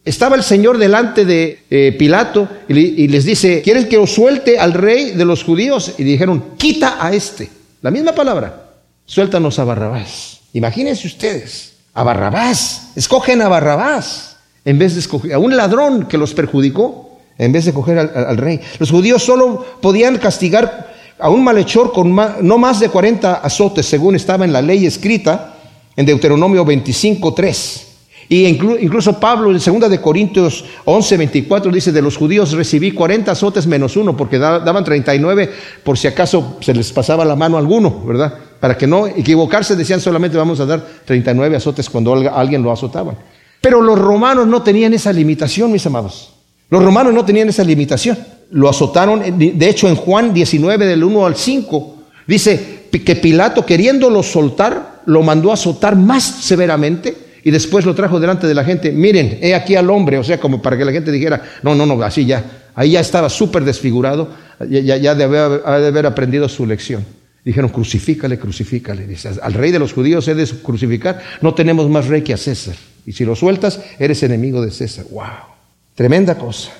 estaba 0.03 0.35
el 0.35 0.43
Señor 0.43 0.77
delante 0.77 1.25
de 1.25 1.59
eh, 1.69 1.95
Pilato 1.97 2.47
y, 2.67 3.03
y, 3.03 3.07
les 3.07 3.25
dice, 3.25 3.61
¿quieres 3.61 3.85
que 3.85 3.97
os 3.97 4.11
suelte 4.11 4.59
al 4.59 4.73
rey 4.73 5.11
de 5.11 5.25
los 5.25 5.43
judíos? 5.43 5.93
Y 5.97 6.03
dijeron, 6.03 6.43
quita 6.57 6.97
a 6.99 7.13
este. 7.13 7.49
La 7.81 7.91
misma 7.91 8.13
palabra, 8.13 8.71
suéltanos 9.05 9.59
a 9.59 9.63
Barrabás. 9.63 10.39
Imagínense 10.53 11.07
ustedes, 11.07 11.73
a 11.93 12.03
Barrabás, 12.03 12.91
escogen 12.95 13.41
a 13.41 13.47
Barrabás 13.47 14.35
en 14.65 14.79
vez 14.79 14.95
de 14.95 14.99
escoger 14.99 15.33
a 15.33 15.39
un 15.39 15.55
ladrón 15.55 16.07
que 16.07 16.17
los 16.17 16.33
perjudicó, 16.33 17.04
en 17.37 17.51
vez 17.51 17.65
de 17.65 17.73
coger 17.73 17.97
al, 17.97 18.37
rey. 18.37 18.59
Los 18.79 18.91
judíos 18.91 19.23
solo 19.23 19.65
podían 19.81 20.17
castigar 20.17 20.93
a 21.19 21.29
un 21.29 21.43
malhechor 21.43 21.91
con 21.91 22.15
no 22.15 22.57
más 22.57 22.79
de 22.79 22.89
40 22.89 23.35
azotes, 23.35 23.85
según 23.85 24.15
estaba 24.15 24.45
en 24.45 24.53
la 24.53 24.61
ley 24.61 24.85
escrita 24.85 25.55
en 25.95 26.05
Deuteronomio 26.05 26.65
25, 26.65 27.33
3. 27.33 27.81
Y 28.27 28.45
incluso 28.45 29.19
Pablo 29.19 29.51
en 29.51 29.79
2 29.79 29.89
de 29.89 30.01
Corintios 30.01 30.65
11, 30.85 31.17
24 31.17 31.71
dice, 31.71 31.91
de 31.91 32.01
los 32.01 32.17
judíos 32.17 32.53
recibí 32.53 32.91
40 32.91 33.31
azotes 33.31 33.67
menos 33.67 33.95
uno, 33.97 34.17
porque 34.17 34.39
daban 34.39 34.83
39 34.83 35.51
por 35.83 35.97
si 35.97 36.07
acaso 36.07 36.57
se 36.59 36.73
les 36.73 36.91
pasaba 36.91 37.23
la 37.23 37.35
mano 37.35 37.57
a 37.57 37.59
alguno, 37.59 38.03
¿verdad? 38.03 38.33
Para 38.59 38.77
que 38.77 38.87
no 38.87 39.05
equivocarse, 39.05 39.75
decían 39.75 40.01
solamente 40.01 40.37
vamos 40.37 40.59
a 40.59 40.65
dar 40.65 40.83
39 41.05 41.55
azotes 41.55 41.87
cuando 41.89 42.13
alguien 42.13 42.63
lo 42.63 42.71
azotaban. 42.71 43.15
Pero 43.61 43.81
los 43.81 43.99
romanos 43.99 44.47
no 44.47 44.63
tenían 44.63 44.93
esa 44.93 45.13
limitación, 45.13 45.71
mis 45.71 45.85
amados. 45.85 46.34
Los 46.69 46.83
romanos 46.83 47.13
no 47.13 47.25
tenían 47.25 47.49
esa 47.49 47.63
limitación. 47.63 48.17
Lo 48.51 48.69
azotaron, 48.69 49.21
de 49.37 49.69
hecho 49.69 49.87
en 49.87 49.95
Juan 49.95 50.33
19 50.33 50.85
del 50.85 51.03
1 51.03 51.25
al 51.25 51.35
5, 51.35 52.03
dice 52.27 52.85
que 52.91 53.15
Pilato 53.15 53.65
queriéndolo 53.65 54.23
soltar, 54.23 55.01
lo 55.05 55.21
mandó 55.21 55.51
a 55.51 55.55
azotar 55.55 55.95
más 55.95 56.23
severamente 56.23 57.15
y 57.43 57.51
después 57.51 57.85
lo 57.85 57.93
trajo 57.93 58.19
delante 58.19 58.47
de 58.47 58.53
la 58.53 58.63
gente. 58.63 58.91
Miren, 58.91 59.39
he 59.41 59.53
aquí 59.53 59.75
al 59.75 59.89
hombre, 59.89 60.17
o 60.17 60.23
sea, 60.23 60.39
como 60.39 60.61
para 60.61 60.77
que 60.77 60.85
la 60.85 60.91
gente 60.91 61.11
dijera, 61.11 61.41
no, 61.61 61.75
no, 61.75 61.85
no, 61.85 62.01
así 62.03 62.25
ya. 62.25 62.43
Ahí 62.73 62.91
ya 62.91 62.99
estaba 62.99 63.29
súper 63.29 63.63
desfigurado, 63.63 64.29
ya, 64.69 64.97
ya, 64.97 65.15
debe 65.15 65.37
haber 65.37 66.05
aprendido 66.05 66.49
su 66.49 66.65
lección. 66.65 67.05
Dijeron, 67.43 67.69
crucifícale, 67.69 68.39
crucifícale. 68.39 69.05
Dice, 69.05 69.29
al 69.41 69.53
rey 69.53 69.71
de 69.71 69.77
los 69.77 69.93
judíos 69.93 70.27
he 70.27 70.33
de 70.33 70.47
crucificar. 70.63 71.21
No 71.41 71.53
tenemos 71.53 71.87
más 71.87 72.07
rey 72.07 72.23
que 72.23 72.33
a 72.33 72.37
César. 72.37 72.75
Y 73.05 73.11
si 73.13 73.23
lo 73.23 73.35
sueltas, 73.35 73.79
eres 73.99 74.23
enemigo 74.23 74.63
de 74.63 74.71
César. 74.71 75.05
¡Wow! 75.11 75.54
Tremenda 75.95 76.37
cosa. 76.37 76.71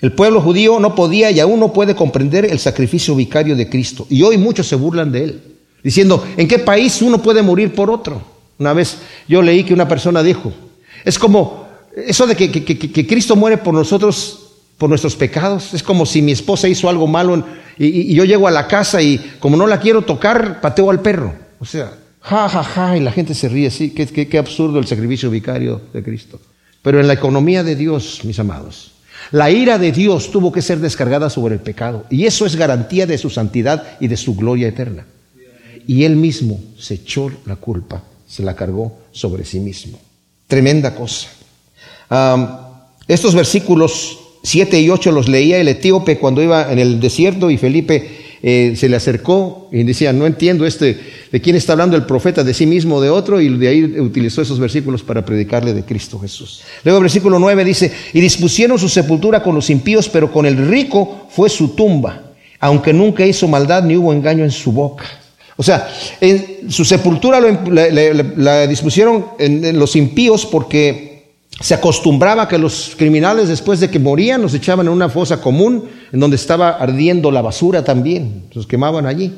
El 0.00 0.12
pueblo 0.12 0.40
judío 0.40 0.78
no 0.80 0.94
podía 0.94 1.30
y 1.30 1.40
aún 1.40 1.60
no 1.60 1.72
puede 1.72 1.94
comprender 1.94 2.44
el 2.44 2.58
sacrificio 2.58 3.14
vicario 3.14 3.56
de 3.56 3.70
Cristo. 3.70 4.06
Y 4.10 4.22
hoy 4.22 4.36
muchos 4.36 4.66
se 4.66 4.76
burlan 4.76 5.10
de 5.12 5.24
él, 5.24 5.42
diciendo, 5.82 6.22
¿en 6.36 6.46
qué 6.46 6.58
país 6.58 7.00
uno 7.00 7.22
puede 7.22 7.40
morir 7.40 7.74
por 7.74 7.88
otro? 7.88 8.20
Una 8.58 8.72
vez 8.72 8.98
yo 9.28 9.40
leí 9.40 9.64
que 9.64 9.72
una 9.72 9.88
persona 9.88 10.22
dijo, 10.22 10.52
es 11.04 11.18
como 11.18 11.64
eso 11.96 12.26
de 12.26 12.36
que, 12.36 13.06
Cristo 13.06 13.36
muere 13.36 13.58
por 13.58 13.72
nosotros 13.72 14.40
por 14.78 14.88
nuestros 14.88 15.14
pecados. 15.14 15.72
Es 15.72 15.82
como 15.82 16.04
si 16.04 16.20
mi 16.20 16.32
esposa 16.32 16.68
hizo 16.68 16.88
algo 16.88 17.06
malo 17.06 17.44
y, 17.78 18.14
yo 18.14 18.24
llego 18.24 18.48
a 18.48 18.50
la 18.50 18.66
casa 18.66 19.00
y 19.00 19.18
como 19.38 19.56
no 19.56 19.66
la 19.66 19.80
quiero 19.80 20.02
tocar, 20.02 20.60
pateo 20.60 20.90
al 20.90 21.00
perro. 21.00 21.32
O 21.60 21.64
sea, 21.64 21.92
ja, 22.20 22.48
ja, 22.48 22.62
ja, 22.62 22.96
y 22.96 23.00
la 23.00 23.12
gente 23.12 23.34
se 23.34 23.48
ríe, 23.48 23.70
sí, 23.70 23.90
qué, 23.90 24.06
qué, 24.06 24.38
absurdo 24.38 24.78
el 24.78 24.86
sacrificio 24.86 25.30
vicario 25.30 25.80
de 25.92 26.02
Cristo. 26.02 26.40
Pero 26.84 27.00
en 27.00 27.06
la 27.06 27.14
economía 27.14 27.64
de 27.64 27.76
Dios, 27.76 28.20
mis 28.24 28.38
amados, 28.38 28.92
la 29.30 29.50
ira 29.50 29.78
de 29.78 29.90
Dios 29.90 30.30
tuvo 30.30 30.52
que 30.52 30.60
ser 30.60 30.80
descargada 30.80 31.30
sobre 31.30 31.54
el 31.54 31.62
pecado 31.62 32.04
y 32.10 32.26
eso 32.26 32.44
es 32.44 32.56
garantía 32.56 33.06
de 33.06 33.16
su 33.16 33.30
santidad 33.30 33.96
y 34.00 34.08
de 34.08 34.18
su 34.18 34.36
gloria 34.36 34.68
eterna. 34.68 35.06
Y 35.86 36.04
él 36.04 36.16
mismo 36.16 36.60
se 36.78 36.94
echó 36.94 37.32
la 37.46 37.56
culpa, 37.56 38.02
se 38.28 38.42
la 38.42 38.54
cargó 38.54 38.98
sobre 39.12 39.46
sí 39.46 39.60
mismo. 39.60 39.98
Tremenda 40.46 40.94
cosa. 40.94 41.30
estos 43.08 43.34
versículos 43.34 44.18
7 44.42 44.78
y 44.78 44.90
8 44.90 45.10
los 45.10 45.26
leía 45.26 45.56
el 45.56 45.68
etíope 45.68 46.18
cuando 46.18 46.42
iba 46.42 46.70
en 46.70 46.78
el 46.78 47.00
desierto 47.00 47.50
y 47.50 47.56
Felipe 47.56 48.23
eh, 48.46 48.74
se 48.76 48.90
le 48.90 48.96
acercó 48.96 49.70
y 49.72 49.84
decía, 49.84 50.12
no 50.12 50.26
entiendo 50.26 50.66
este, 50.66 51.00
de 51.32 51.40
quién 51.40 51.56
está 51.56 51.72
hablando 51.72 51.96
el 51.96 52.04
profeta, 52.04 52.44
de 52.44 52.52
sí 52.52 52.66
mismo 52.66 52.96
o 52.96 53.00
de 53.00 53.08
otro, 53.08 53.40
y 53.40 53.48
de 53.56 53.68
ahí 53.68 53.84
utilizó 53.98 54.42
esos 54.42 54.60
versículos 54.60 55.02
para 55.02 55.24
predicarle 55.24 55.72
de 55.72 55.82
Cristo 55.82 56.18
Jesús. 56.18 56.60
Luego 56.84 57.00
versículo 57.00 57.38
9 57.38 57.64
dice, 57.64 57.90
y 58.12 58.20
dispusieron 58.20 58.78
su 58.78 58.90
sepultura 58.90 59.42
con 59.42 59.54
los 59.54 59.70
impíos, 59.70 60.10
pero 60.10 60.30
con 60.30 60.44
el 60.44 60.58
rico 60.68 61.26
fue 61.30 61.48
su 61.48 61.68
tumba, 61.68 62.34
aunque 62.60 62.92
nunca 62.92 63.24
hizo 63.24 63.48
maldad 63.48 63.82
ni 63.82 63.96
hubo 63.96 64.12
engaño 64.12 64.44
en 64.44 64.50
su 64.50 64.72
boca. 64.72 65.06
O 65.56 65.62
sea, 65.62 65.88
en 66.20 66.70
su 66.70 66.84
sepultura 66.84 67.40
la, 67.40 68.66
dispusieron 68.66 69.24
los 69.38 69.96
impíos 69.96 70.44
porque 70.44 71.13
se 71.60 71.74
acostumbraba 71.74 72.48
que 72.48 72.58
los 72.58 72.94
criminales 72.96 73.48
después 73.48 73.80
de 73.80 73.88
que 73.88 73.98
morían 73.98 74.42
los 74.42 74.54
echaban 74.54 74.86
en 74.86 74.92
una 74.92 75.08
fosa 75.08 75.40
común 75.40 75.84
en 76.12 76.20
donde 76.20 76.36
estaba 76.36 76.70
ardiendo 76.70 77.30
la 77.30 77.42
basura 77.42 77.84
también, 77.84 78.44
los 78.52 78.66
quemaban 78.66 79.06
allí. 79.06 79.32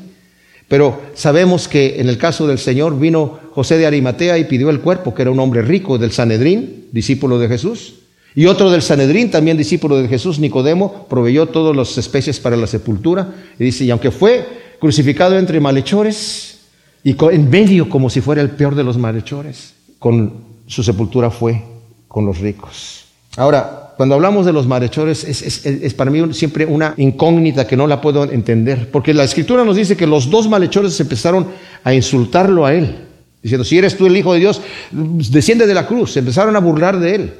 Pero 0.67 1.01
sabemos 1.13 1.67
que 1.67 2.01
en 2.01 2.09
el 2.09 2.17
caso 2.17 2.47
del 2.47 2.57
Señor 2.57 2.99
vino 2.99 3.39
José 3.51 3.77
de 3.77 3.85
Arimatea 3.85 4.37
y 4.37 4.45
pidió 4.45 4.69
el 4.69 4.81
cuerpo, 4.81 5.13
que 5.13 5.21
era 5.21 5.31
un 5.31 5.39
hombre 5.39 5.61
rico 5.61 5.97
del 5.97 6.11
Sanedrín, 6.11 6.87
discípulo 6.91 7.39
de 7.39 7.47
Jesús. 7.47 7.95
Y 8.35 8.47
otro 8.47 8.69
del 8.69 8.81
Sanedrín, 8.81 9.31
también 9.31 9.57
discípulo 9.57 9.97
de 9.97 10.07
Jesús, 10.07 10.39
Nicodemo, 10.39 11.07
proveyó 11.09 11.47
todas 11.47 11.75
las 11.75 11.97
especies 11.97 12.39
para 12.39 12.57
la 12.57 12.67
sepultura. 12.67 13.33
Y 13.57 13.63
dice, 13.63 13.85
y 13.85 13.91
aunque 13.91 14.11
fue 14.11 14.45
crucificado 14.79 15.37
entre 15.39 15.59
malhechores, 15.59 16.59
y 17.03 17.15
en 17.31 17.49
medio 17.49 17.89
como 17.89 18.09
si 18.09 18.19
fuera 18.19 18.41
el 18.41 18.49
peor 18.51 18.75
de 18.75 18.83
los 18.83 18.97
malhechores, 18.97 19.73
con 19.97 20.33
su 20.67 20.83
sepultura 20.83 21.31
fue 21.31 21.63
con 22.07 22.25
los 22.25 22.39
ricos. 22.39 23.05
Ahora, 23.37 23.93
cuando 23.97 24.15
hablamos 24.15 24.45
de 24.45 24.53
los 24.53 24.67
malhechores, 24.67 25.23
es, 25.23 25.93
para 25.93 26.11
mí 26.11 26.33
siempre 26.33 26.65
una 26.65 26.93
incógnita 26.97 27.65
que 27.65 27.75
no 27.75 27.87
la 27.87 27.99
puedo 27.99 28.23
entender, 28.31 28.89
porque 28.91 29.13
la 29.13 29.23
escritura 29.23 29.63
nos 29.63 29.75
dice 29.75 29.97
que 29.97 30.07
los 30.07 30.29
dos 30.29 30.47
malhechores 30.47 30.99
empezaron 30.99 31.47
a 31.83 31.93
insultarlo 31.93 32.65
a 32.65 32.73
él, 32.73 32.95
diciendo, 33.41 33.63
si 33.63 33.77
eres 33.77 33.97
tú 33.97 34.05
el 34.05 34.17
Hijo 34.17 34.33
de 34.33 34.39
Dios, 34.39 34.61
desciende 34.91 35.65
de 35.65 35.73
la 35.73 35.87
cruz, 35.87 36.13
se 36.13 36.19
empezaron 36.19 36.55
a 36.55 36.59
burlar 36.59 36.99
de 36.99 37.15
él. 37.15 37.33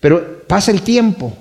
Pero 0.00 0.42
pasa 0.46 0.70
el 0.70 0.82
tiempo, 0.82 1.36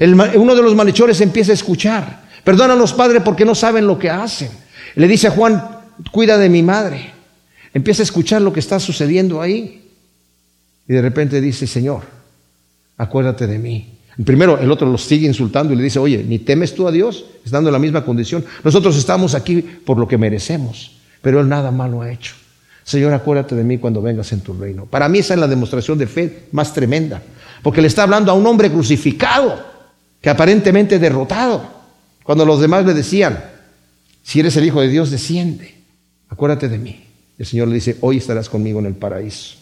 uno 0.00 0.54
de 0.54 0.62
los 0.62 0.74
malhechores 0.74 1.20
empieza 1.20 1.52
a 1.52 1.54
escuchar, 1.54 2.24
perdónanos 2.42 2.92
Padre 2.92 3.20
porque 3.20 3.44
no 3.44 3.54
saben 3.54 3.86
lo 3.86 3.98
que 3.98 4.10
hacen. 4.10 4.50
Le 4.96 5.06
dice 5.06 5.28
a 5.28 5.30
Juan, 5.30 5.62
cuida 6.10 6.38
de 6.38 6.48
mi 6.48 6.62
madre. 6.62 7.12
Empieza 7.72 8.02
a 8.02 8.04
escuchar 8.04 8.42
lo 8.42 8.52
que 8.52 8.60
está 8.60 8.80
sucediendo 8.80 9.40
ahí. 9.40 9.90
Y 10.88 10.92
de 10.92 11.02
repente 11.02 11.40
dice, 11.40 11.66
Señor, 11.66 12.17
acuérdate 12.98 13.46
de 13.46 13.58
mí. 13.58 13.94
Primero, 14.24 14.58
el 14.58 14.70
otro 14.70 14.90
los 14.90 15.04
sigue 15.04 15.28
insultando 15.28 15.72
y 15.72 15.76
le 15.76 15.82
dice, 15.84 16.00
oye, 16.00 16.24
¿ni 16.24 16.40
temes 16.40 16.74
tú 16.74 16.88
a 16.88 16.92
Dios? 16.92 17.24
Estando 17.44 17.70
en 17.70 17.72
la 17.72 17.78
misma 17.78 18.04
condición. 18.04 18.44
Nosotros 18.64 18.96
estamos 18.98 19.34
aquí 19.34 19.62
por 19.62 19.96
lo 19.96 20.08
que 20.08 20.18
merecemos, 20.18 20.98
pero 21.22 21.40
Él 21.40 21.48
nada 21.48 21.70
malo 21.70 22.02
ha 22.02 22.10
hecho. 22.10 22.34
Señor, 22.82 23.12
acuérdate 23.12 23.54
de 23.54 23.62
mí 23.62 23.78
cuando 23.78 24.02
vengas 24.02 24.32
en 24.32 24.40
tu 24.40 24.54
reino. 24.54 24.86
Para 24.86 25.08
mí 25.08 25.20
esa 25.20 25.34
es 25.34 25.40
la 25.40 25.46
demostración 25.46 25.98
de 25.98 26.06
fe 26.06 26.48
más 26.52 26.74
tremenda, 26.74 27.22
porque 27.62 27.80
le 27.80 27.86
está 27.86 28.02
hablando 28.02 28.32
a 28.32 28.34
un 28.34 28.46
hombre 28.46 28.70
crucificado, 28.70 29.62
que 30.20 30.30
aparentemente 30.30 30.98
derrotado, 30.98 31.62
cuando 32.24 32.44
los 32.44 32.60
demás 32.60 32.84
le 32.84 32.94
decían, 32.94 33.38
si 34.22 34.40
eres 34.40 34.56
el 34.56 34.64
Hijo 34.64 34.80
de 34.80 34.88
Dios, 34.88 35.10
desciende, 35.10 35.74
acuérdate 36.28 36.68
de 36.68 36.78
mí. 36.78 37.04
El 37.38 37.46
Señor 37.46 37.68
le 37.68 37.74
dice, 37.74 37.96
hoy 38.00 38.16
estarás 38.16 38.48
conmigo 38.48 38.80
en 38.80 38.86
el 38.86 38.94
paraíso. 38.94 39.54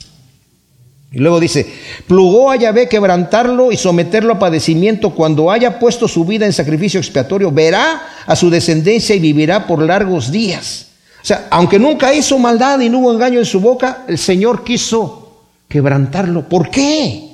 Y 1.12 1.18
luego 1.18 1.40
dice, 1.40 1.66
plugó 2.06 2.50
a 2.50 2.56
Yahvé 2.56 2.88
quebrantarlo 2.88 3.72
y 3.72 3.76
someterlo 3.76 4.34
a 4.34 4.38
padecimiento 4.38 5.10
cuando 5.10 5.50
haya 5.50 5.78
puesto 5.78 6.08
su 6.08 6.24
vida 6.24 6.46
en 6.46 6.52
sacrificio 6.52 6.98
expiatorio, 6.98 7.52
verá 7.52 8.02
a 8.26 8.36
su 8.36 8.50
descendencia 8.50 9.14
y 9.14 9.20
vivirá 9.20 9.66
por 9.66 9.80
largos 9.82 10.30
días. 10.30 10.86
O 11.22 11.26
sea, 11.26 11.46
aunque 11.50 11.78
nunca 11.78 12.14
hizo 12.14 12.38
maldad 12.38 12.80
y 12.80 12.88
no 12.88 12.98
hubo 12.98 13.12
engaño 13.12 13.38
en 13.38 13.46
su 13.46 13.60
boca, 13.60 14.04
el 14.08 14.18
Señor 14.18 14.62
quiso 14.62 15.44
quebrantarlo. 15.68 16.48
¿Por 16.48 16.70
qué? 16.70 17.26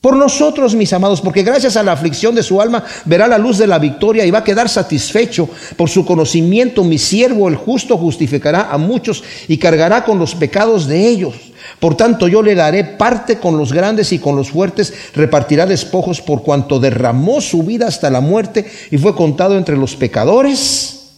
Por 0.00 0.16
nosotros, 0.16 0.74
mis 0.74 0.92
amados, 0.92 1.22
porque 1.22 1.42
gracias 1.42 1.78
a 1.78 1.82
la 1.82 1.92
aflicción 1.92 2.34
de 2.34 2.42
su 2.42 2.60
alma 2.60 2.84
verá 3.06 3.26
la 3.26 3.38
luz 3.38 3.56
de 3.56 3.66
la 3.66 3.78
victoria 3.78 4.26
y 4.26 4.30
va 4.30 4.40
a 4.40 4.44
quedar 4.44 4.68
satisfecho 4.68 5.48
por 5.76 5.88
su 5.88 6.04
conocimiento. 6.04 6.84
Mi 6.84 6.98
siervo, 6.98 7.48
el 7.48 7.56
justo, 7.56 7.96
justificará 7.96 8.70
a 8.70 8.76
muchos 8.76 9.24
y 9.48 9.56
cargará 9.56 10.04
con 10.04 10.18
los 10.18 10.34
pecados 10.34 10.86
de 10.86 11.08
ellos. 11.08 11.43
Por 11.80 11.96
tanto, 11.96 12.28
yo 12.28 12.42
le 12.42 12.54
daré 12.54 12.84
parte 12.84 13.38
con 13.38 13.58
los 13.58 13.72
grandes 13.72 14.12
y 14.12 14.18
con 14.18 14.36
los 14.36 14.50
fuertes, 14.50 14.92
repartirá 15.14 15.66
despojos 15.66 16.20
por 16.20 16.42
cuanto 16.42 16.78
derramó 16.78 17.40
su 17.40 17.62
vida 17.62 17.86
hasta 17.86 18.10
la 18.10 18.20
muerte 18.20 18.64
y 18.90 18.98
fue 18.98 19.14
contado 19.14 19.56
entre 19.56 19.76
los 19.76 19.96
pecadores, 19.96 21.10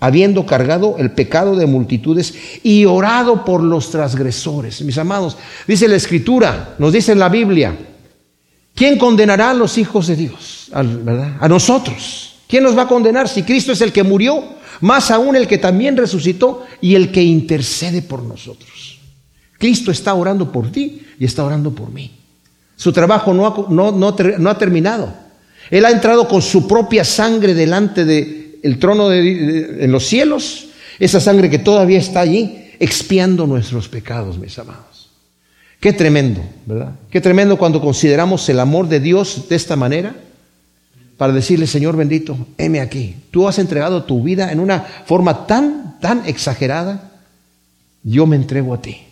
habiendo 0.00 0.46
cargado 0.46 0.96
el 0.98 1.12
pecado 1.12 1.56
de 1.56 1.66
multitudes 1.66 2.34
y 2.62 2.84
orado 2.84 3.44
por 3.44 3.62
los 3.62 3.90
transgresores. 3.90 4.82
Mis 4.82 4.98
amados, 4.98 5.36
dice 5.66 5.88
la 5.88 5.96
Escritura, 5.96 6.74
nos 6.78 6.92
dice 6.92 7.12
en 7.12 7.18
la 7.18 7.28
Biblia, 7.28 7.76
¿quién 8.74 8.98
condenará 8.98 9.50
a 9.50 9.54
los 9.54 9.78
hijos 9.78 10.08
de 10.08 10.16
Dios? 10.16 10.70
A 10.72 11.48
nosotros. 11.48 12.34
¿Quién 12.48 12.64
nos 12.64 12.76
va 12.76 12.82
a 12.82 12.88
condenar 12.88 13.28
si 13.28 13.44
Cristo 13.44 13.72
es 13.72 13.80
el 13.80 13.92
que 13.92 14.02
murió? 14.02 14.44
Más 14.80 15.10
aún 15.10 15.36
el 15.36 15.46
que 15.46 15.58
también 15.58 15.96
resucitó 15.96 16.66
y 16.80 16.96
el 16.96 17.12
que 17.12 17.22
intercede 17.22 18.02
por 18.02 18.22
nosotros. 18.22 18.71
Cristo 19.62 19.92
está 19.92 20.12
orando 20.14 20.50
por 20.50 20.72
ti 20.72 21.02
y 21.20 21.24
está 21.24 21.44
orando 21.44 21.70
por 21.70 21.92
mí. 21.92 22.10
Su 22.74 22.92
trabajo 22.92 23.32
no 23.32 23.46
ha, 23.46 23.92
no, 23.92 24.56
terminado. 24.56 25.14
Él 25.70 25.84
ha 25.84 25.92
entrado 25.92 26.26
con 26.26 26.42
su 26.42 26.66
propia 26.66 27.04
sangre 27.04 27.54
delante 27.54 28.04
del 28.04 28.78
trono 28.80 29.08
de, 29.08 29.84
en 29.84 29.92
los 29.92 30.04
cielos, 30.04 30.66
esa 30.98 31.20
sangre 31.20 31.48
que 31.48 31.60
todavía 31.60 32.00
está 32.00 32.18
allí, 32.18 32.72
expiando 32.80 33.46
nuestros 33.46 33.86
pecados, 33.86 34.36
mis 34.36 34.58
amados. 34.58 35.10
Qué 35.78 35.92
tremendo, 35.92 36.40
¿verdad? 36.66 36.96
Qué 37.08 37.20
tremendo 37.20 37.56
cuando 37.56 37.80
consideramos 37.80 38.48
el 38.48 38.58
amor 38.58 38.88
de 38.88 38.98
Dios 38.98 39.48
de 39.48 39.54
esta 39.54 39.76
manera, 39.76 40.16
para 41.16 41.32
decirle, 41.32 41.68
Señor 41.68 41.96
bendito, 41.96 42.36
heme 42.58 42.80
aquí. 42.80 43.14
Tú 43.30 43.46
has 43.46 43.60
entregado 43.60 44.02
tu 44.02 44.24
vida 44.24 44.50
en 44.50 44.58
una 44.58 44.80
forma 44.80 45.46
tan, 45.46 46.00
tan 46.00 46.26
exagerada, 46.26 47.12
yo 48.02 48.26
me 48.26 48.34
entrego 48.34 48.74
a 48.74 48.82
ti 48.82 49.02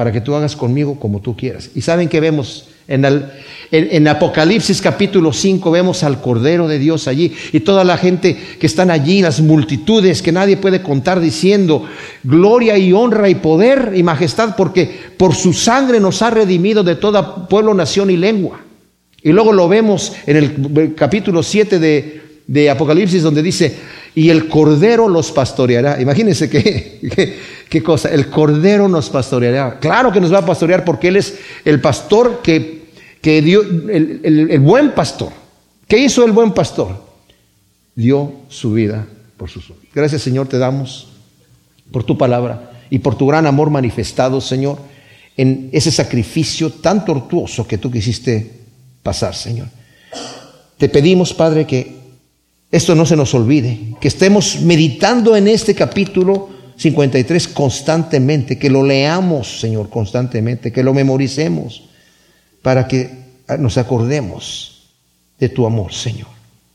para 0.00 0.12
que 0.12 0.22
tú 0.22 0.34
hagas 0.34 0.56
conmigo 0.56 0.98
como 0.98 1.20
tú 1.20 1.36
quieras. 1.36 1.72
Y 1.74 1.82
saben 1.82 2.08
que 2.08 2.20
vemos 2.20 2.68
en, 2.88 3.04
el, 3.04 4.08
Apocalipsis 4.08 4.80
capítulo 4.80 5.30
5, 5.30 5.70
vemos 5.70 6.02
al 6.04 6.22
Cordero 6.22 6.68
de 6.68 6.78
Dios 6.78 7.06
allí 7.06 7.34
y 7.52 7.60
toda 7.60 7.84
la 7.84 7.98
gente 7.98 8.34
que 8.58 8.66
están 8.66 8.90
allí, 8.90 9.20
las 9.20 9.42
multitudes 9.42 10.22
que 10.22 10.32
nadie 10.32 10.56
puede 10.56 10.80
contar 10.80 11.20
diciendo, 11.20 11.84
gloria 12.24 12.78
y 12.78 12.94
honra 12.94 13.28
y 13.28 13.34
poder 13.34 13.92
y 13.94 14.02
majestad, 14.02 14.56
porque 14.56 14.90
por 15.18 15.34
su 15.34 15.52
sangre 15.52 16.00
nos 16.00 16.22
ha 16.22 16.30
redimido 16.30 16.82
de 16.82 16.94
toda 16.94 17.46
pueblo, 17.46 17.74
nación 17.74 18.08
y 18.08 18.16
lengua. 18.16 18.58
Y 19.22 19.32
luego 19.32 19.52
lo 19.52 19.68
vemos 19.68 20.14
en 20.24 20.36
el 20.38 20.94
capítulo 20.94 21.42
7 21.42 21.78
de, 21.78 22.22
de 22.46 22.70
Apocalipsis 22.70 23.22
donde 23.22 23.42
dice, 23.42 23.76
y 24.14 24.30
el 24.30 24.48
Cordero 24.48 25.08
los 25.08 25.32
pastoreará. 25.32 26.00
Imagínense 26.00 26.48
que 26.48 27.36
¿Qué 27.70 27.84
cosa? 27.84 28.08
El 28.08 28.28
Cordero 28.28 28.88
nos 28.88 29.08
pastoreará. 29.08 29.78
Claro 29.78 30.10
que 30.10 30.20
nos 30.20 30.32
va 30.32 30.38
a 30.38 30.46
pastorear 30.46 30.84
porque 30.84 31.06
Él 31.06 31.16
es 31.16 31.38
el 31.64 31.80
pastor 31.80 32.40
que, 32.42 32.90
que 33.22 33.40
dio, 33.40 33.62
el, 33.62 34.48
el 34.50 34.58
buen 34.58 34.90
pastor. 34.90 35.32
¿Qué 35.86 35.96
hizo 35.98 36.24
el 36.24 36.32
buen 36.32 36.52
pastor? 36.52 37.00
Dio 37.94 38.32
su 38.48 38.72
vida 38.72 39.06
por 39.36 39.48
sus 39.48 39.70
ovejas. 39.70 39.86
Gracias 39.94 40.22
Señor 40.22 40.48
te 40.48 40.58
damos 40.58 41.10
por 41.92 42.02
tu 42.02 42.18
palabra 42.18 42.72
y 42.90 42.98
por 42.98 43.16
tu 43.16 43.28
gran 43.28 43.46
amor 43.46 43.70
manifestado, 43.70 44.40
Señor, 44.40 44.78
en 45.36 45.70
ese 45.72 45.92
sacrificio 45.92 46.72
tan 46.72 47.04
tortuoso 47.04 47.68
que 47.68 47.78
tú 47.78 47.88
quisiste 47.88 48.50
pasar, 49.04 49.36
Señor. 49.36 49.68
Te 50.76 50.88
pedimos, 50.88 51.32
Padre, 51.32 51.66
que 51.68 51.99
esto 52.70 52.94
no 52.94 53.04
se 53.04 53.16
nos 53.16 53.34
olvide, 53.34 53.96
que 54.00 54.08
estemos 54.08 54.60
meditando 54.60 55.36
en 55.36 55.48
este 55.48 55.74
capítulo 55.74 56.48
53 56.76 57.48
constantemente, 57.48 58.58
que 58.58 58.70
lo 58.70 58.84
leamos, 58.84 59.60
Señor, 59.60 59.90
constantemente, 59.90 60.72
que 60.72 60.82
lo 60.82 60.94
memoricemos, 60.94 61.88
para 62.62 62.86
que 62.86 63.10
nos 63.58 63.76
acordemos 63.76 64.88
de 65.38 65.48
tu 65.48 65.66
amor, 65.66 65.92
Señor, 65.92 66.28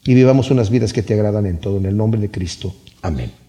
y 0.04 0.14
vivamos 0.14 0.52
unas 0.52 0.70
vidas 0.70 0.91
que 0.91 1.02
te 1.02 1.14
agradan 1.14 1.46
en 1.46 1.58
todo, 1.60 1.78
en 1.78 1.86
el 1.86 1.96
nombre 1.96 2.20
de 2.20 2.30
Cristo. 2.30 2.76
Amén. 3.02 3.45